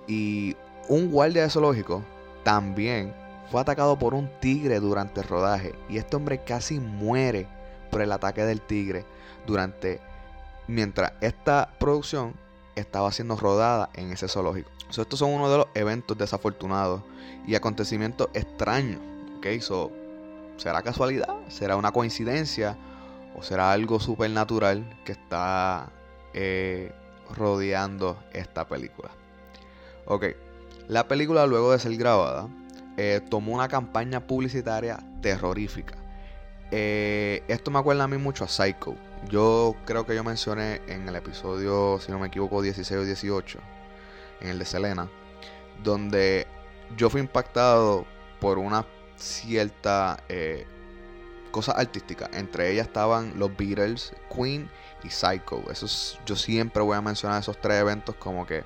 Y 0.07 0.55
un 0.87 1.11
guardia 1.11 1.43
de 1.43 1.49
zoológico 1.49 2.03
también 2.43 3.13
fue 3.51 3.61
atacado 3.61 3.97
por 3.97 4.13
un 4.13 4.29
tigre 4.39 4.79
durante 4.79 5.21
el 5.21 5.27
rodaje. 5.27 5.73
Y 5.89 5.97
este 5.97 6.15
hombre 6.15 6.43
casi 6.43 6.79
muere 6.79 7.47
por 7.91 8.01
el 8.01 8.11
ataque 8.11 8.45
del 8.45 8.61
tigre 8.61 9.05
durante 9.45 9.99
mientras 10.69 11.13
esta 11.21 11.71
producción 11.79 12.35
estaba 12.75 13.11
siendo 13.11 13.35
rodada 13.35 13.89
en 13.95 14.11
ese 14.11 14.27
zoológico. 14.27 14.69
estos 14.89 15.17
son 15.19 15.31
uno 15.31 15.49
de 15.49 15.57
los 15.57 15.67
eventos 15.73 16.17
desafortunados 16.17 17.01
y 17.47 17.55
acontecimientos 17.55 18.29
extraños. 18.33 19.01
¿okay? 19.37 19.59
¿Será 20.57 20.81
casualidad? 20.83 21.35
¿Será 21.47 21.75
una 21.75 21.91
coincidencia? 21.91 22.77
¿O 23.35 23.41
será 23.41 23.71
algo 23.71 23.99
supernatural 23.99 24.97
que 25.05 25.13
está 25.13 25.89
eh, 26.33 26.91
rodeando 27.35 28.19
esta 28.31 28.67
película? 28.67 29.09
Ok, 30.05 30.25
la 30.87 31.07
película 31.07 31.47
luego 31.47 31.71
de 31.71 31.79
ser 31.79 31.95
grabada 31.97 32.47
eh, 32.97 33.21
tomó 33.29 33.53
una 33.53 33.67
campaña 33.67 34.19
publicitaria 34.19 34.99
terrorífica. 35.21 35.95
Eh, 36.71 37.43
esto 37.47 37.71
me 37.71 37.79
acuerda 37.79 38.03
a 38.03 38.07
mí 38.07 38.17
mucho 38.17 38.43
a 38.43 38.47
Psycho. 38.47 38.95
Yo 39.27 39.75
creo 39.85 40.05
que 40.05 40.15
yo 40.15 40.23
mencioné 40.23 40.81
en 40.87 41.07
el 41.07 41.15
episodio, 41.15 41.99
si 41.99 42.11
no 42.11 42.19
me 42.19 42.27
equivoco, 42.27 42.61
16 42.61 42.99
o 42.99 43.03
18, 43.03 43.59
en 44.41 44.49
el 44.49 44.59
de 44.59 44.65
Selena, 44.65 45.09
donde 45.83 46.47
yo 46.95 47.09
fui 47.09 47.21
impactado 47.21 48.05
por 48.39 48.57
una 48.57 48.85
cierta 49.17 50.23
eh, 50.29 50.65
cosa 51.51 51.73
artística. 51.73 52.29
Entre 52.33 52.71
ellas 52.71 52.87
estaban 52.87 53.37
los 53.37 53.55
Beatles, 53.55 54.13
Queen 54.33 54.69
y 55.03 55.09
Psycho. 55.09 55.63
yo 56.25 56.35
siempre 56.35 56.81
voy 56.81 56.95
a 56.95 57.01
mencionar 57.01 57.41
esos 57.41 57.59
tres 57.59 57.81
eventos 57.81 58.15
como 58.15 58.45
que 58.45 58.63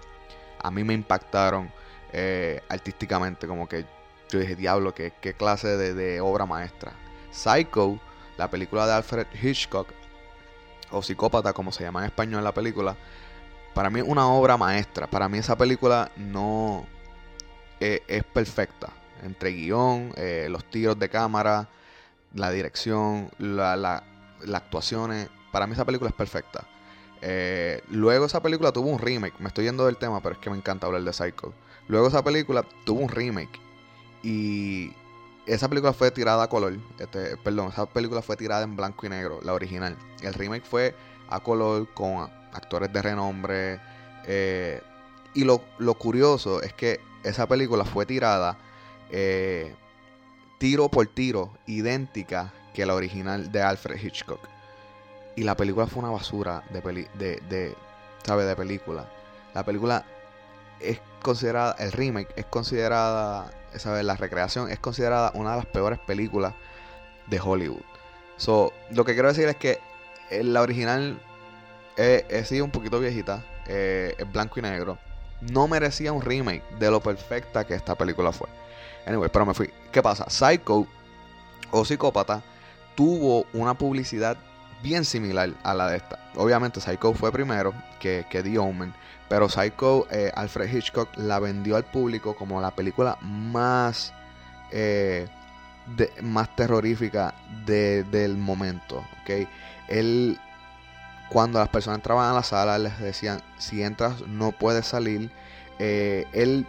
a 0.61 0.71
mí 0.71 0.83
me 0.83 0.93
impactaron 0.93 1.71
eh, 2.11 2.61
artísticamente. 2.69 3.47
Como 3.47 3.67
que 3.67 3.85
yo 4.29 4.39
dije, 4.39 4.55
diablo, 4.55 4.93
qué, 4.93 5.13
qué 5.19 5.33
clase 5.33 5.67
de 5.77 6.21
obra 6.21 6.45
maestra. 6.45 6.93
Psycho, 7.31 7.99
la 8.37 8.49
película 8.49 8.85
de 8.85 8.93
Alfred 8.93 9.27
Hitchcock, 9.41 9.87
o 10.93 11.01
Psicópata, 11.01 11.53
como 11.53 11.71
se 11.71 11.83
llama 11.83 12.01
en 12.01 12.05
español 12.05 12.39
en 12.39 12.43
la 12.45 12.53
película, 12.53 12.95
para 13.73 13.89
mí 13.89 13.99
es 13.99 14.05
una 14.07 14.27
obra 14.27 14.57
maestra. 14.57 15.07
Para 15.07 15.27
mí 15.27 15.39
esa 15.39 15.57
película 15.57 16.11
no 16.15 16.85
eh, 17.79 18.01
es, 18.07 18.23
perfecta. 18.23 18.89
Entre 19.23 19.51
guion, 19.51 20.11
eh, 20.15 20.47
los 20.49 20.65
tiros 20.65 20.97
de 20.99 21.09
cámara, 21.09 21.69
la 22.33 22.51
dirección, 22.51 23.31
la, 23.39 23.75
la, 23.75 24.03
las 24.41 24.61
actuaciones. 24.61 25.29
Para 25.51 25.67
mí 25.67 25.73
esa 25.73 25.85
película 25.85 26.09
es 26.09 26.15
perfecta. 26.15 26.67
Eh, 27.21 27.81
luego 27.89 28.25
esa 28.25 28.41
película 28.41 28.71
tuvo 28.71 28.89
un 28.89 28.99
remake. 28.99 29.39
Me 29.39 29.47
estoy 29.47 29.65
yendo 29.65 29.85
del 29.85 29.97
tema, 29.97 30.21
pero 30.21 30.35
es 30.35 30.39
que 30.39 30.49
me 30.49 30.57
encanta 30.57 30.87
hablar 30.87 31.03
de 31.03 31.13
Psycho. 31.13 31.53
Luego 31.87 32.07
esa 32.07 32.23
película 32.23 32.65
tuvo 32.85 32.99
un 33.01 33.09
remake. 33.09 33.59
Y 34.23 34.93
esa 35.45 35.67
película 35.67 35.93
fue 35.93 36.11
tirada 36.11 36.43
a 36.43 36.49
color. 36.49 36.77
Este, 36.99 37.37
perdón, 37.37 37.69
esa 37.69 37.85
película 37.85 38.21
fue 38.21 38.37
tirada 38.37 38.63
en 38.63 38.75
blanco 38.75 39.05
y 39.05 39.09
negro, 39.09 39.39
la 39.43 39.53
original. 39.53 39.97
El 40.21 40.33
remake 40.33 40.65
fue 40.65 40.95
a 41.29 41.39
color 41.41 41.87
con 41.93 42.29
actores 42.53 42.91
de 42.93 43.01
renombre. 43.01 43.79
Eh, 44.25 44.81
y 45.33 45.43
lo, 45.43 45.59
curioso 45.95 46.61
es 46.61 46.73
que 46.73 46.99
esa 47.23 47.47
película 47.47 47.85
fue 47.85 48.05
tirada 48.05 48.57
eh, 49.09 49.73
tiro 50.59 50.89
por 50.89 51.07
tiro, 51.07 51.51
idéntica 51.65 52.53
que 52.73 52.85
la 52.85 52.95
original 52.95 53.51
de 53.51 53.61
Alfred 53.61 54.01
Hitchcock. 54.01 54.39
Y 55.35 55.43
la 55.43 55.57
película 55.57 55.87
fue 55.87 56.03
una 56.03 56.11
basura 56.11 56.63
de, 56.71 57.07
de, 57.15 57.41
de, 57.49 57.75
¿sabe? 58.23 58.45
de 58.45 58.55
película. 58.55 59.09
La 59.53 59.63
película 59.65 60.05
es 60.83 61.01
considerada, 61.21 61.75
el 61.79 61.91
remake 61.91 62.33
es 62.35 62.45
considerada 62.45 63.49
esa 63.73 64.01
la 64.03 64.15
recreación 64.15 64.69
es 64.69 64.79
considerada 64.79 65.31
una 65.33 65.51
de 65.51 65.57
las 65.57 65.65
peores 65.65 65.99
películas 65.99 66.53
de 67.27 67.39
Hollywood. 67.39 67.81
So, 68.37 68.73
lo 68.91 69.05
que 69.05 69.13
quiero 69.13 69.29
decir 69.29 69.47
es 69.47 69.55
que 69.55 69.79
eh, 70.29 70.43
la 70.43 70.61
original 70.61 71.19
es, 71.97 72.51
un 72.51 72.71
poquito 72.71 72.99
viejita, 72.99 73.43
eh, 73.67 74.15
es 74.17 74.31
blanco 74.31 74.59
y 74.59 74.63
negro. 74.63 74.97
No 75.41 75.67
merecía 75.67 76.11
un 76.13 76.21
remake 76.21 76.63
de 76.79 76.89
lo 76.89 77.01
perfecta 77.01 77.65
que 77.65 77.73
esta 77.75 77.95
película 77.95 78.31
fue. 78.31 78.47
Anyway, 79.05 79.29
pero 79.31 79.45
me 79.45 79.53
fui. 79.53 79.69
¿Qué 79.91 80.01
pasa? 80.01 80.29
Psycho 80.29 80.87
o 81.71 81.85
Psicópata 81.85 82.41
tuvo 82.95 83.45
una 83.53 83.73
publicidad 83.73 84.37
bien 84.83 85.05
similar 85.05 85.49
a 85.63 85.73
la 85.73 85.87
de 85.87 85.97
esta. 85.97 86.19
Obviamente 86.35 86.79
Psycho 86.81 87.13
fue 87.13 87.31
primero 87.31 87.73
que, 87.99 88.25
que 88.29 88.43
The 88.43 88.59
Omen. 88.59 88.93
Pero 89.29 89.49
Psycho, 89.49 90.05
eh, 90.11 90.31
Alfred 90.35 90.71
Hitchcock 90.71 91.09
la 91.15 91.39
vendió 91.39 91.75
al 91.75 91.85
público 91.85 92.35
como 92.35 92.61
la 92.61 92.69
película 92.71 93.17
más, 93.21 94.13
eh, 94.71 95.27
más 96.21 96.55
terrorífica 96.55 97.33
del 97.65 98.37
momento. 98.37 99.03
¿okay? 99.23 99.47
Él, 99.87 100.37
cuando 101.29 101.57
las 101.57 101.69
personas 101.69 101.99
entraban 101.99 102.29
a 102.29 102.33
la 102.33 102.43
sala, 102.43 102.77
les 102.77 102.99
decían, 102.99 103.41
si 103.57 103.81
entras 103.81 104.21
no 104.27 104.51
puedes 104.51 104.85
salir. 104.85 105.31
Eh, 105.79 106.27
él 106.33 106.67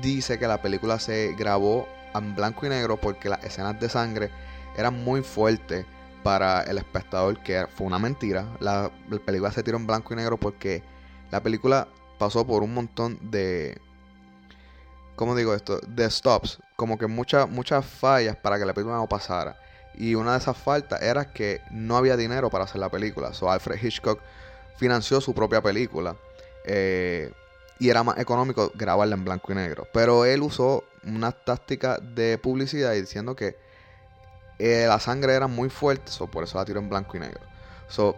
dice 0.00 0.38
que 0.38 0.46
la 0.46 0.62
película 0.62 0.98
se 0.98 1.34
grabó 1.36 1.88
en 2.14 2.34
blanco 2.36 2.66
y 2.66 2.68
negro 2.68 2.98
porque 2.98 3.28
las 3.28 3.42
escenas 3.42 3.80
de 3.80 3.88
sangre 3.88 4.30
eran 4.76 5.02
muy 5.02 5.22
fuertes 5.22 5.86
para 6.22 6.62
el 6.62 6.78
espectador, 6.78 7.42
que 7.42 7.66
fue 7.74 7.86
una 7.86 7.98
mentira. 7.98 8.46
La, 8.60 8.90
la 9.10 9.18
película 9.18 9.52
se 9.52 9.62
tiró 9.62 9.76
en 9.76 9.86
blanco 9.86 10.12
y 10.12 10.16
negro 10.16 10.36
porque 10.36 10.82
la 11.30 11.42
película 11.42 11.88
pasó 12.18 12.46
por 12.46 12.62
un 12.62 12.74
montón 12.74 13.18
de, 13.30 13.78
¿cómo 15.16 15.34
digo 15.34 15.54
esto? 15.54 15.80
De 15.86 16.08
stops, 16.08 16.58
como 16.76 16.98
que 16.98 17.06
muchas 17.06 17.48
muchas 17.48 17.84
fallas 17.84 18.36
para 18.36 18.58
que 18.58 18.64
la 18.64 18.74
película 18.74 18.96
no 18.96 19.08
pasara. 19.08 19.58
Y 19.94 20.14
una 20.14 20.32
de 20.32 20.38
esas 20.38 20.56
faltas 20.56 21.02
era 21.02 21.32
que 21.32 21.60
no 21.70 21.96
había 21.96 22.16
dinero 22.16 22.48
para 22.48 22.64
hacer 22.64 22.80
la 22.80 22.88
película. 22.88 23.34
So 23.34 23.50
Alfred 23.50 23.82
Hitchcock 23.82 24.20
financió 24.76 25.20
su 25.20 25.34
propia 25.34 25.60
película. 25.60 26.16
Eh, 26.64 27.32
y 27.78 27.90
era 27.90 28.02
más 28.02 28.18
económico 28.18 28.70
grabarla 28.74 29.16
en 29.16 29.24
blanco 29.24 29.52
y 29.52 29.56
negro. 29.56 29.86
Pero 29.92 30.24
él 30.24 30.42
usó 30.42 30.84
una 31.04 31.32
táctica 31.32 31.98
de 31.98 32.38
publicidad 32.38 32.92
diciendo 32.92 33.34
que 33.34 33.56
eh, 34.58 34.84
la 34.86 35.00
sangre 35.00 35.34
era 35.34 35.46
muy 35.46 35.68
fuerte, 35.70 36.10
so 36.10 36.26
por 36.26 36.44
eso 36.44 36.58
la 36.58 36.64
tiró 36.64 36.80
en 36.80 36.88
blanco 36.88 37.16
y 37.16 37.20
negro. 37.20 37.40
So, 37.88 38.16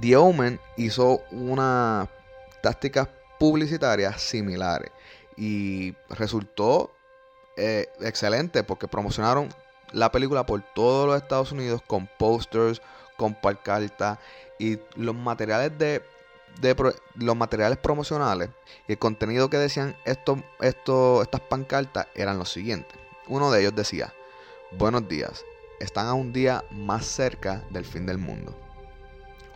The 0.00 0.16
Omen 0.16 0.60
hizo 0.76 1.22
una 1.32 2.08
tácticas 2.62 3.08
publicitarias 3.38 4.20
similares 4.20 4.90
y 5.36 5.94
resultó 6.10 6.92
eh, 7.56 7.88
excelente 8.00 8.62
porque 8.62 8.86
promocionaron 8.86 9.48
la 9.92 10.12
película 10.12 10.46
por 10.46 10.62
todos 10.74 11.06
los 11.06 11.16
Estados 11.20 11.52
Unidos 11.52 11.82
con 11.86 12.08
posters, 12.18 12.80
con 13.16 13.34
pancartas 13.34 14.18
y 14.58 14.78
los 14.94 15.14
materiales 15.14 15.76
de, 15.78 16.02
los 17.16 17.36
materiales 17.36 17.78
promocionales 17.78 18.50
y 18.86 18.92
el 18.92 18.98
contenido 18.98 19.50
que 19.50 19.56
decían 19.56 19.96
estos, 20.04 20.38
estos, 20.60 21.22
estas 21.22 21.40
pancartas 21.40 22.06
eran 22.14 22.38
los 22.38 22.52
siguientes. 22.52 22.98
Uno 23.26 23.50
de 23.50 23.60
ellos 23.60 23.74
decía, 23.74 24.12
buenos 24.78 25.08
días, 25.08 25.44
están 25.80 26.06
a 26.06 26.14
un 26.14 26.32
día 26.32 26.64
más 26.70 27.04
cerca 27.04 27.64
del 27.70 27.84
fin 27.84 28.06
del 28.06 28.18
mundo. 28.18 28.56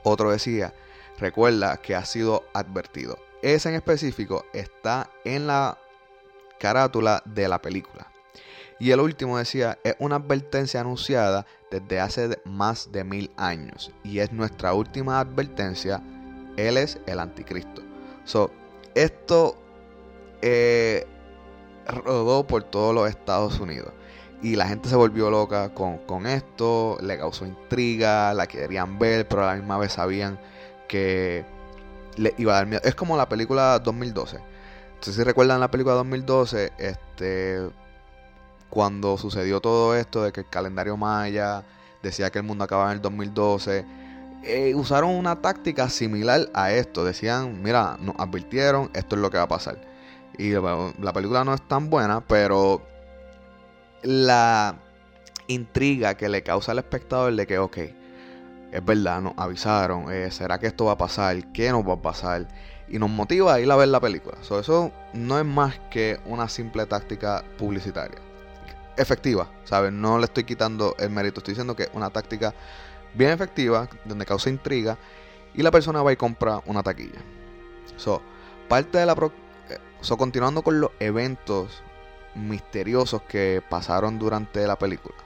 Otro 0.03 0.31
decía, 0.31 0.75
recuerda 1.19 1.77
que 1.77 1.95
ha 1.95 2.05
sido 2.05 2.45
advertido. 2.53 3.19
Ese 3.43 3.69
en 3.69 3.77
específico 3.77 4.45
está 4.53 5.11
en 5.25 5.47
la 5.47 5.79
carátula 6.59 7.23
de 7.27 7.49
la 7.49 7.61
película. 7.61 8.11
Y 8.81 8.91
el 8.91 9.01
último 9.01 9.39
decía, 9.39 9.79
es 9.85 9.95
una 9.99 10.17
advertencia 10.17 10.81
anunciada 10.81 11.47
desde 11.71 12.01
hace 12.01 12.41
más 12.45 12.91
de 12.91 13.05
mil 13.05 13.31
años. 13.37 13.93
Y 14.03 14.19
es 14.19 14.33
nuestra 14.33 14.75
última 14.75 15.21
advertencia. 15.21 16.03
Él 16.57 16.77
es 16.77 16.99
el 17.07 17.21
anticristo. 17.21 17.83
So, 18.25 18.51
esto 18.95 19.57
eh, 20.43 21.07
rodó 21.87 22.47
por 22.47 22.65
todos 22.65 22.95
los 22.95 23.09
Estados 23.09 23.61
Unidos. 23.61 23.93
Y 24.45 24.57
la 24.57 24.69
gente 24.69 24.91
se 24.91 24.95
volvió 24.95 25.31
loca 25.31 25.73
con, 25.73 25.97
con, 25.97 26.27
esto, 26.27 26.99
le 27.01 27.17
causó 27.17 27.47
intriga, 27.47 28.35
la 28.35 28.47
querían 28.47 28.99
ver, 28.99 29.27
pero 29.27 29.43
a 29.43 29.47
la 29.47 29.55
misma 29.55 29.79
vez 29.79 29.95
sabían 29.95 30.39
que 30.87 31.47
le 32.19 32.35
iba 32.37 32.53
a 32.53 32.57
dar 32.57 32.67
miedo. 32.67 32.83
Es 32.85 32.95
como 32.95 33.17
la 33.17 33.27
película 33.27 33.79
2012. 33.79 34.37
Entonces, 34.89 35.15
si 35.15 35.23
recuerdan 35.23 35.61
la 35.61 35.71
película 35.71 35.95
2012, 35.95 36.75
este, 36.77 37.71
cuando 38.69 39.17
sucedió 39.17 39.61
todo 39.61 39.97
esto 39.97 40.23
de 40.23 40.31
que 40.31 40.41
el 40.41 40.51
calendario 40.51 40.99
maya 40.99 41.65
decía 42.03 42.29
que 42.29 42.41
el 42.41 42.45
mundo 42.45 42.65
acababa 42.65 42.91
en 42.91 42.97
el 42.97 43.01
2012, 43.01 43.87
eh, 44.43 44.75
usaron 44.75 45.09
una 45.09 45.41
táctica 45.41 45.89
similar 45.89 46.51
a 46.53 46.71
esto. 46.71 47.03
Decían, 47.03 47.63
mira, 47.63 47.97
nos 47.99 48.15
advirtieron, 48.19 48.91
esto 48.93 49.17
es 49.17 49.23
lo 49.23 49.31
que 49.31 49.39
va 49.39 49.45
a 49.45 49.49
pasar. 49.49 49.81
Y 50.37 50.51
la 50.51 51.13
película 51.15 51.45
no 51.45 51.55
es 51.55 51.67
tan 51.67 51.89
buena, 51.89 52.21
pero 52.21 52.83
la 54.05 54.77
intriga 55.49 56.15
que 56.15 56.29
le 56.29 56.43
causa 56.43 56.73
al 56.73 56.79
espectador 56.79 57.35
de 57.35 57.47
que, 57.47 57.59
ok, 57.59 57.79
es 58.73 58.85
verdad, 58.85 59.21
nos 59.21 59.35
avisaron, 59.37 60.13
eh, 60.13 60.31
¿será 60.31 60.59
que 60.59 60.67
esto 60.67 60.87
va 60.87 60.93
a 60.93 60.99
pasar? 60.99 61.53
¿Qué 61.53 61.71
nos 61.71 61.89
va 61.89 61.95
a 61.95 62.03
pasar? 62.03 62.47
Y 62.89 62.99
nos 62.99 63.09
motiva 63.09 63.55
a 63.55 63.61
ir 63.61 63.71
a 63.71 63.77
ver 63.77 63.89
la 63.89 64.01
película. 64.01 64.37
eso 64.43 64.93
no 65.15 65.39
es 65.39 65.45
más 65.45 65.79
que 65.91 66.21
una 66.27 66.49
simple 66.49 66.85
táctica 66.87 67.45
publicitaria. 67.57 68.19
Efectiva, 68.97 69.49
¿sabes? 69.65 69.93
No 69.93 70.19
le 70.19 70.27
estoy 70.27 70.45
quitando 70.45 70.95
el 70.99 71.11
mérito, 71.11 71.41
estoy 71.41 71.53
diciendo 71.53 71.75
que 71.75 71.85
es 71.85 71.91
una 71.95 72.11
táctica 72.11 72.55
bien 73.15 73.31
efectiva, 73.31 73.89
donde 74.05 74.27
causa 74.27 74.51
intriga, 74.51 74.99
y 75.55 75.63
la 75.63 75.71
persona 75.71 76.03
va 76.03 76.13
y 76.13 76.17
compra 76.17 76.61
una 76.67 76.83
taquilla. 76.83 77.21
So, 77.97 78.21
parte 78.69 78.99
de 78.99 79.07
la... 79.07 79.13
Eh, 79.13 79.79
so, 80.01 80.17
continuando 80.17 80.63
con 80.63 80.81
los 80.81 80.91
eventos 81.01 81.83
misteriosos 82.35 83.23
que 83.23 83.63
pasaron 83.69 84.19
durante 84.19 84.67
la 84.67 84.79
película. 84.79 85.17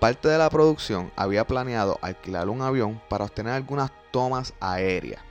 Parte 0.00 0.28
de 0.28 0.38
la 0.38 0.50
producción 0.50 1.10
había 1.16 1.46
planeado 1.46 1.98
alquilar 2.02 2.48
un 2.48 2.62
avión 2.62 3.00
para 3.08 3.24
obtener 3.24 3.52
algunas 3.52 3.90
tomas 4.10 4.52
aéreas. 4.60 5.22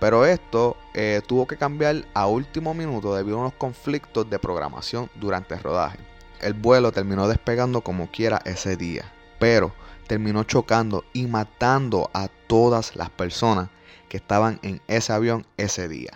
Pero 0.00 0.24
esto 0.24 0.76
eh, 0.94 1.20
tuvo 1.26 1.46
que 1.46 1.56
cambiar 1.56 2.06
a 2.14 2.26
último 2.26 2.72
minuto 2.72 3.14
debido 3.14 3.38
a 3.38 3.40
unos 3.40 3.54
conflictos 3.54 4.30
de 4.30 4.38
programación 4.38 5.10
durante 5.16 5.54
el 5.54 5.62
rodaje. 5.62 5.98
El 6.40 6.54
vuelo 6.54 6.92
terminó 6.92 7.26
despegando 7.26 7.80
como 7.80 8.10
quiera 8.10 8.40
ese 8.44 8.76
día, 8.76 9.12
pero 9.40 9.72
terminó 10.06 10.44
chocando 10.44 11.04
y 11.12 11.26
matando 11.26 12.10
a 12.14 12.28
todas 12.46 12.94
las 12.94 13.10
personas 13.10 13.68
que 14.08 14.16
estaban 14.16 14.60
en 14.62 14.80
ese 14.86 15.12
avión 15.12 15.44
ese 15.56 15.88
día. 15.88 16.12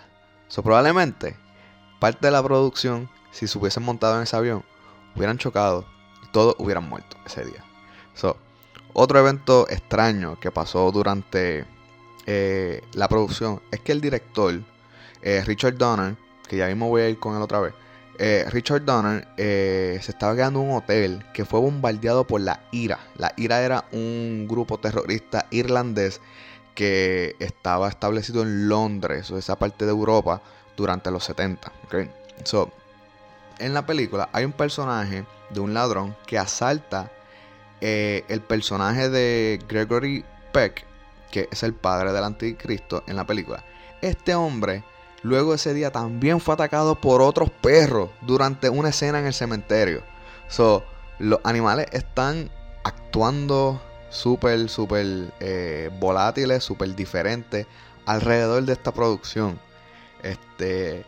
So, 0.47 0.63
probablemente 0.63 1.35
parte 1.99 2.27
de 2.27 2.31
la 2.31 2.43
producción, 2.43 3.09
si 3.33 3.47
se 3.47 3.57
hubiesen 3.57 3.83
montado 3.83 4.15
en 4.15 4.23
ese 4.23 4.35
avión, 4.37 4.63
hubieran 5.15 5.37
chocado 5.37 5.85
y 6.23 6.31
todos 6.31 6.55
hubieran 6.59 6.87
muerto 6.87 7.17
ese 7.25 7.43
día. 7.43 7.63
So, 8.13 8.37
otro 8.93 9.19
evento 9.19 9.67
extraño 9.69 10.39
que 10.39 10.51
pasó 10.51 10.91
durante 10.91 11.65
eh, 12.27 12.81
la 12.93 13.07
producción 13.07 13.61
es 13.71 13.79
que 13.79 13.91
el 13.91 14.01
director, 14.01 14.61
eh, 15.23 15.43
Richard 15.45 15.77
Donner, 15.77 16.15
que 16.47 16.57
ya 16.57 16.67
mismo 16.67 16.89
voy 16.89 17.01
a 17.01 17.09
ir 17.09 17.19
con 17.19 17.35
él 17.35 17.41
otra 17.41 17.59
vez, 17.59 17.73
eh, 18.19 18.45
Richard 18.51 18.85
Donner 18.85 19.27
se 19.35 20.11
estaba 20.11 20.35
quedando 20.35 20.61
en 20.61 20.69
un 20.69 20.77
hotel 20.77 21.25
que 21.33 21.45
fue 21.45 21.59
bombardeado 21.59 22.27
por 22.27 22.39
la 22.39 22.61
IRA. 22.71 22.99
La 23.17 23.33
IRA 23.35 23.61
era 23.63 23.85
un 23.91 24.45
grupo 24.47 24.77
terrorista 24.77 25.47
irlandés 25.49 26.21
que 26.75 27.35
estaba 27.39 27.89
establecido 27.89 28.43
en 28.43 28.69
Londres, 28.69 29.31
o 29.31 29.37
esa 29.39 29.57
parte 29.57 29.85
de 29.85 29.91
Europa, 29.91 30.41
durante 30.77 31.09
los 31.09 31.23
70. 31.23 31.71
So, 32.43 32.71
en 33.59 33.73
la 33.73 33.85
película 33.85 34.29
hay 34.33 34.45
un 34.45 34.51
personaje 34.51 35.25
de 35.49 35.59
un 35.59 35.73
ladrón 35.73 36.15
que 36.25 36.37
asalta 36.37 37.11
eh, 37.81 38.23
el 38.27 38.41
personaje 38.41 39.09
de 39.09 39.59
Gregory 39.67 40.23
Peck, 40.51 40.85
que 41.31 41.49
es 41.51 41.63
el 41.63 41.73
padre 41.73 42.13
del 42.13 42.23
anticristo 42.23 43.03
en 43.07 43.15
la 43.15 43.25
película, 43.25 43.63
este 44.01 44.35
hombre 44.35 44.83
luego 45.23 45.53
ese 45.53 45.73
día 45.73 45.91
también 45.91 46.39
fue 46.39 46.53
atacado 46.53 46.95
por 46.95 47.21
otros 47.21 47.49
perros 47.49 48.09
durante 48.21 48.69
una 48.69 48.89
escena 48.89 49.19
en 49.19 49.25
el 49.25 49.33
cementerio. 49.33 50.03
So, 50.47 50.83
los 51.19 51.39
animales 51.43 51.87
están 51.91 52.51
actuando 52.83 53.81
súper, 54.09 54.69
súper 54.69 55.33
eh, 55.39 55.89
volátiles, 55.99 56.63
súper 56.63 56.95
diferentes 56.95 57.65
alrededor 58.05 58.63
de 58.63 58.73
esta 58.73 58.91
producción. 58.91 59.59
Este, 60.21 61.05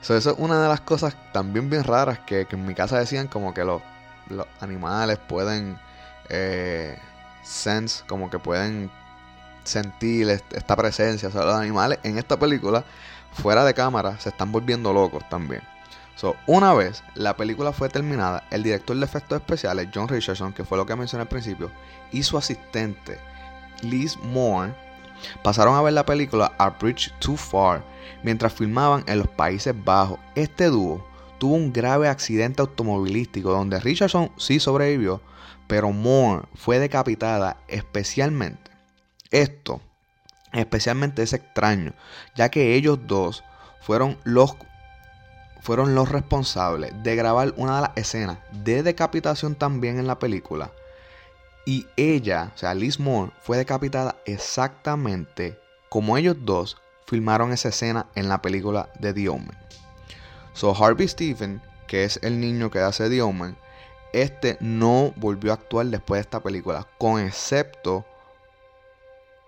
eso 0.00 0.16
es 0.16 0.26
una 0.38 0.62
de 0.62 0.68
las 0.68 0.80
cosas 0.80 1.16
también 1.32 1.68
bien 1.68 1.84
raras 1.84 2.20
que, 2.20 2.46
en 2.50 2.66
mi 2.66 2.74
casa 2.74 2.98
decían 2.98 3.28
como 3.28 3.52
que 3.52 3.64
los, 3.64 3.82
animales 4.60 5.18
pueden 5.26 5.78
eh, 6.28 6.98
sense, 7.42 8.04
como 8.06 8.28
que 8.30 8.38
pueden 8.38 8.90
sentir 9.64 10.28
esta 10.28 10.76
presencia. 10.76 11.28
O 11.28 11.32
los 11.32 11.54
animales 11.54 11.98
en 12.02 12.18
esta 12.18 12.38
película, 12.38 12.84
fuera 13.32 13.64
de 13.64 13.74
cámara, 13.74 14.18
se 14.18 14.30
están 14.30 14.52
volviendo 14.52 14.92
locos 14.92 15.28
también. 15.28 15.62
So, 16.16 16.36
una 16.46 16.74
vez 16.74 17.04
la 17.14 17.36
película 17.36 17.72
fue 17.72 17.88
terminada, 17.88 18.42
el 18.50 18.64
director 18.64 18.96
de 18.96 19.04
efectos 19.04 19.40
especiales, 19.40 19.88
John 19.94 20.08
Richardson, 20.08 20.52
que 20.52 20.64
fue 20.64 20.76
lo 20.76 20.84
que 20.84 20.96
mencioné 20.96 21.22
al 21.22 21.28
principio, 21.28 21.70
y 22.10 22.24
su 22.24 22.36
asistente, 22.36 23.20
Liz 23.82 24.16
Moore, 24.16 24.74
pasaron 25.42 25.74
a 25.74 25.82
ver 25.82 25.92
la 25.92 26.06
película 26.06 26.52
A 26.58 26.70
Bridge 26.70 27.12
Too 27.20 27.36
Far 27.36 27.84
mientras 28.22 28.52
filmaban 28.52 29.04
en 29.06 29.18
los 29.18 29.28
Países 29.28 29.74
Bajos. 29.84 30.18
Este 30.34 30.66
dúo 30.66 31.04
tuvo 31.38 31.54
un 31.54 31.72
grave 31.72 32.08
accidente 32.08 32.62
automovilístico 32.62 33.50
donde 33.50 33.80
Richardson 33.80 34.30
sí 34.36 34.60
sobrevivió, 34.60 35.20
pero 35.66 35.92
Moore 35.92 36.46
fue 36.54 36.78
decapitada 36.78 37.58
especialmente. 37.68 38.70
Esto 39.30 39.80
especialmente 40.52 41.22
es 41.22 41.32
extraño, 41.32 41.92
ya 42.34 42.48
que 42.50 42.74
ellos 42.74 42.98
dos 43.06 43.44
fueron 43.80 44.18
los 44.24 44.56
fueron 45.60 45.94
los 45.94 46.08
responsables 46.08 46.92
de 47.02 47.16
grabar 47.16 47.52
una 47.56 47.76
de 47.76 47.82
las 47.82 47.90
escenas 47.96 48.38
de 48.52 48.82
decapitación 48.82 49.54
también 49.54 49.98
en 49.98 50.06
la 50.06 50.18
película. 50.18 50.70
Y 51.68 51.86
ella, 51.98 52.50
o 52.54 52.56
sea, 52.56 52.72
Liz 52.72 52.98
Moore, 52.98 53.30
fue 53.42 53.58
decapitada 53.58 54.16
exactamente 54.24 55.60
como 55.90 56.16
ellos 56.16 56.34
dos 56.40 56.78
filmaron 57.06 57.52
esa 57.52 57.68
escena 57.68 58.06
en 58.14 58.30
la 58.30 58.40
película 58.40 58.88
de 58.98 59.12
The 59.12 59.28
Omen. 59.28 59.58
So 60.54 60.74
Harvey 60.74 61.06
Stephen, 61.06 61.60
que 61.86 62.04
es 62.04 62.20
el 62.22 62.40
niño 62.40 62.70
que 62.70 62.78
hace 62.78 63.10
The 63.10 63.20
Omen, 63.20 63.54
este 64.14 64.56
no 64.60 65.12
volvió 65.16 65.50
a 65.50 65.56
actuar 65.56 65.84
después 65.88 66.16
de 66.16 66.22
esta 66.22 66.40
película, 66.40 66.86
con 66.96 67.20
excepto 67.20 68.06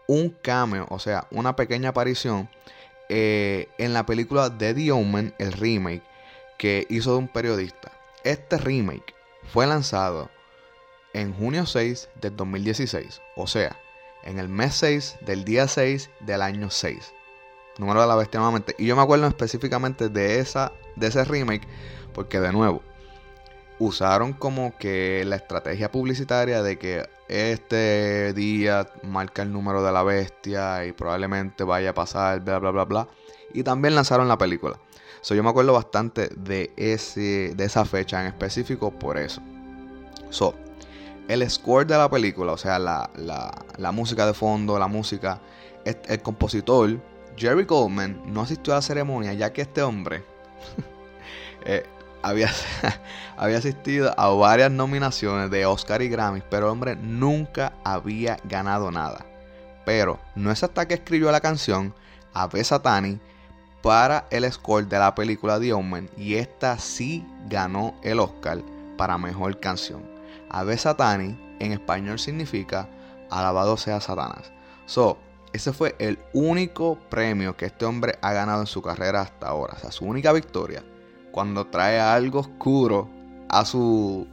un 0.06 0.28
cameo, 0.28 0.88
o 0.90 0.98
sea, 0.98 1.26
una 1.30 1.56
pequeña 1.56 1.88
aparición 1.88 2.50
eh, 3.08 3.66
en 3.78 3.94
la 3.94 4.04
película 4.04 4.50
de 4.50 4.74
The 4.74 4.92
Omen, 4.92 5.32
el 5.38 5.52
remake, 5.52 6.02
que 6.58 6.86
hizo 6.90 7.12
de 7.12 7.16
un 7.16 7.28
periodista. 7.28 7.92
Este 8.24 8.58
remake 8.58 9.14
fue 9.50 9.66
lanzado 9.66 10.28
en 11.12 11.34
junio 11.34 11.66
6 11.66 12.08
del 12.20 12.36
2016, 12.36 13.20
o 13.36 13.46
sea, 13.46 13.76
en 14.24 14.38
el 14.38 14.48
mes 14.48 14.74
6 14.76 15.16
del 15.22 15.44
día 15.44 15.66
6 15.66 16.10
del 16.20 16.42
año 16.42 16.70
6. 16.70 17.14
Número 17.78 18.00
de 18.02 18.06
la 18.06 18.16
bestia 18.16 18.40
nuevamente. 18.40 18.74
Y 18.78 18.86
yo 18.86 18.96
me 18.96 19.02
acuerdo 19.02 19.26
específicamente 19.26 20.08
de, 20.08 20.38
esa, 20.40 20.72
de 20.96 21.06
ese 21.06 21.24
remake 21.24 21.66
porque 22.12 22.40
de 22.40 22.52
nuevo, 22.52 22.82
usaron 23.78 24.32
como 24.32 24.76
que 24.76 25.24
la 25.26 25.36
estrategia 25.36 25.90
publicitaria 25.90 26.62
de 26.62 26.78
que 26.78 27.08
este 27.28 28.32
día 28.34 28.88
marca 29.02 29.42
el 29.42 29.52
número 29.52 29.82
de 29.82 29.92
la 29.92 30.02
bestia 30.02 30.84
y 30.84 30.92
probablemente 30.92 31.64
vaya 31.64 31.90
a 31.90 31.94
pasar, 31.94 32.40
bla, 32.40 32.58
bla, 32.58 32.70
bla, 32.70 32.84
bla. 32.84 33.08
Y 33.54 33.62
también 33.62 33.94
lanzaron 33.94 34.28
la 34.28 34.38
película. 34.38 34.78
So, 35.22 35.34
yo 35.34 35.42
me 35.42 35.50
acuerdo 35.50 35.72
bastante 35.72 36.28
de, 36.28 36.72
ese, 36.76 37.54
de 37.54 37.64
esa 37.64 37.84
fecha 37.84 38.20
en 38.20 38.26
específico 38.26 38.90
por 38.90 39.18
eso. 39.18 39.40
So, 40.30 40.54
el 41.30 41.48
score 41.48 41.86
de 41.86 41.96
la 41.96 42.10
película, 42.10 42.52
o 42.52 42.56
sea, 42.56 42.80
la, 42.80 43.92
música 43.92 44.26
de 44.26 44.34
fondo, 44.34 44.78
la 44.80 44.88
música, 44.88 45.40
el, 45.84 46.20
compositor, 46.22 47.00
Jerry 47.36 47.64
Goldman, 47.64 48.20
no 48.26 48.40
asistió 48.40 48.72
a 48.72 48.76
la 48.76 48.82
ceremonia 48.82 49.32
ya 49.32 49.52
que 49.52 49.62
este 49.62 49.80
hombre 49.80 50.24
eh, 51.64 51.86
había, 52.20 52.50
había 53.36 53.58
asistido 53.58 54.12
a 54.18 54.28
varias 54.30 54.72
nominaciones 54.72 55.52
de 55.52 55.66
Oscar 55.66 56.02
y 56.02 56.08
Grammy, 56.08 56.42
pero 56.50 56.66
el 56.66 56.72
hombre 56.72 56.96
nunca 56.96 57.74
había 57.84 58.36
ganado 58.42 58.90
nada. 58.90 59.24
Pero 59.86 60.18
no 60.34 60.50
es 60.50 60.64
hasta 60.64 60.88
que 60.88 60.94
escribió 60.94 61.30
la 61.30 61.40
canción 61.40 61.94
Ave 62.34 62.64
Satani 62.64 63.20
para 63.82 64.26
el 64.30 64.50
score 64.52 64.88
de 64.88 64.98
la 64.98 65.14
película 65.14 65.60
The 65.60 65.72
Omen 65.74 66.10
y 66.16 66.34
esta 66.34 66.76
sí 66.78 67.24
ganó 67.48 67.94
el 68.02 68.18
Oscar 68.18 68.58
para 68.96 69.16
mejor 69.16 69.60
canción. 69.60 70.19
Ave 70.50 70.76
Satani 70.76 71.38
en 71.58 71.72
español 71.72 72.18
significa 72.18 72.88
alabado 73.30 73.76
sea 73.76 74.00
Satanás. 74.00 74.52
So, 74.86 75.18
ese 75.52 75.72
fue 75.72 75.96
el 75.98 76.18
único 76.32 76.98
premio 77.08 77.56
que 77.56 77.66
este 77.66 77.84
hombre 77.84 78.18
ha 78.22 78.32
ganado 78.32 78.60
en 78.60 78.66
su 78.66 78.82
carrera 78.82 79.22
hasta 79.22 79.48
ahora. 79.48 79.74
O 79.76 79.78
sea, 79.78 79.90
su 79.90 80.04
única 80.04 80.32
victoria. 80.32 80.84
Cuando 81.32 81.66
trae 81.66 82.00
algo 82.00 82.40
oscuro 82.40 83.08
a 83.48 83.64
su. 83.64 84.26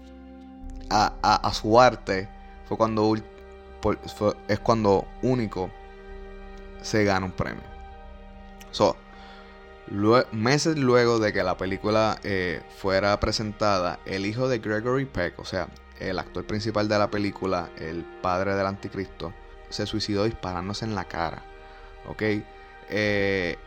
a, 0.90 1.52
su 1.54 1.80
arte. 1.80 2.30
Fue 2.68 2.78
cuando. 2.78 3.16
es 4.48 4.60
cuando 4.60 5.08
único 5.22 5.70
se 6.82 7.04
gana 7.04 7.26
un 7.26 7.32
premio. 7.32 7.64
So, 8.72 8.96
meses 10.32 10.78
luego 10.78 11.20
de 11.20 11.34
que 11.34 11.44
la 11.44 11.58
película 11.58 12.20
eh, 12.24 12.62
fuera 12.78 13.20
presentada, 13.20 14.00
el 14.06 14.26
hijo 14.26 14.48
de 14.48 14.60
Gregory 14.60 15.06
Peck, 15.06 15.40
o 15.40 15.46
sea, 15.46 15.68
el 16.00 16.20
actor 16.20 16.46
principal 16.46 16.88
de 16.88 16.98
la 16.98 17.10
película, 17.10 17.70
el 17.78 18.04
padre 18.22 18.56
del 18.56 18.68
anticristo, 18.68 19.34
se 19.70 19.86
suicidó 19.86 20.24
disparándose 20.24 20.86
en 20.86 20.96
la 20.96 21.06
cara. 21.06 21.44
¿Ok? 22.08 22.24
Eh, 22.90 23.58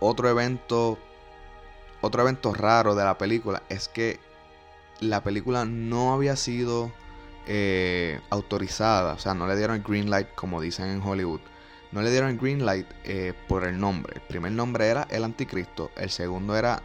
otro 0.00 0.28
evento. 0.28 0.98
Otro 2.00 2.22
evento 2.22 2.54
raro 2.54 2.94
de 2.94 3.04
la 3.04 3.18
película 3.18 3.62
es 3.68 3.88
que 3.88 4.20
la 5.00 5.24
película 5.24 5.64
no 5.64 6.12
había 6.12 6.36
sido 6.36 6.92
eh, 7.46 8.20
autorizada. 8.30 9.14
O 9.14 9.18
sea, 9.18 9.34
no 9.34 9.48
le 9.48 9.56
dieron 9.56 9.76
el 9.76 9.82
green 9.82 10.08
light 10.08 10.28
como 10.34 10.60
dicen 10.60 10.86
en 10.86 11.02
Hollywood. 11.02 11.40
No 11.90 12.02
le 12.02 12.10
dieron 12.10 12.30
el 12.30 12.38
green 12.38 12.64
light 12.64 12.86
eh, 13.04 13.32
por 13.48 13.64
el 13.64 13.80
nombre. 13.80 14.14
El 14.16 14.22
primer 14.22 14.52
nombre 14.52 14.86
era 14.86 15.08
El 15.10 15.24
Anticristo. 15.24 15.90
El 15.96 16.10
segundo 16.10 16.56
era 16.56 16.82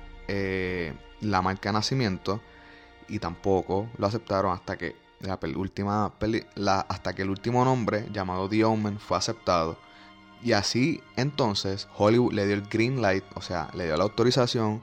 la 1.20 1.42
marca 1.42 1.72
nacimiento 1.72 2.42
y 3.08 3.20
tampoco 3.20 3.90
lo 3.98 4.08
aceptaron 4.08 4.54
hasta 4.54 4.78
que 4.78 4.96
la 5.20 5.40
última 5.56 6.12
hasta 6.90 7.14
que 7.14 7.22
el 7.22 7.30
último 7.30 7.64
nombre 7.64 8.08
llamado 8.12 8.50
The 8.50 8.66
Omen 8.66 9.00
fue 9.00 9.18
aceptado 9.18 9.78
y 10.44 10.52
así 10.52 11.02
entonces 11.16 11.88
Hollywood 11.98 12.34
le 12.34 12.46
dio 12.46 12.56
el 12.56 12.64
green 12.64 13.02
light, 13.02 13.24
o 13.36 13.42
sea, 13.42 13.70
le 13.74 13.86
dio 13.86 13.96
la 13.96 14.04
autorización 14.04 14.82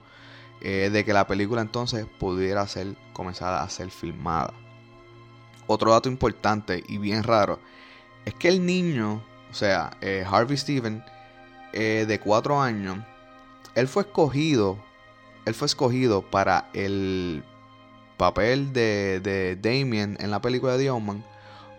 eh, 0.62 0.88
de 0.90 1.04
que 1.04 1.12
la 1.12 1.26
película 1.26 1.60
entonces 1.60 2.06
pudiera 2.18 2.66
ser 2.66 2.96
comenzada 3.12 3.62
a 3.62 3.68
ser 3.68 3.90
filmada. 3.90 4.54
Otro 5.66 5.92
dato 5.92 6.08
importante 6.08 6.82
y 6.88 6.98
bien 6.98 7.22
raro 7.22 7.60
es 8.24 8.34
que 8.34 8.48
el 8.48 8.64
niño, 8.64 9.22
o 9.50 9.54
sea, 9.54 9.90
eh, 10.00 10.24
Harvey 10.28 10.56
Steven, 10.56 11.04
eh, 11.72 12.04
de 12.08 12.18
4 12.18 12.60
años, 12.60 12.98
él 13.74 13.86
fue 13.86 14.02
escogido, 14.02 14.78
él 15.44 15.54
fue 15.54 15.66
escogido 15.66 16.22
para 16.22 16.68
el 16.72 17.44
papel 18.20 18.74
de, 18.74 19.18
de 19.20 19.56
Damien 19.56 20.18
en 20.20 20.30
la 20.30 20.42
película 20.42 20.76
de 20.76 20.84
The 20.84 20.90
Omen 20.90 21.24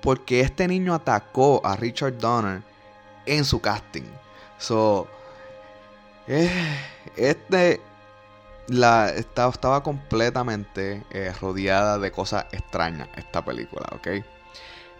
porque 0.01 0.41
este 0.41 0.67
niño 0.67 0.95
atacó 0.95 1.61
a 1.63 1.75
Richard 1.75 2.17
Donner 2.17 2.63
en 3.27 3.45
su 3.45 3.61
casting. 3.61 4.09
So, 4.57 5.07
eh, 6.27 6.49
este 7.15 7.79
la, 8.67 9.09
estaba, 9.09 9.51
estaba 9.51 9.83
completamente 9.83 11.03
eh, 11.11 11.31
rodeada 11.39 11.99
de 11.99 12.11
cosas 12.11 12.45
extrañas 12.51 13.07
esta 13.15 13.45
película, 13.45 13.87
¿ok? 13.93 14.07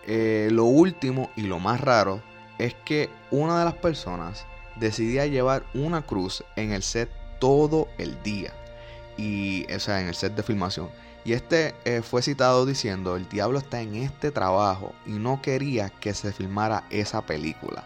Eh, 0.06 0.50
lo 0.52 0.66
último 0.66 1.32
y 1.36 1.42
lo 1.42 1.58
más 1.58 1.82
raro 1.82 2.22
es 2.60 2.76
que 2.86 3.10
una 3.32 3.58
de 3.58 3.66
las 3.66 3.76
personas 3.76 4.46
decidía 4.76 5.26
llevar 5.26 5.64
una 5.74 6.04
cruz 6.04 6.44
en 6.56 6.72
el 6.72 6.84
set 6.84 7.10
todo 7.40 7.88
el 7.98 8.22
día. 8.22 8.54
Y, 9.18 9.72
o 9.74 9.80
sea, 9.80 10.00
en 10.02 10.08
el 10.08 10.16
set 10.16 10.36
de 10.36 10.44
filmación. 10.44 10.90
Y 11.24 11.34
este 11.34 11.76
eh, 11.86 12.02
fue 12.02 12.24
citado 12.24 12.66
diciendo, 12.66 13.16
el 13.16 13.30
diablo 13.30 13.60
está 13.60 13.82
en 13.82 13.96
este 13.96 14.32
trabajo 14.32 14.94
y 15.06 15.12
no 15.12 15.42
quería 15.42 15.90
que 15.90 16.14
se 16.14 16.34
filmara 16.34 16.84
esa 16.90 17.22
película. 17.22 17.84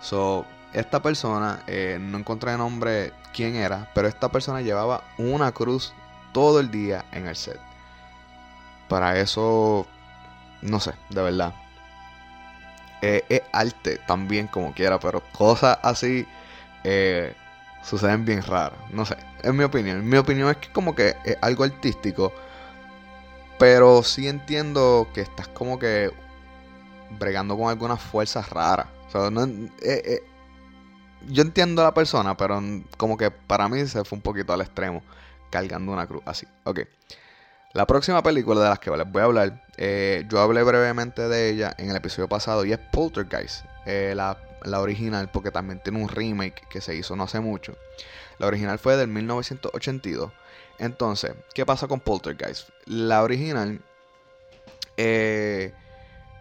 So, 0.00 0.44
esta 0.72 1.00
persona, 1.00 1.62
eh, 1.68 1.98
no 2.00 2.18
encontré 2.18 2.56
nombre 2.56 3.12
quién 3.32 3.54
era, 3.54 3.90
pero 3.94 4.08
esta 4.08 4.30
persona 4.30 4.62
llevaba 4.62 5.04
una 5.16 5.52
cruz 5.52 5.94
todo 6.32 6.58
el 6.58 6.70
día 6.70 7.04
en 7.12 7.28
el 7.28 7.36
set. 7.36 7.60
Para 8.88 9.18
eso, 9.18 9.86
no 10.60 10.80
sé, 10.80 10.92
de 11.10 11.22
verdad. 11.22 11.54
Eh, 13.00 13.24
es 13.28 13.42
arte 13.52 14.00
también 14.08 14.48
como 14.48 14.74
quiera, 14.74 14.98
pero 14.98 15.22
cosas 15.32 15.78
así 15.82 16.26
suceden 17.82 18.24
bien 18.24 18.42
raras. 18.42 18.78
No 18.90 19.04
sé, 19.04 19.16
es 19.42 19.54
mi 19.54 19.64
opinión. 19.64 20.06
Mi 20.08 20.16
opinión 20.16 20.50
es 20.50 20.56
que 20.56 20.72
como 20.72 20.94
que 20.94 21.16
es 21.24 21.36
algo 21.40 21.64
artístico 21.64 22.32
pero 23.58 24.02
sí 24.02 24.28
entiendo 24.28 25.08
que 25.14 25.22
estás 25.22 25.48
como 25.48 25.78
que 25.78 26.10
bregando 27.18 27.56
con 27.56 27.68
algunas 27.68 28.00
fuerzas 28.00 28.50
raras. 28.50 28.88
Eh, 29.14 29.70
eh, 29.82 30.22
yo 31.28 31.42
entiendo 31.42 31.80
a 31.82 31.86
la 31.86 31.94
persona, 31.94 32.36
pero 32.36 32.62
como 32.96 33.16
que 33.16 33.30
para 33.30 33.68
mí 33.68 33.86
se 33.86 34.04
fue 34.04 34.16
un 34.16 34.22
poquito 34.22 34.52
al 34.52 34.60
extremo, 34.60 35.02
cargando 35.50 35.92
una 35.92 36.06
cruz 36.06 36.22
así. 36.26 36.46
Ok. 36.64 36.80
La 37.72 37.86
próxima 37.86 38.22
película 38.22 38.62
de 38.62 38.68
las 38.68 38.78
que 38.78 38.90
les 38.90 39.10
voy 39.10 39.22
a 39.22 39.24
hablar, 39.24 39.64
eh, 39.76 40.24
yo 40.28 40.40
hablé 40.40 40.62
brevemente 40.62 41.28
de 41.28 41.50
ella 41.50 41.74
en 41.78 41.90
el 41.90 41.96
episodio 41.96 42.28
pasado 42.28 42.64
y 42.64 42.72
es 42.72 42.78
Poltergeist, 42.78 43.64
la, 43.86 44.38
la 44.62 44.80
original, 44.80 45.30
porque 45.30 45.50
también 45.50 45.80
tiene 45.82 46.02
un 46.02 46.08
remake 46.08 46.66
que 46.68 46.80
se 46.80 46.94
hizo 46.94 47.16
no 47.16 47.24
hace 47.24 47.40
mucho. 47.40 47.76
La 48.38 48.46
original 48.46 48.78
fue 48.78 48.96
del 48.96 49.08
1982 49.08 50.32
entonces, 50.78 51.32
¿qué 51.54 51.64
pasa 51.64 51.88
con 51.88 52.00
Poltergeist? 52.00 52.68
La 52.84 53.22
original 53.22 53.80
eh, 54.96 55.72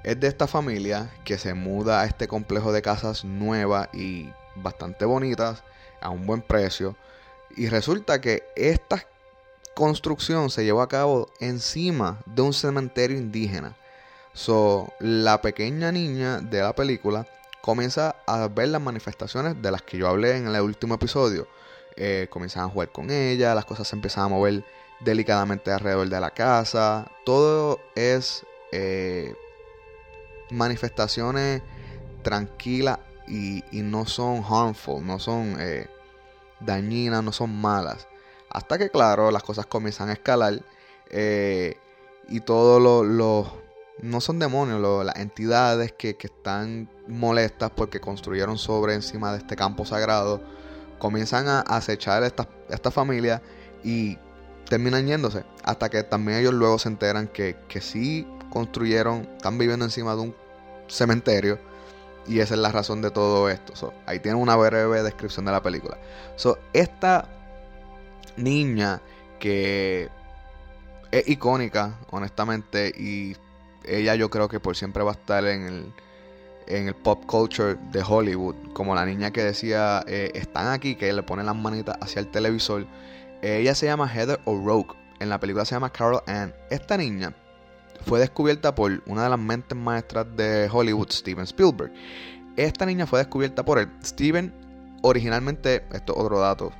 es 0.04 0.19
de 0.19 0.28
esta 0.28 0.48
familia 0.48 1.12
que 1.24 1.38
se 1.38 1.54
muda 1.54 2.02
a 2.02 2.06
este 2.06 2.28
complejo 2.28 2.71
de 2.71 2.82
casas 2.82 3.26
nuevas 3.26 3.89
y 3.93 4.30
bastante 4.56 5.06
bonitas 5.06 5.63
a 6.02 6.10
un 6.10 6.26
buen 6.26 6.41
precio. 6.41 6.95
Y 7.56 7.69
resulta 7.69 8.21
que 8.21 8.43
esta 8.56 9.06
construcción 9.74 10.50
se 10.50 10.63
llevó 10.63 10.82
a 10.82 10.89
cabo 10.89 11.30
encima 11.39 12.19
de 12.26 12.41
un 12.41 12.54
cementerio 12.54 13.17
indígena. 13.17 13.76
So, 14.34 14.93
la 15.00 15.41
pequeña 15.41 15.91
niña 15.91 16.39
de 16.39 16.62
la 16.62 16.76
película 16.76 17.26
comienza 17.62 18.15
a 18.28 18.48
ver 18.48 18.69
las 18.69 18.82
manifestaciones 18.82 19.62
de 19.62 19.71
las 19.71 19.82
que 19.82 19.98
yo 19.98 20.08
hablé 20.08 20.38
en 20.38 20.48
el 20.48 20.62
último 20.62 20.95
episodio 20.95 21.48
eh, 21.98 22.28
comenzaban 22.30 22.70
a 22.70 22.72
jugar 22.72 22.92
con 22.92 23.10
ella, 23.10 23.56
las 23.56 23.66
cosas 23.66 23.88
se 23.88 23.96
empezaban 23.96 24.32
a 24.32 24.36
mover 24.36 24.64
delicadamente 25.00 25.72
alrededor 25.72 26.10
de 26.10 26.20
la 26.20 26.32
casa. 26.32 27.12
Todo 27.26 27.80
es 27.96 28.46
eh, 28.72 29.34
manifestaciones 30.50 31.62
tranquilas 32.22 33.00
y, 33.28 33.64
no 33.72 34.06
son 34.06 34.44
harmful, 34.44 35.06
no 35.06 35.20
son 35.20 35.58
eh, 35.60 35.88
dañinas, 36.60 37.24
no 37.24 37.32
son 37.32 37.56
malas. 37.56 38.08
Hasta 38.50 38.78
que, 38.78 38.90
claro, 38.90 39.32
las 39.32 39.44
cosas 39.44 39.66
comienzan 39.66 40.10
a 40.10 40.14
escalar 40.14 40.62
y 42.28 42.40
todos 42.42 42.82
los 42.82 43.48
no 44.02 44.22
son 44.22 44.40
demonios, 44.40 45.06
las 45.06 45.16
entidades 45.18 45.94
que, 45.94 46.18
están 46.20 46.90
molestas 47.08 47.72
porque 47.72 48.00
construyeron 48.00 48.58
sobre 48.58 48.94
encima 48.94 49.32
de 49.32 49.40
este 49.40 49.56
campo 49.56 49.86
sagrado 49.86 50.42
comienzan 51.00 51.48
a 51.48 51.62
acechar 51.62 52.24
esta, 52.24 52.48
esta 52.70 52.92
familia 52.92 53.42
y 53.84 54.18
terminan 54.70 55.08
yéndose. 55.08 55.44
Hasta 55.64 55.90
que 55.90 56.04
también 56.04 56.40
ellos 56.40 56.54
luego 56.54 56.80
se 56.80 56.90
enteran 56.90 57.28
que, 57.28 57.56
que 57.68 57.82
sí 57.82 58.28
construyeron, 58.50 59.28
están 59.36 59.58
viviendo 59.58 59.86
encima 59.86 60.16
de 60.16 60.22
un 60.22 60.36
cementerio. 60.88 61.60
Y 62.28 62.40
esa 62.40 62.56
es 62.56 62.60
la 62.60 62.72
razón 62.72 63.02
de 63.02 63.12
todo 63.12 63.50
esto. 63.50 63.94
ahí 64.08 64.20
tienen 64.20 64.42
una 64.42 64.56
breve 64.56 65.04
descripción 65.04 65.46
de 65.46 65.52
la 65.52 65.62
película. 65.62 65.98
So, 66.36 66.58
esta 66.74 67.30
niña 68.36 69.02
que 69.40 70.10
es 71.12 71.28
icónica, 71.28 72.00
honestamente, 72.10 72.92
y 72.98 73.38
ella 73.84 74.16
yo 74.16 74.30
creo 74.30 74.50
que 74.50 74.60
por 74.60 74.76
siempre 74.76 75.04
va 75.04 75.12
a 75.12 75.14
estar 75.14 75.46
en 75.46 75.68
el, 75.68 75.94
en 76.67 76.88
el 76.88 76.95
pop 76.95 77.25
culture 77.25 77.78
de 77.91 78.01
Hollywood, 78.01 78.56
como 78.73 78.95
la 78.95 79.06
niña 79.06 79.32
que 79.32 79.43
decía, 79.43 80.04
eh, 80.08 80.32
están 80.34 80.67
aquí, 80.67 80.95
que 80.95 81.12
le 81.12 81.23
ponen 81.23 81.45
las 81.45 81.56
manitas 81.56 81.97
hacia 82.01 82.19
el 82.19 82.28
televisor. 82.28 82.88
ella 83.41 83.75
se 83.75 83.86
llama 83.86 84.08
Heather 84.08 84.39
O'Rourke, 84.45 84.95
en 85.19 85.30
la 85.30 85.39
película 85.39 85.65
se 85.65 85.75
llama 85.75 85.91
Carol 85.91 86.21
Ann. 86.28 86.54
Esta 86.69 86.97
niña 86.97 87.34
fue 88.06 88.19
descubierta 88.19 88.75
por 88.75 89.01
una 89.06 89.23
de 89.23 89.30
las 89.30 89.39
mentes 89.39 89.78
maestras 89.78 90.25
de 90.36 90.69
Hollywood, 90.71 91.10
Steven 91.12 91.43
Spielberg. 91.45 91.91
Esta 92.56 92.86
niña 92.86 93.06
fue 93.06 93.19
descubierta 93.19 93.63
por 93.63 93.80
él. 93.80 93.89
Steven 94.04 94.54
originalmente, 95.01 95.86
esto 95.91 96.13
es 96.13 96.19
otro 96.19 96.39
dato 96.39 96.71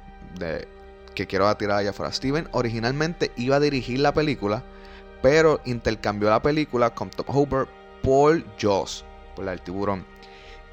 que 1.16 1.28
quiero 1.28 1.56
tirar 1.58 1.80
allá 1.80 1.92
afuera. 1.92 2.12
Steven 2.12 2.48
originalmente 2.52 3.32
iba 3.38 3.56
a 3.56 3.60
dirigir 3.60 4.00
la 4.00 4.14
película, 4.14 4.64
pero 5.22 5.62
intercambió 5.66 6.30
la 6.30 6.42
película 6.42 6.94
con 6.94 7.10
Tom 7.10 7.26
Hooper 7.28 7.68
por 8.04 8.44
Jaws, 8.60 9.06
por 9.36 9.46
la 9.46 9.52
del 9.52 9.62
tiburón. 9.62 10.06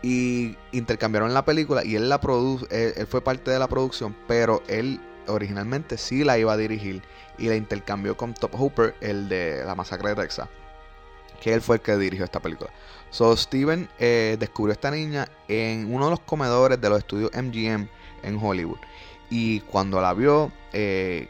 Y 0.02 0.56
intercambiaron 0.72 1.32
la 1.32 1.44
película 1.44 1.84
y 1.84 1.94
él 1.94 2.08
la 2.08 2.20
produjo, 2.20 2.66
él, 2.70 3.06
fue 3.06 3.20
parte 3.20 3.50
de 3.50 3.58
la 3.58 3.68
producción, 3.68 4.16
pero 4.26 4.62
él 4.66 5.00
originalmente 5.28 5.96
sí 5.96 6.24
la 6.24 6.38
iba 6.38 6.52
a 6.52 6.56
dirigir 6.56 7.02
y 7.38 7.48
la 7.48 7.56
intercambió 7.56 8.16
con 8.16 8.34
Top 8.34 8.54
Hooper, 8.54 8.94
el 9.00 9.28
de 9.28 9.62
la 9.64 9.74
masacre 9.74 10.10
de 10.10 10.16
Texas, 10.16 10.48
que 11.40 11.54
él 11.54 11.60
fue 11.60 11.76
el 11.76 11.82
que 11.82 11.96
dirigió 11.96 12.24
esta 12.24 12.40
película. 12.40 12.70
So 13.10 13.36
Steven 13.36 13.88
eh, 13.98 14.36
descubrió 14.40 14.72
a 14.72 14.74
esta 14.74 14.90
niña 14.90 15.28
en 15.46 15.94
uno 15.94 16.06
de 16.06 16.10
los 16.12 16.20
comedores 16.20 16.80
de 16.80 16.88
los 16.88 16.98
estudios 16.98 17.30
MGM 17.34 17.88
en 18.22 18.38
Hollywood. 18.42 18.78
Y 19.30 19.60
cuando 19.60 20.00
la 20.00 20.14
vio, 20.14 20.50
eh, 20.72 21.28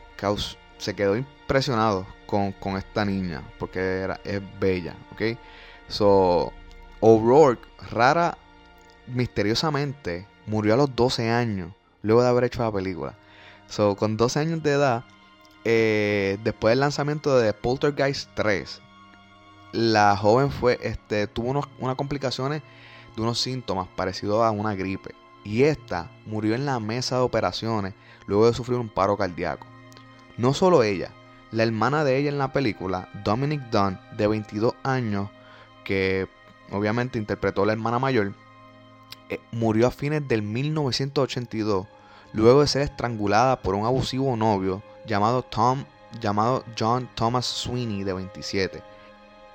se 0.78 0.94
quedó 0.94 1.16
impresionado 1.16 2.06
con, 2.26 2.76
esta 2.76 3.04
niña, 3.04 3.42
porque 3.58 3.78
era, 3.78 4.20
es 4.24 4.40
bella, 4.58 4.96
¿ok? 5.12 5.38
So, 5.88 6.52
O'Rourke, 7.04 7.66
rara, 7.90 8.38
misteriosamente, 9.08 10.24
murió 10.46 10.74
a 10.74 10.76
los 10.76 10.94
12 10.94 11.30
años, 11.30 11.72
luego 12.02 12.22
de 12.22 12.28
haber 12.28 12.44
hecho 12.44 12.62
la 12.62 12.70
película. 12.70 13.18
So, 13.66 13.96
con 13.96 14.16
12 14.16 14.38
años 14.38 14.62
de 14.62 14.70
edad, 14.70 15.04
eh, 15.64 16.38
después 16.44 16.70
del 16.70 16.78
lanzamiento 16.78 17.36
de 17.36 17.52
Poltergeist 17.54 18.30
3, 18.34 18.80
la 19.72 20.16
joven 20.16 20.52
fue, 20.52 20.78
este, 20.80 21.26
tuvo 21.26 21.66
unas 21.80 21.96
complicaciones 21.96 22.62
de 23.16 23.22
unos 23.22 23.40
síntomas 23.40 23.88
parecidos 23.96 24.44
a 24.44 24.52
una 24.52 24.76
gripe 24.76 25.12
y 25.42 25.64
esta 25.64 26.08
murió 26.24 26.54
en 26.54 26.66
la 26.66 26.78
mesa 26.78 27.16
de 27.16 27.22
operaciones 27.22 27.94
luego 28.26 28.46
de 28.46 28.54
sufrir 28.54 28.78
un 28.78 28.88
paro 28.88 29.16
cardíaco. 29.16 29.66
No 30.36 30.54
solo 30.54 30.84
ella, 30.84 31.10
la 31.50 31.64
hermana 31.64 32.04
de 32.04 32.16
ella 32.18 32.28
en 32.28 32.38
la 32.38 32.52
película, 32.52 33.08
Dominic 33.24 33.60
Dunn, 33.70 33.98
de 34.16 34.28
22 34.28 34.74
años, 34.84 35.30
que 35.84 36.28
obviamente 36.72 37.18
interpretó 37.18 37.62
a 37.62 37.66
la 37.66 37.72
hermana 37.72 37.98
mayor, 37.98 38.32
eh, 39.28 39.40
murió 39.52 39.86
a 39.86 39.90
fines 39.90 40.26
del 40.26 40.42
1982 40.42 41.86
luego 42.32 42.62
de 42.62 42.66
ser 42.66 42.82
estrangulada 42.82 43.60
por 43.60 43.74
un 43.74 43.84
abusivo 43.84 44.36
novio 44.36 44.82
llamado 45.06 45.42
Tom 45.42 45.84
llamado 46.20 46.64
John 46.78 47.08
Thomas 47.14 47.46
Sweeney 47.46 48.04
de 48.04 48.12
27. 48.12 48.82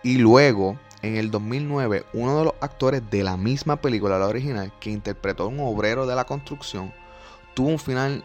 Y 0.04 0.18
luego 0.18 0.78
en 1.02 1.16
el 1.16 1.30
2009, 1.30 2.06
uno 2.14 2.40
de 2.40 2.46
los 2.46 2.54
actores 2.60 3.08
de 3.10 3.24
la 3.24 3.38
misma 3.38 3.76
película, 3.78 4.18
la 4.18 4.28
original, 4.28 4.72
que 4.80 4.90
interpretó 4.90 5.44
a 5.44 5.48
un 5.48 5.60
obrero 5.60 6.06
de 6.06 6.16
la 6.16 6.26
construcción, 6.26 6.94
tuvo 7.54 7.70
un 7.70 7.80
final 7.80 8.24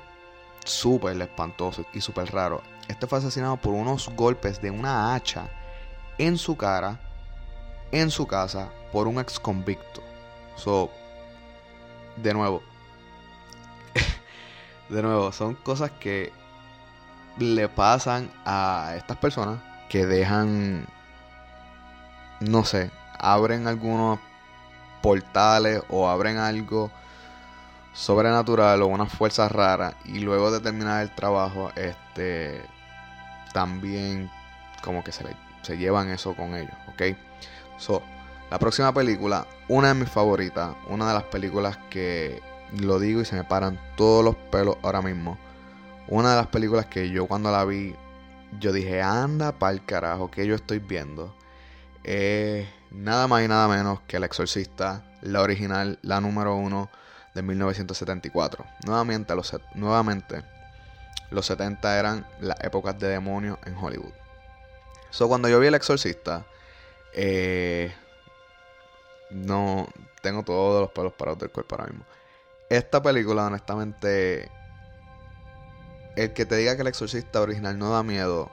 súper 0.64 1.20
espantoso 1.20 1.84
y 1.92 2.00
súper 2.00 2.32
raro. 2.32 2.62
Este 2.88 3.06
fue 3.06 3.18
asesinado 3.18 3.56
por 3.56 3.74
unos 3.74 4.10
golpes 4.16 4.60
de 4.62 4.70
una 4.70 5.14
hacha 5.14 5.48
en 6.18 6.38
su 6.38 6.56
cara, 6.56 7.00
en 7.92 8.10
su 8.10 8.26
casa, 8.26 8.70
por 8.92 9.06
un 9.06 9.18
ex 9.18 9.38
convicto. 9.38 10.02
So, 10.56 10.90
de 12.16 12.34
nuevo, 12.34 12.62
de 14.88 15.02
nuevo, 15.02 15.32
son 15.32 15.54
cosas 15.54 15.90
que 15.92 16.32
le 17.38 17.68
pasan 17.68 18.30
a 18.44 18.94
estas 18.96 19.16
personas 19.16 19.60
que 19.88 20.06
dejan 20.06 20.86
no 22.48 22.64
sé, 22.64 22.90
abren 23.18 23.66
algunos 23.66 24.18
portales 25.00 25.82
o 25.88 26.08
abren 26.08 26.38
algo 26.38 26.90
sobrenatural 27.92 28.82
o 28.82 28.86
una 28.86 29.06
fuerza 29.06 29.48
rara 29.48 29.94
y 30.04 30.20
luego 30.20 30.50
de 30.50 30.60
terminar 30.60 31.02
el 31.02 31.14
trabajo, 31.14 31.70
este, 31.76 32.62
también 33.52 34.30
como 34.82 35.04
que 35.04 35.12
se, 35.12 35.24
se 35.62 35.76
llevan 35.76 36.08
eso 36.08 36.34
con 36.34 36.54
ellos, 36.54 36.74
¿ok? 36.88 37.16
So, 37.78 38.02
la 38.50 38.58
próxima 38.58 38.92
película, 38.92 39.46
una 39.68 39.88
de 39.88 39.94
mis 39.94 40.10
favoritas, 40.10 40.74
una 40.88 41.08
de 41.08 41.14
las 41.14 41.24
películas 41.24 41.78
que 41.90 42.40
lo 42.78 42.98
digo 42.98 43.20
y 43.20 43.24
se 43.24 43.36
me 43.36 43.44
paran 43.44 43.80
todos 43.96 44.24
los 44.24 44.36
pelos 44.36 44.76
ahora 44.82 45.02
mismo. 45.02 45.38
Una 46.08 46.30
de 46.30 46.36
las 46.36 46.48
películas 46.48 46.86
que 46.86 47.10
yo 47.10 47.26
cuando 47.26 47.50
la 47.50 47.64
vi, 47.64 47.94
yo 48.60 48.72
dije, 48.72 49.00
anda 49.00 49.52
pa'l 49.52 49.84
carajo, 49.84 50.30
que 50.30 50.46
yo 50.46 50.54
estoy 50.54 50.78
viendo 50.78 51.34
es 52.04 52.68
nada 52.90 53.28
más 53.28 53.42
y 53.42 53.48
nada 53.48 53.68
menos 53.68 54.00
que 54.06 54.16
El 54.16 54.24
Exorcista, 54.24 55.04
la 55.20 55.40
original, 55.40 55.98
la 56.02 56.20
número 56.20 56.56
uno 56.56 56.90
de 57.34 57.42
1974. 57.42 58.64
Nuevamente 58.86 59.34
los, 59.34 59.56
nuevamente, 59.74 60.42
los 61.30 61.46
70 61.46 61.98
eran 61.98 62.26
las 62.40 62.58
épocas 62.62 62.98
de 62.98 63.08
demonios 63.08 63.58
en 63.64 63.76
Hollywood. 63.76 64.12
So, 65.10 65.28
cuando 65.28 65.48
yo 65.48 65.60
vi 65.60 65.68
El 65.68 65.74
Exorcista, 65.74 66.44
eh, 67.14 67.94
no 69.30 69.86
tengo 70.20 70.42
todos 70.42 70.80
los 70.82 70.90
pelos 70.90 71.12
parados 71.12 71.38
del 71.38 71.50
cuerpo 71.50 71.76
ahora 71.76 71.88
mismo. 71.88 72.04
Esta 72.68 73.02
película, 73.02 73.46
honestamente, 73.46 74.50
el 76.16 76.32
que 76.32 76.46
te 76.46 76.56
diga 76.56 76.76
que 76.76 76.82
El 76.82 76.88
Exorcista 76.88 77.40
original 77.40 77.78
no 77.78 77.90
da 77.90 78.02
miedo, 78.02 78.50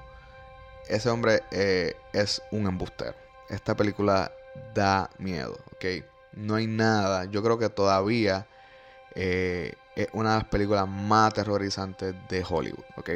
ese 0.88 1.10
hombre 1.10 1.44
eh, 1.52 1.96
es 2.14 2.42
un 2.52 2.68
embustero 2.68 3.16
esta 3.50 3.76
película 3.76 4.32
da 4.74 5.10
miedo, 5.18 5.58
¿ok? 5.74 6.06
No 6.34 6.56
hay 6.56 6.68
nada, 6.68 7.26
yo 7.26 7.44
creo 7.44 7.58
que 7.58 7.70
todavía 7.70 8.48
eh, 9.16 9.74
es 9.96 10.08
una 10.14 10.32
de 10.32 10.36
las 10.38 10.48
películas 10.48 10.88
más 10.88 11.32
aterrorizantes 11.32 12.16
de 12.30 12.46
Hollywood, 12.48 12.86
¿ok? 12.96 13.10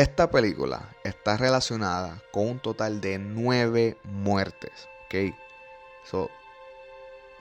Esta 0.00 0.30
película 0.30 0.90
está 1.04 1.38
relacionada 1.38 2.22
con 2.30 2.46
un 2.48 2.58
total 2.58 3.00
de 3.00 3.18
nueve 3.18 3.96
muertes, 4.04 4.90
¿ok? 5.06 5.34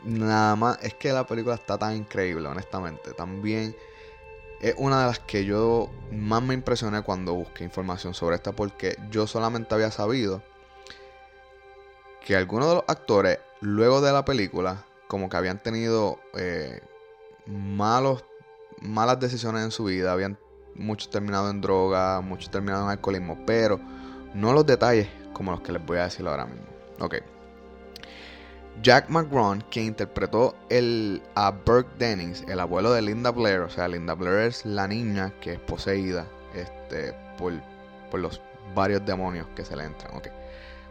Nada 0.06 0.56
más, 0.56 0.80
es 0.82 0.94
que 0.94 1.12
la 1.12 1.28
película 1.28 1.56
está 1.56 1.78
tan 1.78 1.98
increíble, 1.98 2.48
honestamente. 2.48 3.12
También 3.12 3.76
es 4.62 4.74
una 4.78 5.02
de 5.02 5.08
las 5.08 5.20
que 5.20 5.44
yo 5.44 5.90
más 6.14 6.42
me 6.44 6.54
impresioné 6.54 7.02
cuando 7.02 7.34
busqué 7.34 7.66
información 7.66 8.14
sobre 8.14 8.38
esta 8.38 8.54
porque 8.54 8.98
yo 9.12 9.28
solamente 9.28 9.76
había 9.76 9.92
sabido 9.92 10.42
que 12.26 12.38
algunos 12.38 12.70
de 12.70 12.76
los 12.76 12.84
actores, 12.88 13.40
luego 13.60 14.00
de 14.00 14.14
la 14.14 14.24
película, 14.24 14.86
como 15.10 15.28
que 15.28 15.36
habían 15.36 15.62
tenido 15.62 16.20
eh, 16.36 16.80
malos, 17.48 18.24
malas 18.80 19.20
decisiones 19.20 19.66
en 19.66 19.72
su 19.72 19.84
vida, 19.84 20.14
habían 20.14 20.38
muchos 20.76 21.10
terminado 21.10 21.50
en 21.50 21.62
droga, 21.62 22.22
muchos 22.22 22.52
terminado 22.52 22.84
en 22.84 22.92
alcoholismo, 22.92 23.38
pero 23.46 23.80
no 24.34 24.54
los 24.54 24.66
detalles 24.66 25.08
como 25.34 25.52
los 25.52 25.62
que 25.62 25.72
les 25.72 25.86
voy 25.86 25.98
a 25.98 26.04
decir 26.04 26.28
ahora 26.28 26.46
mismo. 26.46 26.66
Ok. 27.00 27.16
Jack 28.82 29.10
McGrawn, 29.10 29.64
quien 29.72 29.86
interpretó 29.86 30.56
el, 30.70 31.24
a 31.36 31.52
Burke 31.52 31.90
Dennings, 31.98 32.44
el 32.48 32.60
abuelo 32.60 32.92
de 32.92 33.02
Linda 33.02 33.32
Blair, 33.32 33.62
o 33.62 33.70
sea, 33.70 33.88
Linda 33.88 34.14
Blair 34.14 34.48
es 34.48 34.66
la 34.66 34.88
niña 34.88 35.34
que 35.40 35.54
es 35.54 35.60
poseída 35.60 36.28
este, 36.54 37.14
por, 37.38 37.54
por 38.12 38.20
los 38.20 38.42
varios 38.76 39.06
demonios 39.06 39.48
que 39.56 39.64
se 39.64 39.76
le 39.76 39.86
entran. 39.86 40.12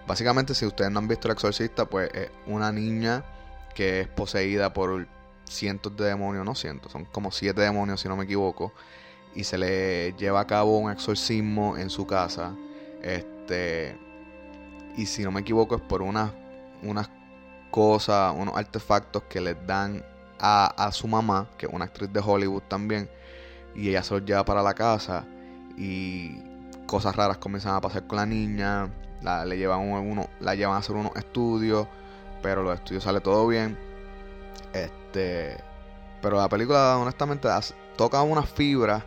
Básicamente, 0.06 0.54
si 0.54 0.66
ustedes 0.66 0.90
no 0.90 0.98
han 0.98 1.08
visto 1.08 1.28
El 1.28 1.32
Exorcista, 1.32 1.84
pues 1.86 2.10
es 2.14 2.30
una 2.46 2.72
niña 2.72 3.24
que 3.74 4.00
es 4.00 4.08
poseída 4.08 4.72
por 4.72 5.06
cientos 5.44 5.94
de 5.96 6.06
demonios, 6.06 6.44
no 6.44 6.54
cientos, 6.54 6.92
son 6.92 7.04
como 7.04 7.30
siete 7.30 7.60
demonios 7.60 8.00
si 8.00 8.08
no 8.08 8.16
me 8.16 8.24
equivoco, 8.24 8.72
y 9.34 9.44
se 9.44 9.58
le 9.58 10.12
lleva 10.14 10.40
a 10.40 10.46
cabo 10.46 10.78
un 10.78 10.90
exorcismo 10.90 11.76
en 11.76 11.90
su 11.90 12.06
casa. 12.06 12.54
Este, 13.02 13.98
y 14.96 15.06
si 15.06 15.22
no 15.22 15.30
me 15.30 15.40
equivoco, 15.40 15.76
es 15.76 15.82
por 15.82 16.02
unas, 16.02 16.32
unas 16.82 17.10
cosas, 17.70 18.34
unos 18.36 18.56
artefactos 18.56 19.24
que 19.24 19.40
les 19.40 19.56
dan 19.66 20.04
a, 20.38 20.66
a 20.66 20.92
su 20.92 21.08
mamá, 21.08 21.48
que 21.58 21.66
es 21.66 21.72
una 21.72 21.86
actriz 21.86 22.12
de 22.12 22.20
Hollywood 22.24 22.62
también, 22.68 23.10
y 23.74 23.88
ella 23.88 24.02
se 24.02 24.14
los 24.14 24.24
lleva 24.24 24.44
para 24.44 24.62
la 24.62 24.74
casa. 24.74 25.26
Y 25.76 26.38
cosas 26.86 27.16
raras 27.16 27.38
comienzan 27.38 27.74
a 27.74 27.80
pasar 27.80 28.06
con 28.06 28.16
la 28.16 28.26
niña, 28.26 28.88
la, 29.20 29.44
le 29.44 29.56
llevan 29.56 29.80
uno, 29.80 30.28
la 30.40 30.54
llevan 30.54 30.76
a 30.76 30.78
hacer 30.78 30.94
unos 30.94 31.16
estudios, 31.16 31.88
pero 32.42 32.62
los 32.62 32.74
estudios 32.74 33.02
sale 33.02 33.20
todo 33.20 33.48
bien. 33.48 33.76
Este, 34.72 35.56
pero 36.22 36.36
la 36.36 36.48
película 36.48 36.96
honestamente 36.98 37.48
toca 37.96 38.22
una 38.22 38.42
fibra 38.42 39.04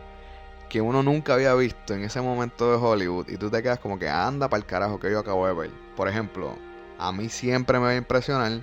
que 0.68 0.80
uno 0.80 1.02
nunca 1.02 1.34
había 1.34 1.54
visto 1.54 1.94
en 1.94 2.04
ese 2.04 2.20
momento 2.20 2.70
de 2.70 2.76
Hollywood 2.76 3.28
y 3.28 3.36
tú 3.36 3.50
te 3.50 3.62
quedas 3.62 3.78
como 3.78 3.98
que 3.98 4.08
anda 4.08 4.48
para 4.48 4.58
el 4.58 4.66
carajo 4.66 5.00
que 5.00 5.10
yo 5.10 5.18
acabo 5.18 5.46
de 5.46 5.54
ver. 5.54 5.70
Por 5.96 6.08
ejemplo, 6.08 6.56
a 6.98 7.12
mí 7.12 7.28
siempre 7.28 7.78
me 7.78 7.84
va 7.84 7.90
a 7.90 7.96
impresionar 7.96 8.62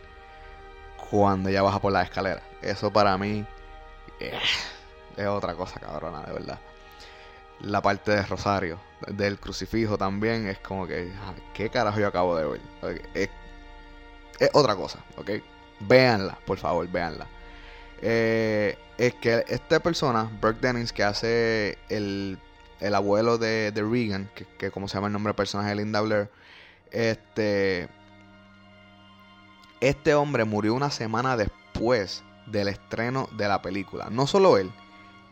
cuando 1.10 1.50
ella 1.50 1.62
baja 1.62 1.80
por 1.80 1.92
la 1.92 2.04
escalera. 2.04 2.42
Eso 2.62 2.92
para 2.92 3.18
mí 3.18 3.46
eh, 4.20 4.40
es 5.18 5.28
otra 5.28 5.56
cosa 5.56 5.80
cabrona, 5.80 6.22
de 6.24 6.34
verdad. 6.34 6.60
La 7.62 7.82
parte 7.82 8.12
de 8.12 8.24
Rosario, 8.24 8.80
del 9.08 9.40
crucifijo 9.40 9.98
también, 9.98 10.48
es 10.48 10.60
como 10.60 10.86
que, 10.88 11.12
ah, 11.22 11.34
¿qué 11.54 11.70
carajo 11.70 12.00
yo 12.00 12.08
acabo 12.08 12.36
de 12.36 12.46
ver? 12.46 12.62
Es, 13.14 13.30
otra 14.54 14.76
cosa, 14.76 15.00
¿ok? 15.18 15.32
Véanla, 15.80 16.38
por 16.46 16.58
favor, 16.58 16.88
véanla. 16.88 17.28
Eh, 18.08 18.78
es 19.00 19.16
que 19.16 19.44
esta 19.48 19.80
persona, 19.80 20.30
Burke 20.40 20.62
Dennings, 20.62 20.94
que 20.94 21.04
hace 21.04 21.80
el, 21.90 22.38
el 22.80 22.94
abuelo 22.94 23.40
de, 23.40 23.72
de 23.72 23.82
Regan, 23.82 24.30
que, 24.36 24.46
que, 24.60 24.70
como 24.70 24.88
se 24.88 24.94
llama 24.94 25.08
el 25.08 25.14
nombre 25.14 25.32
del 25.32 25.36
personaje 25.36 25.70
de 25.70 25.76
Linda 25.78 26.02
Blair, 26.02 26.30
este, 26.92 27.90
este 29.82 30.14
hombre 30.14 30.46
murió 30.46 30.76
una 30.76 30.92
semana 30.92 31.36
después 31.36 32.24
del 32.46 32.68
estreno 32.68 33.28
de 33.38 33.48
la 33.48 33.64
película. 33.64 34.10
No 34.12 34.28
solo 34.28 34.60
él, 34.60 34.72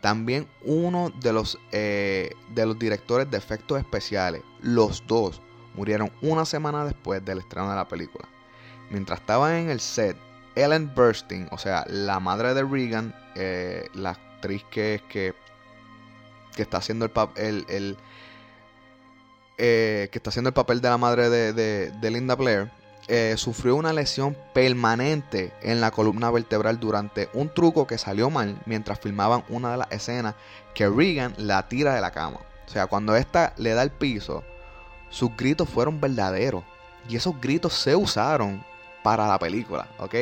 también 0.01 0.47
uno 0.63 1.11
de 1.21 1.32
los, 1.32 1.59
eh, 1.71 2.32
de 2.55 2.65
los 2.65 2.80
directores 2.80 3.30
de 3.30 3.38
efectos 3.38 3.78
especiales. 3.78 4.41
Los 4.61 5.05
dos 5.05 5.43
murieron 5.76 6.11
una 6.24 6.45
semana 6.45 6.86
después 6.86 7.24
del 7.24 7.38
estreno 7.38 7.69
de 7.69 7.76
la 7.76 7.88
película. 7.88 8.28
Mientras 8.89 9.19
estaban 9.19 9.53
en 9.53 9.69
el 9.69 9.80
set, 9.80 10.17
Ellen 10.56 10.93
Burstyn, 10.93 11.47
o 11.51 11.58
sea, 11.58 11.86
la 11.88 12.20
madre 12.20 12.54
de 12.54 12.64
Regan, 12.64 13.16
eh, 13.36 13.88
la 13.93 14.12
actriz 14.12 14.64
que, 14.70 15.01
que, 15.10 15.34
que 16.56 16.62
está 16.62 16.78
haciendo 16.78 17.06
el, 17.06 17.12
papel 17.12 17.66
el, 17.70 17.97
eh, 19.58 20.10
que 20.12 20.20
está 20.20 20.30
haciendo 20.30 20.49
el 20.49 20.54
papel 20.54 20.82
de 20.82 20.89
la 20.89 20.97
madre 20.97 21.30
de, 21.30 21.54
de 21.91 22.12
Linda 22.12 22.36
Blair, 22.36 22.72
eh, 23.10 23.36
sufrió 23.38 23.76
una 23.76 23.91
lesión 23.91 24.38
permanente 24.54 25.51
en 25.62 25.82
la 25.82 25.91
columna 25.91 26.32
vertebral 26.32 26.80
durante 26.80 27.30
un 27.34 27.54
truco 27.54 27.86
que 27.86 27.97
salió 27.97 28.30
mal 28.30 28.58
mientras 28.66 28.97
filmaban 28.99 29.43
una 29.49 29.72
de 29.72 29.78
las 29.78 29.91
escenas 29.91 30.36
que 30.74 30.88
Regan 30.88 31.34
la 31.38 31.68
tira 31.68 31.95
de 31.95 32.01
la 32.01 32.12
cama. 32.12 32.39
O 32.66 32.70
sea, 32.70 32.88
cuando 32.88 33.16
esta 33.18 33.54
le 33.58 33.74
da 33.74 33.84
el 33.84 33.91
piso, 33.91 34.43
sus 35.10 35.36
gritos 35.36 35.70
fueron 35.70 35.99
verdaderos. 35.99 36.64
Y 37.10 37.18
esos 37.18 37.39
gritos 37.41 37.74
se 37.74 37.93
usaron 37.93 38.64
para 39.04 39.28
la 39.28 39.38
película, 39.38 39.89
¿ok? 39.97 40.16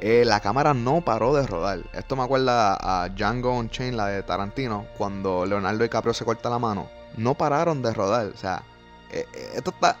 Eh, 0.00 0.24
la 0.24 0.40
cámara 0.40 0.74
no 0.74 1.00
paró 1.00 1.34
de 1.34 1.46
rodar. 1.46 1.80
Esto 1.92 2.14
me 2.16 2.22
acuerda 2.22 2.76
a 2.80 3.08
Django 3.08 3.56
Unchained, 3.56 3.96
la 3.96 4.06
de 4.06 4.22
Tarantino, 4.22 4.86
cuando 4.96 5.44
Leonardo 5.44 5.82
DiCaprio 5.82 6.14
se 6.14 6.24
corta 6.24 6.50
la 6.50 6.58
mano. 6.58 6.88
No 7.16 7.34
pararon 7.34 7.82
de 7.82 7.92
rodar. 7.92 8.26
O 8.26 8.36
sea, 8.36 8.62
eh, 9.10 9.26
esto 9.54 9.70
está 9.70 9.96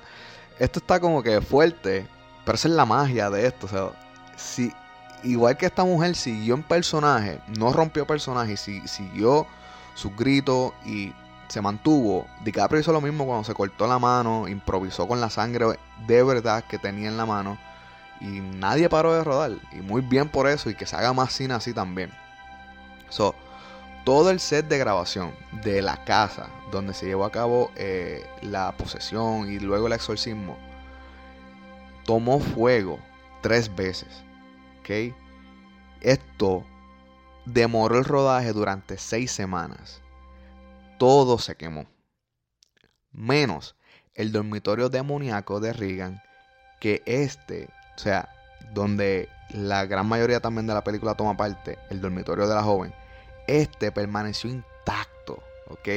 esto 0.58 0.80
está 0.80 0.98
como 0.98 1.22
que 1.22 1.40
fuerte, 1.40 2.06
pero 2.44 2.56
esa 2.56 2.68
es 2.68 2.74
la 2.74 2.84
magia 2.84 3.30
de 3.30 3.46
esto. 3.46 3.66
O 3.66 3.68
sea, 3.68 3.90
si, 4.36 4.72
igual 5.22 5.56
que 5.56 5.66
esta 5.66 5.84
mujer 5.84 6.16
siguió 6.16 6.54
en 6.54 6.62
personaje, 6.62 7.40
no 7.58 7.72
rompió 7.72 8.06
personaje, 8.06 8.52
y 8.52 8.56
siguió 8.56 9.46
sus 9.94 10.14
gritos 10.16 10.72
y 10.84 11.12
se 11.48 11.60
mantuvo. 11.60 12.26
DiCaprio 12.44 12.80
hizo 12.80 12.92
lo 12.92 13.00
mismo 13.00 13.24
cuando 13.24 13.44
se 13.44 13.54
cortó 13.54 13.86
la 13.86 13.98
mano, 13.98 14.48
improvisó 14.48 15.06
con 15.06 15.20
la 15.20 15.30
sangre 15.30 15.78
de 16.06 16.22
verdad 16.22 16.64
que 16.68 16.78
tenía 16.78 17.08
en 17.08 17.16
la 17.16 17.26
mano. 17.26 17.58
Y 18.20 18.40
nadie 18.40 18.88
paró 18.88 19.14
de 19.14 19.24
rodar. 19.24 19.52
Y 19.72 19.76
muy 19.76 20.02
bien 20.02 20.28
por 20.28 20.48
eso. 20.48 20.70
Y 20.70 20.74
que 20.74 20.86
se 20.86 20.96
haga 20.96 21.12
más 21.12 21.32
cine 21.32 21.54
así 21.54 21.72
también. 21.72 22.10
So, 23.08 23.34
todo 24.04 24.30
el 24.30 24.40
set 24.40 24.68
de 24.68 24.78
grabación 24.78 25.34
de 25.62 25.82
la 25.82 26.04
casa 26.04 26.48
donde 26.70 26.94
se 26.94 27.06
llevó 27.06 27.24
a 27.24 27.32
cabo 27.32 27.70
eh, 27.76 28.26
la 28.42 28.76
posesión 28.76 29.50
y 29.50 29.58
luego 29.58 29.86
el 29.86 29.92
exorcismo 29.92 30.56
tomó 32.04 32.40
fuego 32.40 32.98
tres 33.42 33.74
veces. 33.74 34.08
¿ok? 34.80 35.14
Esto 36.00 36.64
demoró 37.44 37.98
el 37.98 38.04
rodaje 38.04 38.52
durante 38.52 38.98
seis 38.98 39.30
semanas. 39.30 40.00
Todo 40.98 41.38
se 41.38 41.56
quemó. 41.56 41.86
Menos 43.12 43.76
el 44.14 44.32
dormitorio 44.32 44.88
demoníaco 44.88 45.60
de 45.60 45.72
Regan, 45.72 46.22
que 46.80 47.02
este, 47.06 47.68
o 47.98 48.00
sea, 48.00 48.28
donde 48.72 49.28
la 49.50 49.84
gran 49.86 50.06
mayoría 50.06 50.38
también 50.38 50.68
de 50.68 50.74
la 50.74 50.84
película 50.84 51.16
toma 51.16 51.36
parte, 51.36 51.80
el 51.90 52.00
dormitorio 52.00 52.46
de 52.46 52.54
la 52.54 52.62
joven, 52.62 52.94
este 53.48 53.90
permaneció 53.90 54.48
intacto, 54.48 55.42
¿ok? 55.66 55.88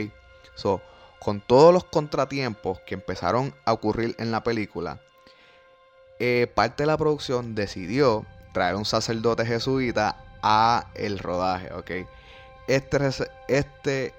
So, 0.56 0.82
con 1.20 1.42
todos 1.42 1.72
los 1.72 1.84
contratiempos 1.84 2.80
que 2.88 2.96
empezaron 2.96 3.54
a 3.66 3.74
ocurrir 3.74 4.16
en 4.18 4.32
la 4.32 4.42
película, 4.42 5.00
eh, 6.18 6.52
parte 6.52 6.84
de 6.84 6.88
la 6.88 6.98
producción 6.98 7.54
decidió 7.54 8.26
traer 8.52 8.76
un 8.76 8.86
sacerdote 8.86 9.46
jesuita 9.46 10.18
a 10.42 10.88
el 10.96 11.20
rodaje, 11.20 11.72
¿ok? 11.72 11.92
Este, 12.68 12.98
este, 13.48 14.14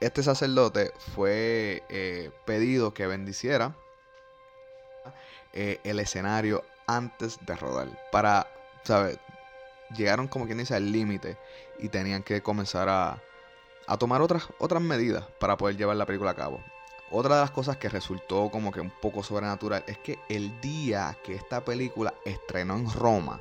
este 0.00 0.22
sacerdote 0.22 0.92
fue 1.14 1.82
eh, 1.88 2.30
pedido 2.44 2.92
que 2.92 3.06
bendiciera 3.06 3.74
eh, 5.54 5.80
el 5.82 5.98
escenario 5.98 6.62
antes 6.96 7.38
de 7.46 7.54
rodar 7.56 7.88
para, 8.10 8.46
¿sabes? 8.84 9.18
llegaron 9.96 10.28
como 10.28 10.46
quien 10.46 10.58
dice 10.58 10.74
al 10.74 10.90
límite 10.90 11.36
y 11.78 11.88
tenían 11.88 12.22
que 12.22 12.42
comenzar 12.42 12.88
a, 12.88 13.22
a 13.86 13.96
tomar 13.96 14.22
otras, 14.22 14.44
otras 14.58 14.82
medidas 14.82 15.24
para 15.38 15.56
poder 15.56 15.76
llevar 15.76 15.96
la 15.96 16.06
película 16.06 16.32
a 16.32 16.36
cabo. 16.36 16.62
Otra 17.10 17.36
de 17.36 17.40
las 17.40 17.50
cosas 17.50 17.76
que 17.76 17.88
resultó 17.88 18.50
como 18.50 18.70
que 18.70 18.80
un 18.80 18.90
poco 18.90 19.22
sobrenatural 19.22 19.82
es 19.86 19.98
que 19.98 20.18
el 20.28 20.60
día 20.60 21.16
que 21.24 21.34
esta 21.34 21.64
película 21.64 22.14
estrenó 22.24 22.76
en 22.76 22.90
Roma, 22.90 23.40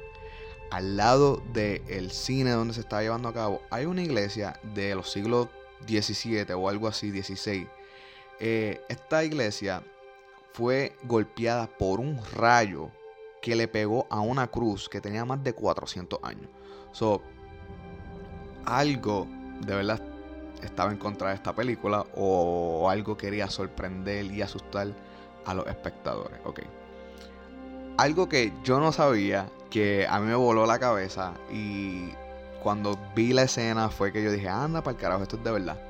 al 0.72 0.98
lado 0.98 1.42
del 1.54 2.12
cine 2.12 2.52
donde 2.52 2.74
se 2.74 2.82
estaba 2.82 3.04
llevando 3.04 3.30
a 3.30 3.34
cabo, 3.34 3.62
hay 3.70 3.86
una 3.86 4.02
iglesia 4.02 4.60
de 4.64 4.96
los 4.96 5.12
siglos 5.12 5.50
XVII 5.88 6.52
o 6.54 6.68
algo 6.68 6.88
así, 6.88 7.12
XVI. 7.12 7.68
Eh, 8.40 8.82
esta 8.90 9.24
iglesia 9.24 9.84
fue 10.54 10.96
golpeada 11.04 11.68
por 11.68 12.00
un 12.00 12.20
rayo 12.34 12.92
que 13.42 13.56
le 13.56 13.68
pegó 13.68 14.08
a 14.10 14.22
una 14.22 14.48
cruz 14.48 14.90
que 14.90 15.02
tenía 15.02 15.26
más 15.26 15.44
de 15.44 15.54
400 15.54 16.20
años. 16.24 16.50
So, 16.92 17.22
algo 18.66 19.28
de 19.66 19.76
verdad 19.76 20.02
estaba 20.64 20.92
en 20.92 20.98
contra 20.98 21.30
de 21.30 21.36
esta 21.36 21.54
película 21.54 22.06
o 22.16 22.90
algo 22.90 23.18
quería 23.18 23.50
sorprender 23.50 24.26
y 24.26 24.42
asustar 24.42 24.88
a 25.46 25.54
los 25.54 25.68
espectadores. 25.68 26.40
Ok. 26.46 26.62
Algo 27.98 28.30
que 28.30 28.54
yo 28.64 28.80
no 28.80 28.92
sabía, 28.92 29.50
que 29.70 30.08
a 30.10 30.20
mí 30.20 30.28
me 30.28 30.36
voló 30.36 30.66
la 30.66 30.80
cabeza 30.80 31.34
y 31.52 32.10
cuando 32.64 32.98
vi 33.16 33.34
la 33.34 33.44
escena 33.44 33.90
fue 33.90 34.12
que 34.12 34.24
yo 34.24 34.32
dije, 34.32 34.48
anda 34.50 34.82
para 34.82 34.96
el 34.96 35.02
carajo, 35.02 35.24
esto 35.24 35.38
es 35.38 35.44
de 35.44 35.52
verdad. 35.52 35.82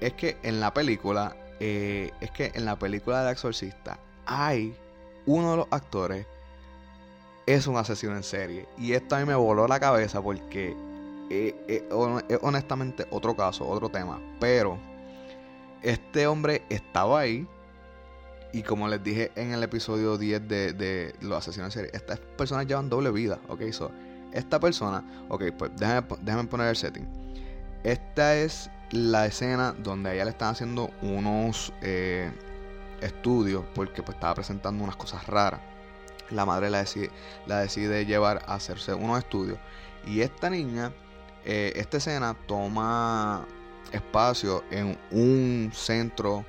Es 0.00 0.12
que 0.14 0.36
en 0.42 0.60
la 0.60 0.72
película, 0.72 1.36
eh, 1.60 2.12
es 2.20 2.30
que 2.30 2.52
en 2.54 2.64
la 2.64 2.78
película 2.78 3.24
de 3.24 3.32
Exorcista 3.32 3.98
hay 4.26 4.76
uno 5.28 5.50
de 5.50 5.56
los 5.58 5.66
actores 5.70 6.26
es 7.46 7.66
un 7.66 7.76
asesino 7.76 8.16
en 8.16 8.22
serie. 8.22 8.66
Y 8.78 8.92
esto 8.92 9.14
a 9.14 9.20
mí 9.20 9.26
me 9.26 9.34
voló 9.34 9.68
la 9.68 9.78
cabeza 9.78 10.22
porque 10.22 10.74
es, 11.30 11.82
honestamente 12.40 13.06
otro 13.10 13.36
caso, 13.36 13.68
otro 13.68 13.90
tema. 13.90 14.20
Pero 14.40 14.78
este 15.82 16.26
hombre 16.26 16.62
estaba 16.70 17.20
ahí. 17.20 17.46
Y 18.54 18.62
como 18.62 18.88
les 18.88 19.04
dije 19.04 19.30
en 19.36 19.52
el 19.52 19.62
episodio 19.62 20.16
10 20.16 20.48
de, 20.48 21.14
los 21.20 21.36
asesinos 21.36 21.66
en 21.66 21.72
serie, 21.72 21.90
estas 21.92 22.18
personas 22.18 22.66
llevan 22.66 22.88
doble 22.88 23.10
vida. 23.10 23.38
Ok, 23.48 23.70
so, 23.70 23.90
esta 24.32 24.58
persona, 24.58 25.26
ok, 25.28 25.44
pues 25.58 25.70
déjame, 25.76 26.48
poner 26.48 26.68
el 26.68 26.76
setting. 26.76 27.06
Esta 27.84 28.34
es 28.34 28.70
la 28.92 29.26
escena 29.26 29.74
donde 29.82 30.08
a 30.08 30.14
ella 30.14 30.24
le 30.24 30.30
están 30.30 30.52
haciendo 30.52 30.90
unos. 31.02 31.74
Eh, 31.82 32.30
estudios 33.00 33.64
porque 33.74 34.02
pues 34.02 34.16
estaba 34.16 34.34
presentando 34.34 34.82
unas 34.82 34.96
cosas 34.96 35.26
raras. 35.26 35.60
La 36.30 36.44
madre 36.44 36.70
la 36.70 36.84
decide, 37.60 38.06
llevar 38.06 38.42
a 38.46 38.54
hacerse 38.54 38.92
unos 38.94 39.18
estudios. 39.18 39.58
Y 40.06 40.20
esta 40.20 40.50
niña, 40.50 40.92
eh, 41.44 41.72
esta 41.76 41.96
escena 41.96 42.34
toma 42.46 43.46
espacio 43.92 44.64
en 44.70 44.98
un 45.10 45.70
centro 45.74 46.44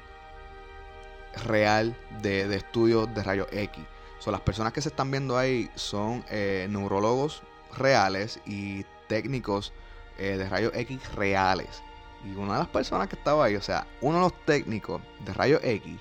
real 1.45 1.95
de, 2.22 2.54
estudios 2.54 3.14
de 3.14 3.24
rayos 3.24 3.47
X. 3.52 3.84
son 4.20 4.34
las 4.34 4.41
personas 4.41 4.74
que 4.74 4.82
se 4.82 4.89
están 4.89 5.10
viendo 5.12 5.38
ahí 5.38 5.70
son 5.76 6.26
eh, 6.30 6.68
neurólogos 6.70 7.43
reales 7.78 8.41
y 8.45 8.84
técnicos 9.08 9.72
eh, 10.18 10.38
de 10.38 10.50
rayos 10.50 10.74
X 10.76 11.14
reales. 11.14 11.82
Y 12.26 12.36
una 12.36 12.54
de 12.54 12.60
las 12.60 12.68
personas 12.68 13.08
que 13.08 13.16
estaba 13.16 13.45
ahí, 13.45 13.56
o 13.56 13.62
sea, 13.62 13.88
uno 14.02 14.18
de 14.18 14.24
los 14.24 14.45
técnicos 14.45 15.02
de 15.24 15.34
Rayo 15.34 15.60
X, 15.64 16.00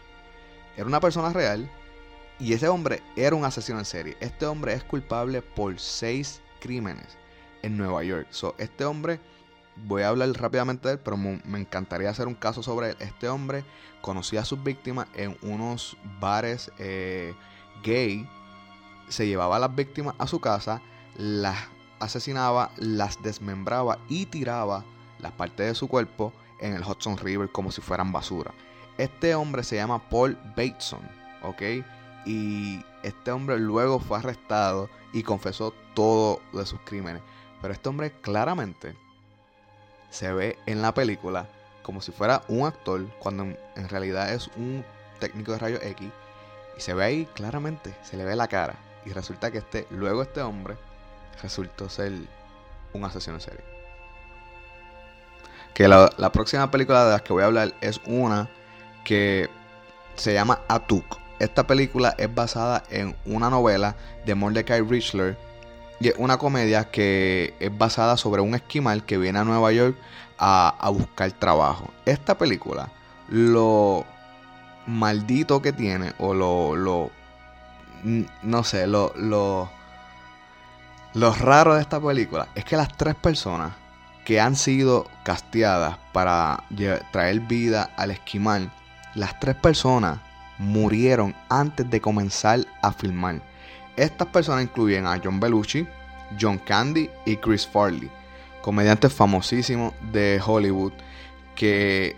era 0.79 0.87
una 0.87 1.01
persona 1.01 1.33
real. 1.33 1.69
Y 2.39 2.53
ese 2.53 2.69
hombre 2.69 3.03
era 3.17 3.35
un 3.35 3.45
asesino 3.45 3.81
en 3.81 3.85
serie. 3.85 4.17
Este 4.21 4.47
hombre 4.47 4.73
es 4.73 4.85
culpable 4.85 5.43
por 5.43 5.79
seis 5.81 6.41
crímenes 6.61 7.19
en 7.63 7.77
Nueva 7.77 8.05
York. 8.05 8.29
So, 8.31 8.55
este 8.59 8.85
hombre, 8.85 9.19
voy 9.89 10.03
a 10.03 10.09
hablar 10.09 10.29
rápidamente 10.31 10.87
de 10.87 10.95
él, 10.95 11.01
pero 11.01 11.17
me 11.17 11.59
encantaría 11.59 12.11
hacer 12.11 12.29
un 12.29 12.37
caso 12.37 12.63
sobre 12.63 12.91
él. 12.91 12.97
Este 13.01 13.29
hombre 13.29 13.65
conocía 14.03 14.43
a 14.43 14.45
sus 14.45 14.63
víctimas 14.63 15.09
en 15.15 15.37
unos 15.43 15.97
bares 16.21 16.71
eh, 16.79 17.35
gay. 17.83 18.29
Se 19.09 19.27
llevaba 19.27 19.57
a 19.57 19.59
las 19.59 19.75
víctimas 19.75 20.15
a 20.19 20.29
su 20.29 20.41
casa, 20.41 20.81
las 21.17 21.59
asesinaba, 21.99 22.71
las 22.77 23.21
desmembraba 23.21 23.99
y 24.09 24.27
tiraba 24.27 24.85
las 25.19 25.33
partes 25.33 25.67
de 25.67 25.75
su 25.75 25.89
cuerpo 25.89 26.33
en 26.61 26.75
el 26.75 26.85
Hudson 26.85 27.19
River 27.19 27.51
como 27.51 27.73
si 27.73 27.81
fueran 27.81 28.13
basura. 28.13 28.55
Este 28.99 29.35
hombre 29.35 29.65
se 29.65 29.77
llama 29.77 30.01
Paul 30.11 30.37
Bateson, 30.57 31.01
¿ok? 31.43 31.63
Y 32.27 32.85
este 33.03 33.31
hombre 33.31 33.59
luego 33.59 34.01
fue 34.01 34.19
arrestado 34.19 34.91
y 35.13 35.23
confesó 35.23 35.73
todo 35.95 36.41
de 36.53 36.67
sus 36.67 36.81
crímenes. 36.81 37.23
Pero 37.63 37.73
este 37.73 37.89
hombre 37.89 38.13
claramente 38.21 38.95
se 40.11 40.33
ve 40.33 40.59
en 40.67 40.83
la 40.83 40.93
película 40.93 41.49
como 41.89 42.03
si 42.03 42.13
fuera 42.13 42.43
un 42.49 42.67
actor, 42.67 43.07
cuando 43.19 43.45
en 43.45 43.89
realidad 43.89 44.31
es 44.35 44.49
un 44.57 44.85
técnico 45.21 45.53
de 45.53 45.59
rayos 45.59 45.83
X. 45.83 46.11
Y 46.77 46.81
se 46.83 46.93
ve 46.93 47.03
ahí 47.03 47.25
claramente, 47.33 47.95
se 48.03 48.19
le 48.19 48.27
ve 48.27 48.37
la 48.37 48.47
cara. 48.47 48.75
Y 49.07 49.11
resulta 49.15 49.51
que 49.51 49.57
este, 49.57 49.87
luego 49.91 50.21
este 50.21 50.43
hombre 50.43 50.77
resultó 51.41 51.89
ser 51.89 52.13
un 52.93 53.05
asesino 53.05 53.37
en 53.37 53.41
serie. 53.41 53.65
Que 55.73 55.89
la, 55.89 56.11
próxima 56.31 56.71
película 56.71 57.07
de 57.07 57.13
las 57.13 57.23
que 57.23 57.33
voy 57.33 57.43
a 57.43 57.47
hablar 57.47 57.73
es 57.81 58.03
una 58.05 58.51
que 59.09 59.49
se 60.17 60.35
llama 60.35 60.61
Atuk. 60.69 61.17
Esta 61.39 61.67
película 61.67 62.15
es 62.19 62.35
basada 62.35 62.85
en 62.91 63.17
una 63.25 63.49
novela 63.49 63.97
de 64.27 64.35
Mordecai 64.35 64.83
Richler 64.83 65.39
y 65.99 66.09
es 66.09 66.15
una 66.19 66.37
comedia 66.37 66.91
que 66.91 67.55
es 67.59 67.77
basada 67.77 68.19
sobre 68.19 68.43
un 68.43 68.55
esquimal 68.55 69.07
que 69.07 69.17
viene 69.17 69.39
a 69.39 69.45
Nueva 69.45 69.73
York 69.73 69.97
a, 70.39 70.91
buscar 70.93 71.33
trabajo. 71.33 71.91
Esta 72.05 72.37
película, 72.37 72.93
lo 73.31 74.05
maldito 74.87 75.63
que 75.63 75.73
tiene, 75.73 76.13
o 76.19 76.35
lo, 76.35 76.77
lo 76.77 77.11
no 78.43 78.63
sé, 78.63 78.87
lo, 78.87 79.15
lo, 79.17 79.71
lo 81.15 81.35
raro 81.35 81.77
de 81.77 81.81
esta 81.81 81.99
película 81.99 82.49
es 82.55 82.67
que 82.67 82.77
las 82.77 82.95
tres 82.95 83.15
personas 83.15 83.73
que 84.27 84.39
han 84.39 84.55
sido 84.55 85.07
casteadas 85.23 85.97
para 86.13 86.65
traer 87.11 87.41
vida 87.41 87.89
al 87.97 88.11
esquimal, 88.11 88.71
las 89.15 89.39
tres 89.41 89.57
personas 89.57 90.19
murieron 90.59 91.35
antes 91.49 91.89
de 91.89 92.01
comenzar 92.01 92.67
a 92.83 92.93
filmar. 92.93 93.41
Estas 93.97 94.29
personas 94.29 94.65
incluyen 94.65 95.07
a 95.07 95.21
John 95.23 95.41
Belushi, 95.41 95.87
John 96.41 96.59
Candy 96.59 97.11
y 97.27 97.37
Chris 97.37 97.67
Farley, 97.67 98.11
comediantes 98.63 99.13
famosísimos 99.13 99.93
de 100.13 100.41
Hollywood 100.45 100.93
que 101.55 102.17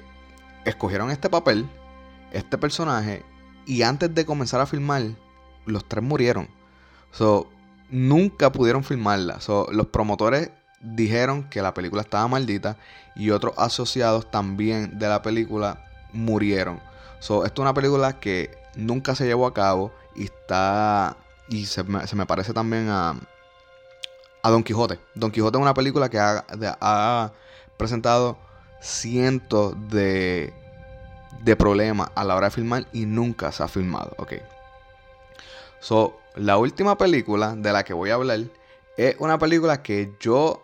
escogieron 0.65 1.11
este 1.11 1.31
papel, 1.31 1.69
este 2.33 2.59
personaje, 2.59 3.25
y 3.67 3.83
antes 3.83 4.15
de 4.15 4.27
comenzar 4.27 4.61
a 4.61 4.67
filmar, 4.67 5.03
los 5.67 5.87
tres 5.87 6.03
murieron. 6.03 6.49
So, 7.13 7.49
nunca 7.91 8.53
pudieron 8.53 8.85
filmarla. 8.85 9.41
So, 9.41 9.69
los 9.71 9.87
promotores 9.87 10.51
dijeron 10.81 11.49
que 11.49 11.63
la 11.63 11.75
película 11.75 12.03
estaba 12.03 12.27
maldita 12.29 12.77
y 13.15 13.31
otros 13.31 13.55
asociados 13.59 14.31
también 14.31 14.99
de 14.99 15.09
la 15.09 15.23
película 15.23 15.90
murieron. 16.13 16.81
So, 17.19 17.45
esto 17.45 17.63
es 17.63 17.65
una 17.65 17.75
película 17.75 18.19
que 18.19 18.57
nunca 18.75 19.15
se 19.15 19.27
llevó 19.27 19.47
a 19.47 19.55
cabo 19.55 19.93
y 20.15 20.25
está. 20.25 21.17
Y 21.49 21.67
se 21.67 21.83
me, 21.85 22.27
parece 22.27 22.53
también 22.53 22.89
a, 22.89 23.15
a 24.43 24.51
Don 24.51 24.63
Quijote. 24.63 24.99
Don 25.15 25.31
Quijote 25.31 25.59
es 25.59 25.63
una 25.63 25.75
película 25.75 26.09
que 26.09 26.19
ha, 26.19 27.33
presentado 27.77 28.39
cientos 28.81 29.75
de, 29.89 30.53
de 31.43 31.57
problemas 31.57 32.11
a 32.15 32.25
la 32.25 32.37
hora 32.37 32.49
de 32.49 32.51
filmar 32.53 32.87
y 32.93 33.07
nunca 33.07 33.51
se 33.53 33.63
ha 33.63 33.69
filmado. 33.69 34.13
Ok. 34.19 34.35
So, 35.81 36.21
la 36.37 36.59
última 36.59 36.97
película 36.97 37.57
de 37.57 37.73
la 37.73 37.85
que 37.85 37.95
voy 37.95 38.11
a 38.11 38.15
hablar 38.15 38.41
es 38.97 39.17
una 39.19 39.39
película 39.39 39.83
que 39.83 40.15
yo 40.21 40.63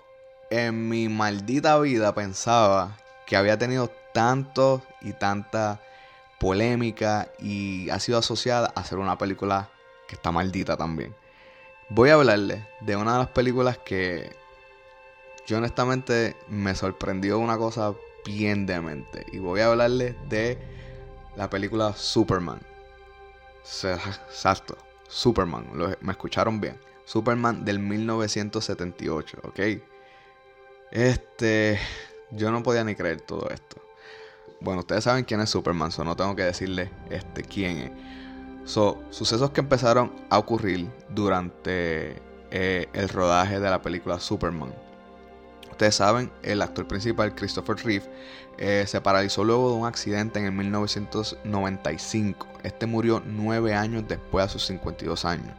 en 0.51 0.88
mi 0.88 1.09
maldita 1.09 1.78
vida 1.80 2.14
pensaba 2.14 2.97
que 3.26 3.36
había 3.36 3.59
tenido 3.59 3.90
tanto 4.16 4.82
y 5.02 5.12
tanta 5.12 5.78
polémica 6.40 7.28
y 7.38 7.90
ha 7.90 8.00
sido 8.00 8.16
asociada 8.16 8.72
a 8.74 8.82
ser 8.82 8.96
una 8.96 9.18
película 9.18 9.68
que 10.08 10.14
está 10.14 10.32
maldita 10.32 10.74
también. 10.74 11.14
Voy 11.90 12.08
a 12.08 12.14
hablarles 12.14 12.64
de 12.80 12.96
una 12.96 13.12
de 13.12 13.18
las 13.18 13.28
películas 13.28 13.76
que 13.76 14.34
yo 15.46 15.58
honestamente 15.58 16.34
me 16.48 16.74
sorprendió 16.74 17.38
una 17.38 17.58
cosa 17.58 17.92
bien 18.24 18.64
demente. 18.64 19.26
Y 19.32 19.38
voy 19.38 19.60
a 19.60 19.66
hablarles 19.66 20.16
de 20.30 20.56
la 21.36 21.50
película 21.50 21.92
Superman. 21.92 22.60
Exacto, 23.60 24.78
Superman. 25.08 25.66
me 26.00 26.12
escucharon 26.12 26.58
bien. 26.58 26.80
Superman 27.04 27.66
del 27.66 27.80
1978, 27.80 29.40
¿ok? 29.42 29.60
Este, 30.90 31.78
yo 32.30 32.50
no 32.50 32.62
podía 32.62 32.82
ni 32.82 32.94
creer 32.94 33.20
todo 33.20 33.50
esto. 33.50 33.86
Bueno, 34.61 34.80
ustedes 34.80 35.04
saben 35.04 35.24
quién 35.24 35.40
es 35.40 35.50
Superman, 35.50 35.92
so 35.92 36.04
no 36.04 36.16
tengo 36.16 36.34
que 36.34 36.44
decirles 36.44 36.90
este, 37.11 37.42
quién 37.42 37.78
es. 37.78 37.90
So, 38.64 39.02
sucesos 39.11 39.50
que 39.50 39.61
empezaron 39.61 40.12
a 40.28 40.38
ocurrir 40.38 40.90
durante 41.11 42.20
eh, 42.50 42.88
el 42.92 43.09
rodaje 43.09 43.61
de 43.61 43.70
la 43.70 43.82
película 43.82 44.18
Superman. 44.18 44.74
Ustedes 45.70 45.94
saben, 45.96 46.32
el 46.42 46.62
actor 46.62 46.88
principal, 46.88 47.34
Christopher 47.34 47.76
Reeve, 47.76 48.11
eh, 48.59 48.84
se 48.86 49.00
paralizó 49.00 49.44
luego 49.44 49.70
de 49.70 49.76
un 49.76 49.86
accidente 49.86 50.38
en 50.38 50.46
el 50.46 50.52
1995. 50.52 52.48
Este 52.62 52.86
murió 52.86 53.22
nueve 53.26 53.74
años 53.74 54.04
después, 54.09 54.46
a 54.46 54.48
sus 54.48 54.64
52 54.64 55.26
años. 55.26 55.54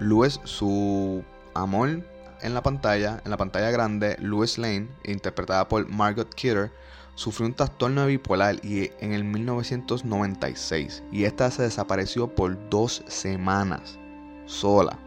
Louis, 0.00 0.40
su 0.44 1.22
amor 1.54 2.02
en 2.40 2.54
la 2.54 2.62
pantalla, 2.62 3.22
en 3.24 3.30
la 3.30 3.36
pantalla 3.36 3.70
grande, 3.70 4.16
Louis 4.18 4.58
Lane, 4.58 4.88
interpretada 5.04 5.68
por 5.68 5.88
Margot 5.88 6.34
Kidder, 6.34 6.72
sufrió 7.14 7.46
un 7.46 7.54
trastorno 7.54 8.06
bipolar 8.06 8.64
y 8.64 8.90
en 9.00 9.12
el 9.12 9.24
1996 9.24 11.02
y 11.12 11.24
esta 11.24 11.50
se 11.50 11.62
desapareció 11.62 12.34
por 12.34 12.68
dos 12.70 13.02
semanas 13.06 13.98
sola. 14.46 14.98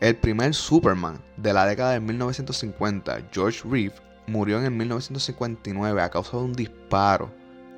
El 0.00 0.16
primer 0.16 0.54
Superman 0.54 1.20
de 1.36 1.52
la 1.52 1.66
década 1.66 1.92
de 1.92 2.00
1950, 2.00 3.28
George 3.32 3.60
Reeve, 3.68 3.94
murió 4.26 4.58
en 4.58 4.64
el 4.64 4.70
1959 4.70 6.00
a 6.00 6.08
causa 6.08 6.38
de 6.38 6.44
un 6.44 6.52
disparo. 6.54 7.30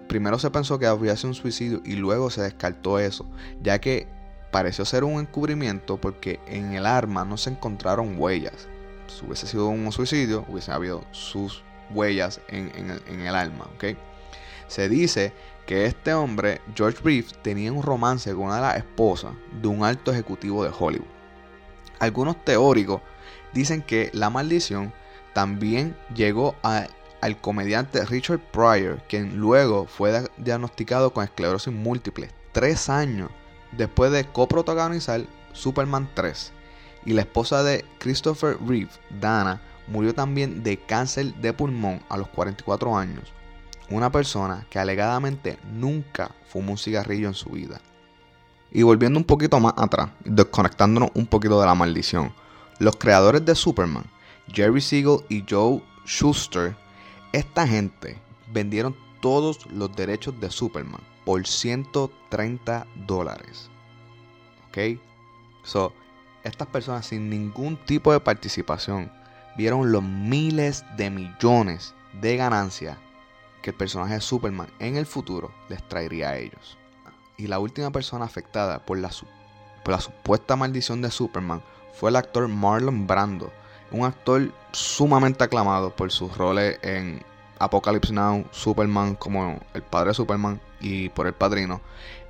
Primero 0.08 0.38
se 0.38 0.50
pensó 0.50 0.78
que 0.78 0.86
había 0.86 1.16
sido 1.16 1.30
un 1.30 1.34
suicidio 1.34 1.82
y 1.84 1.96
luego 1.96 2.30
se 2.30 2.42
descartó 2.42 2.98
eso, 2.98 3.28
ya 3.60 3.80
que 3.80 4.06
pareció 4.52 4.84
ser 4.84 5.02
un 5.02 5.20
encubrimiento 5.20 6.00
porque 6.00 6.38
en 6.46 6.74
el 6.74 6.86
arma 6.86 7.24
no 7.24 7.36
se 7.36 7.50
encontraron 7.50 8.14
huellas. 8.16 8.68
Si 9.08 9.24
hubiese 9.24 9.46
sido 9.46 9.68
un 9.68 9.90
suicidio, 9.90 10.44
hubiese 10.48 10.70
habido 10.70 11.04
sus 11.10 11.64
huellas 11.94 12.40
en, 12.48 12.70
el, 13.08 13.34
alma. 13.34 13.68
Se 14.68 14.88
dice 14.88 15.32
que 15.66 15.86
este 15.86 16.14
hombre, 16.14 16.60
George 16.74 16.98
Reeves, 17.04 17.34
tenía 17.42 17.72
un 17.72 17.82
romance 17.82 18.32
con 18.32 18.44
una 18.44 18.56
de 18.56 18.62
las 18.62 18.76
esposas 18.78 19.32
de 19.60 19.68
un 19.68 19.84
alto 19.84 20.12
ejecutivo 20.12 20.64
de 20.64 20.72
Hollywood. 20.76 21.06
Algunos 21.98 22.44
teóricos 22.44 23.00
dicen 23.52 23.82
que 23.82 24.10
la 24.12 24.30
maldición 24.30 24.92
también 25.34 25.96
llegó 26.14 26.56
al 26.62 27.40
comediante 27.40 28.04
Richard 28.04 28.40
Pryor, 28.52 29.02
quien 29.08 29.36
luego 29.36 29.86
fue 29.86 30.28
diagnosticado 30.36 31.12
con 31.12 31.24
esclerosis 31.24 31.72
múltiple 31.72 32.28
tres 32.52 32.88
años 32.88 33.30
después 33.72 34.12
de 34.12 34.24
coprotagonizar 34.24 35.22
Superman 35.52 36.08
3. 36.14 36.52
Y 37.04 37.14
la 37.14 37.22
esposa 37.22 37.62
de 37.62 37.84
Christopher 37.98 38.56
Reeve, 38.64 38.90
Dana, 39.20 39.60
murió 39.86 40.14
también 40.14 40.62
de 40.62 40.78
cáncer 40.78 41.34
de 41.34 41.52
pulmón 41.52 42.00
a 42.08 42.16
los 42.16 42.28
44 42.28 42.96
años. 42.96 43.32
Una 43.90 44.10
persona 44.10 44.66
que 44.70 44.78
alegadamente 44.78 45.58
nunca 45.72 46.30
fumó 46.48 46.72
un 46.72 46.78
cigarrillo 46.78 47.28
en 47.28 47.34
su 47.34 47.50
vida. 47.50 47.80
Y 48.70 48.82
volviendo 48.82 49.18
un 49.18 49.24
poquito 49.24 49.60
más 49.60 49.74
atrás, 49.76 50.10
desconectándonos 50.24 51.10
un 51.14 51.26
poquito 51.26 51.60
de 51.60 51.66
la 51.66 51.74
maldición, 51.74 52.32
los 52.78 52.96
creadores 52.96 53.44
de 53.44 53.54
Superman, 53.54 54.04
Jerry 54.48 54.80
Siegel 54.80 55.18
y 55.28 55.44
Joe 55.48 55.82
Schuster, 56.06 56.74
esta 57.32 57.66
gente 57.66 58.18
vendieron 58.52 58.96
todos 59.20 59.66
los 59.66 59.94
derechos 59.94 60.40
de 60.40 60.50
Superman 60.50 61.00
por 61.24 61.46
130 61.46 62.86
dólares. 63.06 63.68
¿Ok? 64.68 64.98
Estas 66.44 66.66
personas 66.68 67.06
sin 67.06 67.30
ningún 67.30 67.76
tipo 67.76 68.12
de 68.12 68.20
participación 68.20 69.12
vieron 69.56 69.92
los 69.92 70.02
miles 70.02 70.84
de 70.96 71.10
millones 71.10 71.94
de 72.20 72.36
ganancia 72.36 72.98
que 73.62 73.70
el 73.70 73.76
personaje 73.76 74.14
de 74.14 74.20
Superman 74.20 74.68
en 74.78 74.96
el 74.96 75.06
futuro 75.06 75.52
les 75.68 75.86
traería 75.88 76.30
a 76.30 76.36
ellos. 76.36 76.78
Y 77.36 77.46
la 77.46 77.58
última 77.58 77.90
persona 77.90 78.24
afectada 78.24 78.84
por 78.84 78.98
la, 78.98 79.10
por 79.84 79.92
la 79.92 80.00
supuesta 80.00 80.56
maldición 80.56 81.00
de 81.02 81.10
Superman 81.10 81.62
fue 81.94 82.10
el 82.10 82.16
actor 82.16 82.48
Marlon 82.48 83.06
Brando, 83.06 83.52
un 83.90 84.04
actor 84.04 84.52
sumamente 84.72 85.44
aclamado 85.44 85.94
por 85.94 86.10
sus 86.10 86.36
roles 86.36 86.78
en 86.82 87.22
Apocalypse 87.58 88.12
Now, 88.12 88.44
Superman 88.50 89.14
como 89.14 89.60
el 89.74 89.82
padre 89.82 90.08
de 90.08 90.14
Superman 90.14 90.60
y 90.80 91.10
por 91.10 91.26
el 91.26 91.34
padrino. 91.34 91.80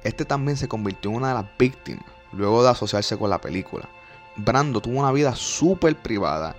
Este 0.04 0.24
también 0.24 0.56
se 0.56 0.68
convirtió 0.68 1.10
en 1.10 1.16
una 1.18 1.28
de 1.28 1.34
las 1.34 1.58
víctimas 1.58 2.04
luego 2.32 2.62
de 2.62 2.70
asociarse 2.70 3.16
con 3.16 3.30
la 3.30 3.40
película. 3.40 3.88
Brando 4.36 4.80
tuvo 4.80 4.98
una 4.98 5.12
vida 5.12 5.34
súper 5.36 5.96
privada. 5.96 6.56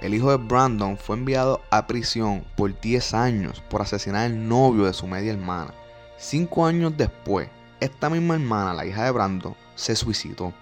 El 0.00 0.14
hijo 0.14 0.30
de 0.30 0.36
Brandon 0.36 0.96
fue 0.96 1.16
enviado 1.16 1.60
a 1.70 1.86
prisión 1.88 2.44
por 2.56 2.78
10 2.80 3.14
años 3.14 3.62
por 3.68 3.82
asesinar 3.82 4.26
al 4.26 4.48
novio 4.48 4.84
de 4.84 4.92
su 4.92 5.08
media 5.08 5.32
hermana. 5.32 5.74
Cinco 6.16 6.66
años 6.66 6.92
después, 6.96 7.48
esta 7.80 8.08
misma 8.08 8.34
hermana, 8.34 8.74
la 8.74 8.86
hija 8.86 9.04
de 9.04 9.10
Brandon, 9.10 9.56
se 9.74 9.96
suicidó. 9.96 10.52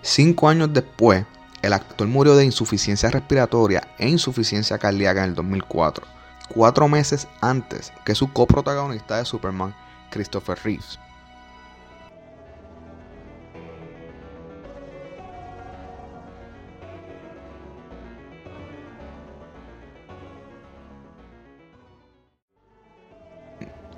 Cinco 0.00 0.48
años 0.48 0.72
después, 0.72 1.26
el 1.60 1.74
actor 1.74 2.08
murió 2.08 2.36
de 2.36 2.46
insuficiencia 2.46 3.10
respiratoria 3.10 3.86
e 3.98 4.08
insuficiencia 4.08 4.78
cardíaca 4.78 5.24
en 5.24 5.30
el 5.30 5.34
2004, 5.34 6.06
cuatro 6.48 6.88
meses 6.88 7.28
antes 7.42 7.92
que 8.04 8.14
su 8.14 8.32
coprotagonista 8.32 9.18
de 9.18 9.26
Superman, 9.26 9.74
Christopher 10.10 10.58
Reeves. 10.64 10.98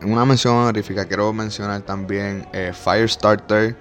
Una 0.05 0.25
mención 0.25 0.55
honorífica, 0.55 1.07
quiero 1.07 1.33
mencionar 1.33 1.83
también 1.83 2.47
eh, 2.53 2.73
Firestarter 2.75 3.77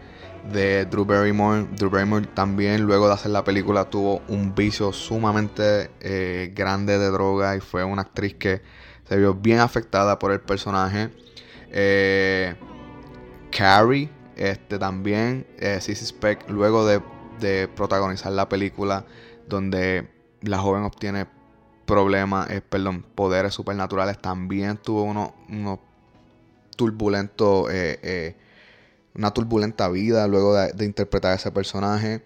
de 0.52 0.86
Drew 0.86 1.06
Barrymore. 1.06 1.68
Drew 1.78 1.90
Barrymore 1.90 2.28
también, 2.34 2.82
luego 2.82 3.08
de 3.08 3.14
hacer 3.14 3.32
la 3.32 3.44
película, 3.44 3.86
tuvo 3.86 4.22
un 4.28 4.56
vicio 4.56 4.92
sumamente 4.92 5.92
eh, 6.00 6.52
grande 6.56 6.98
de 6.98 7.08
droga 7.10 7.56
y 7.56 7.60
fue 7.60 7.84
una 7.84 8.04
actriz 8.04 8.36
que 8.36 8.62
se 9.08 9.18
vio 9.18 9.34
bien 9.34 9.60
afectada 9.60 10.18
por 10.20 10.32
el 10.32 10.42
personaje. 10.42 11.10
Eh, 11.72 12.56
Carrie, 13.52 14.10
este 14.36 14.80
también, 14.80 15.46
eh, 15.58 15.80
Sissy 15.82 16.06
Speck, 16.06 16.50
luego 16.50 16.86
de, 16.86 17.02
de, 17.40 17.68
protagonizar 17.68 18.32
la 18.32 18.50
película 18.50 19.06
donde 19.48 20.10
la 20.42 20.58
joven 20.60 20.84
obtiene 20.84 21.28
problemas, 21.86 22.48
perdón, 22.70 23.06
poderes 23.16 23.54
supernaturales, 23.54 24.22
también 24.22 24.78
tuvo 24.78 25.04
unos, 25.04 25.32
unos 25.50 25.80
turbulento, 26.82 27.70
eh, 27.70 28.00
eh, 28.02 28.36
una 29.14 29.32
turbulenta 29.32 29.88
vida 29.88 30.28
luego 30.28 30.56
de, 30.56 30.84
interpretar 30.84 31.34
a 31.34 31.36
ese 31.36 31.52
personaje. 31.52 32.24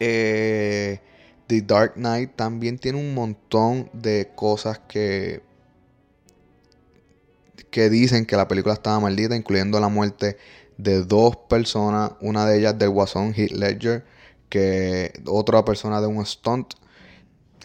Eh, 0.00 0.98
The 1.46 1.62
Dark 1.62 1.94
Knight 1.94 2.34
también 2.34 2.78
tiene 2.80 2.98
un 2.98 3.14
montón 3.14 3.90
de 3.92 4.32
cosas 4.34 4.80
que 4.88 5.42
que 7.70 7.90
dicen 7.90 8.26
que 8.26 8.36
la 8.36 8.48
película 8.48 8.74
estaba 8.74 8.98
maldita, 8.98 9.36
incluyendo 9.36 9.78
la 9.78 9.88
muerte 9.88 10.36
de 10.76 11.04
dos 11.04 11.36
personas, 11.36 12.12
una 12.20 12.46
de 12.46 12.58
ellas 12.58 12.76
del 12.76 12.90
Guasón 12.90 13.34
Heath 13.34 13.52
Ledger, 13.52 14.04
que 14.48 15.12
otra 15.26 15.64
persona 15.64 16.00
de 16.00 16.08
un 16.08 16.24
stunt. 16.26 16.74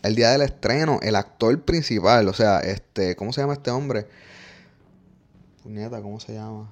El 0.03 0.15
día 0.15 0.29
del 0.31 0.41
estreno, 0.41 0.99
el 1.01 1.15
actor 1.15 1.59
principal, 1.63 2.27
o 2.27 2.33
sea, 2.33 2.59
este, 2.59 3.15
¿cómo 3.15 3.33
se 3.33 3.41
llama 3.41 3.53
este 3.53 3.71
hombre? 3.71 4.07
Nieta, 5.69 6.01
¿cómo 6.01 6.19
se 6.19 6.33
llama? 6.33 6.71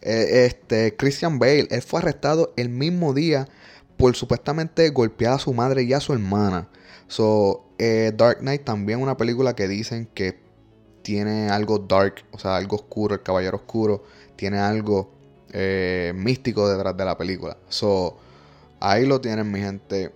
Eh, 0.00 0.46
este, 0.46 0.96
Christian 0.96 1.38
Bale, 1.38 1.68
él 1.70 1.82
fue 1.82 2.00
arrestado 2.00 2.52
el 2.56 2.68
mismo 2.68 3.14
día 3.14 3.48
por 3.96 4.16
supuestamente 4.16 4.88
golpear 4.90 5.34
a 5.34 5.38
su 5.38 5.52
madre 5.52 5.82
y 5.82 5.92
a 5.92 6.00
su 6.00 6.12
hermana. 6.12 6.68
So, 7.06 7.64
eh, 7.78 8.12
Dark 8.16 8.38
Knight 8.40 8.64
también 8.64 9.00
una 9.00 9.16
película 9.16 9.54
que 9.54 9.68
dicen 9.68 10.08
que 10.14 10.38
tiene 11.02 11.50
algo 11.50 11.78
dark, 11.78 12.24
o 12.32 12.38
sea, 12.38 12.56
algo 12.56 12.76
oscuro, 12.76 13.14
el 13.14 13.22
caballero 13.22 13.58
oscuro, 13.58 14.04
tiene 14.36 14.58
algo 14.58 15.10
eh, 15.52 16.12
místico 16.16 16.68
detrás 16.68 16.96
de 16.96 17.04
la 17.04 17.16
película. 17.16 17.58
So, 17.68 18.16
ahí 18.80 19.06
lo 19.06 19.20
tienen 19.20 19.50
mi 19.50 19.60
gente, 19.60 20.12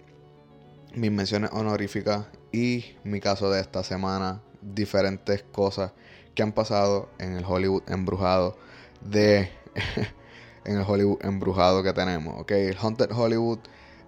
mis 0.95 1.13
menciones 1.13 1.51
honoríficas 1.53 2.27
y 2.53 2.85
mi 3.05 3.21
caso 3.21 3.51
de 3.51 3.61
esta 3.61 3.85
semana, 3.85 4.41
diferentes 4.63 5.43
cosas 5.43 5.93
que 6.39 6.45
han 6.45 6.53
pasado 6.53 7.09
en 7.19 7.33
el 7.33 7.45
Hollywood 7.45 7.83
embrujado 7.89 8.57
de 9.01 9.51
en 10.65 10.77
el 10.77 10.85
Hollywood 10.87 11.19
embrujado 11.23 11.83
que 11.83 11.93
tenemos. 11.93 12.41
Ok, 12.41 12.53
el 12.53 12.77
Haunted 12.81 13.11
Hollywood, 13.11 13.59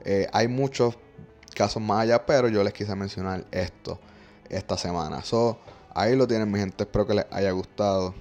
eh, 0.05 0.29
hay 0.33 0.47
muchos 0.47 0.97
casos 1.57 1.83
más 1.83 2.03
allá, 2.03 2.25
pero 2.27 2.47
yo 2.47 2.63
les 2.63 2.73
quise 2.73 2.95
mencionar 2.95 3.45
esto 3.51 3.99
esta 4.49 4.79
semana. 4.79 5.25
So, 5.25 5.59
ahí 5.93 6.15
lo 6.15 6.29
tienen, 6.29 6.53
mi 6.53 6.61
gente. 6.61 6.85
Espero 6.85 7.05
que 7.05 7.15
les 7.15 7.27
haya 7.33 7.51
gustado. 7.51 8.15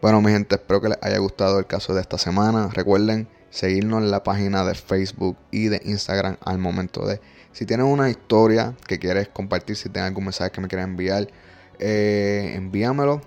Bueno, 0.00 0.22
mi 0.22 0.32
gente, 0.32 0.54
espero 0.54 0.80
que 0.80 0.88
les 0.88 0.98
haya 1.02 1.18
gustado 1.18 1.58
el 1.58 1.66
caso 1.66 1.92
de 1.92 2.00
esta 2.00 2.16
semana. 2.16 2.70
Recuerden 2.72 3.28
seguirnos 3.50 4.02
en 4.02 4.10
la 4.10 4.22
página 4.22 4.64
de 4.64 4.74
Facebook 4.74 5.36
y 5.50 5.68
de 5.68 5.82
Instagram 5.84 6.38
al 6.42 6.56
momento 6.56 7.04
de. 7.04 7.20
Si 7.52 7.66
tienes 7.66 7.84
una 7.84 8.08
historia 8.08 8.74
que 8.86 8.98
quieres 8.98 9.28
compartir, 9.28 9.76
si 9.76 9.90
tienes 9.90 10.08
algún 10.08 10.24
mensaje 10.24 10.52
que 10.52 10.62
me 10.62 10.68
quieras 10.68 10.86
enviar, 10.86 11.28
eh, 11.80 12.52
envíamelo 12.54 13.22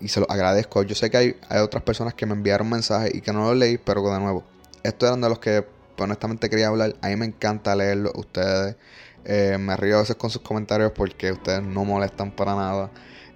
y 0.00 0.08
se 0.08 0.20
lo 0.20 0.30
agradezco. 0.30 0.82
Yo 0.82 0.94
sé 0.94 1.10
que 1.10 1.16
hay, 1.16 1.36
otras 1.60 1.82
personas 1.82 2.14
que 2.14 2.26
me 2.26 2.32
enviaron 2.32 2.70
mensajes 2.70 3.14
y 3.14 3.20
que 3.20 3.32
no 3.32 3.44
lo 3.44 3.54
leí, 3.54 3.78
pero 3.78 4.02
de 4.02 4.20
nuevo, 4.20 4.44
estos 4.82 5.08
eran 5.08 5.20
de 5.20 5.28
los 5.28 5.38
que 5.38 5.66
honestamente 5.98 6.48
quería 6.48 6.68
hablar. 6.68 6.94
A 7.02 7.08
mí 7.08 7.16
me 7.16 7.26
encanta 7.26 7.74
leerlo 7.74 8.12
ustedes. 8.14 8.76
Eh, 9.24 9.58
me 9.58 9.76
río 9.76 9.96
a 9.96 10.00
veces 10.00 10.16
con 10.16 10.30
sus 10.30 10.42
comentarios 10.42 10.92
porque 10.92 11.32
ustedes 11.32 11.62
no 11.62 11.84
molestan 11.84 12.30
para 12.30 12.54
nada. 12.54 12.90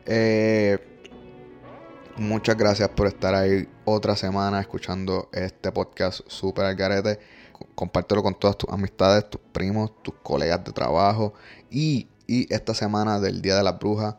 Eh, 0.07 0.79
muchas 2.17 2.57
gracias 2.57 2.89
por 2.91 3.09
estar 3.09 3.35
ahí 3.35 3.69
otra 3.85 4.17
semana 4.17 4.61
escuchando 4.61 5.29
este 5.33 5.73
podcast 5.73 6.21
super 6.29 6.65
al 6.65 6.77
garete. 6.77 7.19
Compártelo 7.75 8.23
con 8.23 8.35
todas 8.35 8.57
tus 8.57 8.71
amistades, 8.71 9.29
tus 9.29 9.41
primos, 9.53 10.03
tus 10.03 10.15
colegas 10.23 10.65
de 10.65 10.73
trabajo. 10.73 11.35
Y, 11.71 12.09
y 12.27 12.53
esta 12.53 12.75
semana 12.75 13.21
del 13.21 13.43
Día 13.43 13.57
de 13.57 13.63
las 13.63 13.79
Brujas 13.79 14.15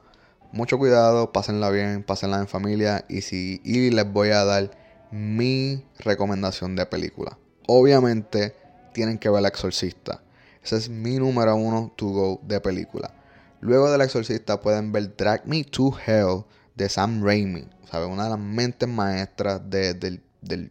mucho 0.54 0.78
cuidado, 0.78 1.32
pásenla 1.32 1.70
bien, 1.72 2.04
pásenla 2.04 2.38
en 2.38 2.48
familia 2.48 3.04
y, 3.10 3.22
si, 3.22 3.60
y 3.66 3.90
les 3.90 4.10
voy 4.10 4.30
a 4.30 4.46
dar 4.46 4.70
mi 5.12 5.84
recomendación 6.00 6.76
de 6.76 6.86
película. 6.86 7.38
Obviamente 7.68 8.56
tienen 8.94 9.18
que 9.18 9.30
ver 9.30 9.40
El 9.40 9.48
Exorcista. 9.48 10.22
Ese 10.64 10.78
es 10.78 10.90
mi 10.90 11.18
número 11.18 11.56
uno 11.56 11.92
to 11.96 12.06
go 12.06 12.40
de 12.44 12.62
película. 12.62 13.12
Luego 13.62 13.92
del 13.92 14.02
Exorcista 14.02 14.62
pueden 14.62 14.92
ver 14.92 15.18
Drag 15.18 15.46
Me 15.48 15.64
to 15.64 15.92
Hell 16.06 16.46
de 16.76 16.88
Sam 16.88 17.24
Raimi. 17.24 17.68
¿sabe? 17.90 18.06
Una 18.06 18.26
de 18.26 18.30
las 18.30 18.40
mentes 18.40 18.88
maestras 18.88 19.62
del, 19.70 20.22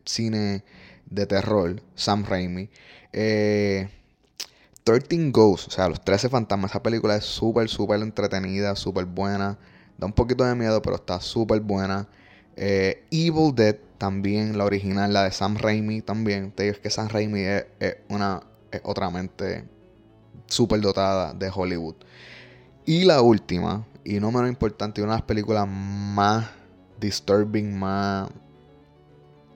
cine 0.04 0.64
de 1.06 1.26
terror, 1.26 1.82
Sam 1.96 2.24
Raimi. 2.24 2.70
Eh, 3.12 3.88
13 4.84 5.30
Ghosts, 5.30 5.68
o 5.68 5.70
sea, 5.70 5.88
los 5.88 6.00
13 6.00 6.28
fantasmas. 6.28 6.70
Esa 6.70 6.82
película 6.82 7.16
es 7.16 7.24
súper, 7.24 7.68
súper 7.68 8.00
entretenida, 8.00 8.76
súper 8.76 9.06
buena. 9.06 9.58
Da 9.98 10.06
un 10.06 10.12
poquito 10.12 10.44
de 10.44 10.54
miedo, 10.54 10.80
pero 10.82 10.96
está 10.96 11.20
súper 11.20 11.60
buena. 11.60 12.08
Eh, 12.56 13.04
Evil 13.10 13.54
Dead 13.54 13.76
también, 13.98 14.58
la 14.58 14.64
original, 14.64 15.12
la 15.12 15.24
de 15.24 15.32
Sam 15.32 15.56
Raimi 15.56 16.02
también. 16.02 16.50
Te 16.50 16.64
digo 16.64 16.76
que 16.82 16.90
Sam 16.90 17.08
Raimi 17.08 17.40
es, 17.40 17.64
una 18.08 18.42
otra 18.82 19.10
mente 19.10 19.64
súper 20.46 20.80
dotada 20.80 21.32
de 21.34 21.50
Hollywood. 21.54 21.96
Y 22.84 23.04
la 23.04 23.22
última, 23.22 23.86
y 24.04 24.18
no 24.18 24.32
menos 24.32 24.48
importante, 24.48 25.02
una 25.02 25.12
de 25.12 25.18
las 25.18 25.26
películas 25.26 25.68
más 25.68 26.48
disturbing, 27.00 27.78
más 27.78 28.28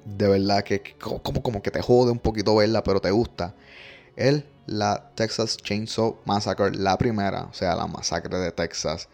de 0.04 0.28
verdad 0.28 0.62
que, 0.62 0.94
como, 1.00 1.42
como 1.42 1.62
que 1.62 1.70
te 1.70 1.82
jode 1.82 2.12
un 2.12 2.20
poquito 2.20 2.54
verla, 2.54 2.82
pero 2.84 3.00
te 3.00 3.10
gusta. 3.10 3.54
Es 4.14 4.44
la 4.66 5.10
Texas 5.14 5.56
Chainsaw 5.56 6.18
Massacre, 6.24 6.72
la 6.72 6.96
primera, 6.98 7.44
o 7.44 7.52
sea, 7.52 7.74
la 7.74 7.86
masacre 7.86 8.38
de 8.38 8.52
Texas 8.52 9.08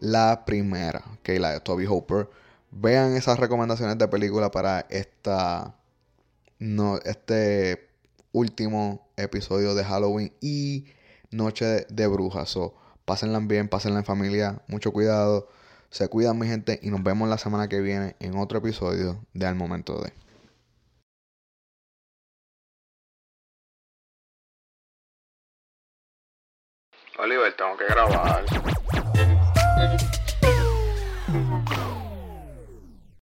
la 0.00 0.44
primera, 0.44 1.04
que 1.22 1.38
la 1.38 1.52
de 1.52 1.60
Toby 1.60 1.86
Hopper. 1.86 2.28
Vean 2.70 3.14
esas 3.16 3.38
recomendaciones 3.38 3.98
de 3.98 4.08
película 4.08 4.50
para 4.50 4.80
esta 4.90 5.74
no, 6.58 6.98
este 7.04 7.88
último 8.32 9.08
episodio 9.16 9.74
de 9.74 9.84
Halloween 9.84 10.32
y 10.40 10.86
Noche 11.30 11.86
de, 11.88 12.06
Brujas. 12.06 12.50
So, 12.50 12.74
pásenla 13.04 13.38
bien, 13.40 13.68
pásenla 13.68 14.00
en 14.00 14.04
familia, 14.04 14.62
mucho 14.66 14.92
cuidado. 14.92 15.48
Se 15.90 16.08
cuidan 16.08 16.38
mi 16.38 16.46
gente 16.46 16.78
y 16.82 16.90
nos 16.90 17.02
vemos 17.02 17.28
la 17.28 17.38
semana 17.38 17.68
que 17.68 17.80
viene 17.80 18.16
en 18.20 18.36
otro 18.36 18.58
episodio 18.58 19.24
de 19.34 19.46
Al 19.46 19.54
Momento 19.54 20.00
de. 20.00 20.12
Oliver, 27.18 27.56
tengo 27.56 27.76
que 27.76 27.86
grabar. 27.86 28.44
Thank 29.78 30.02
you. 30.02 30.27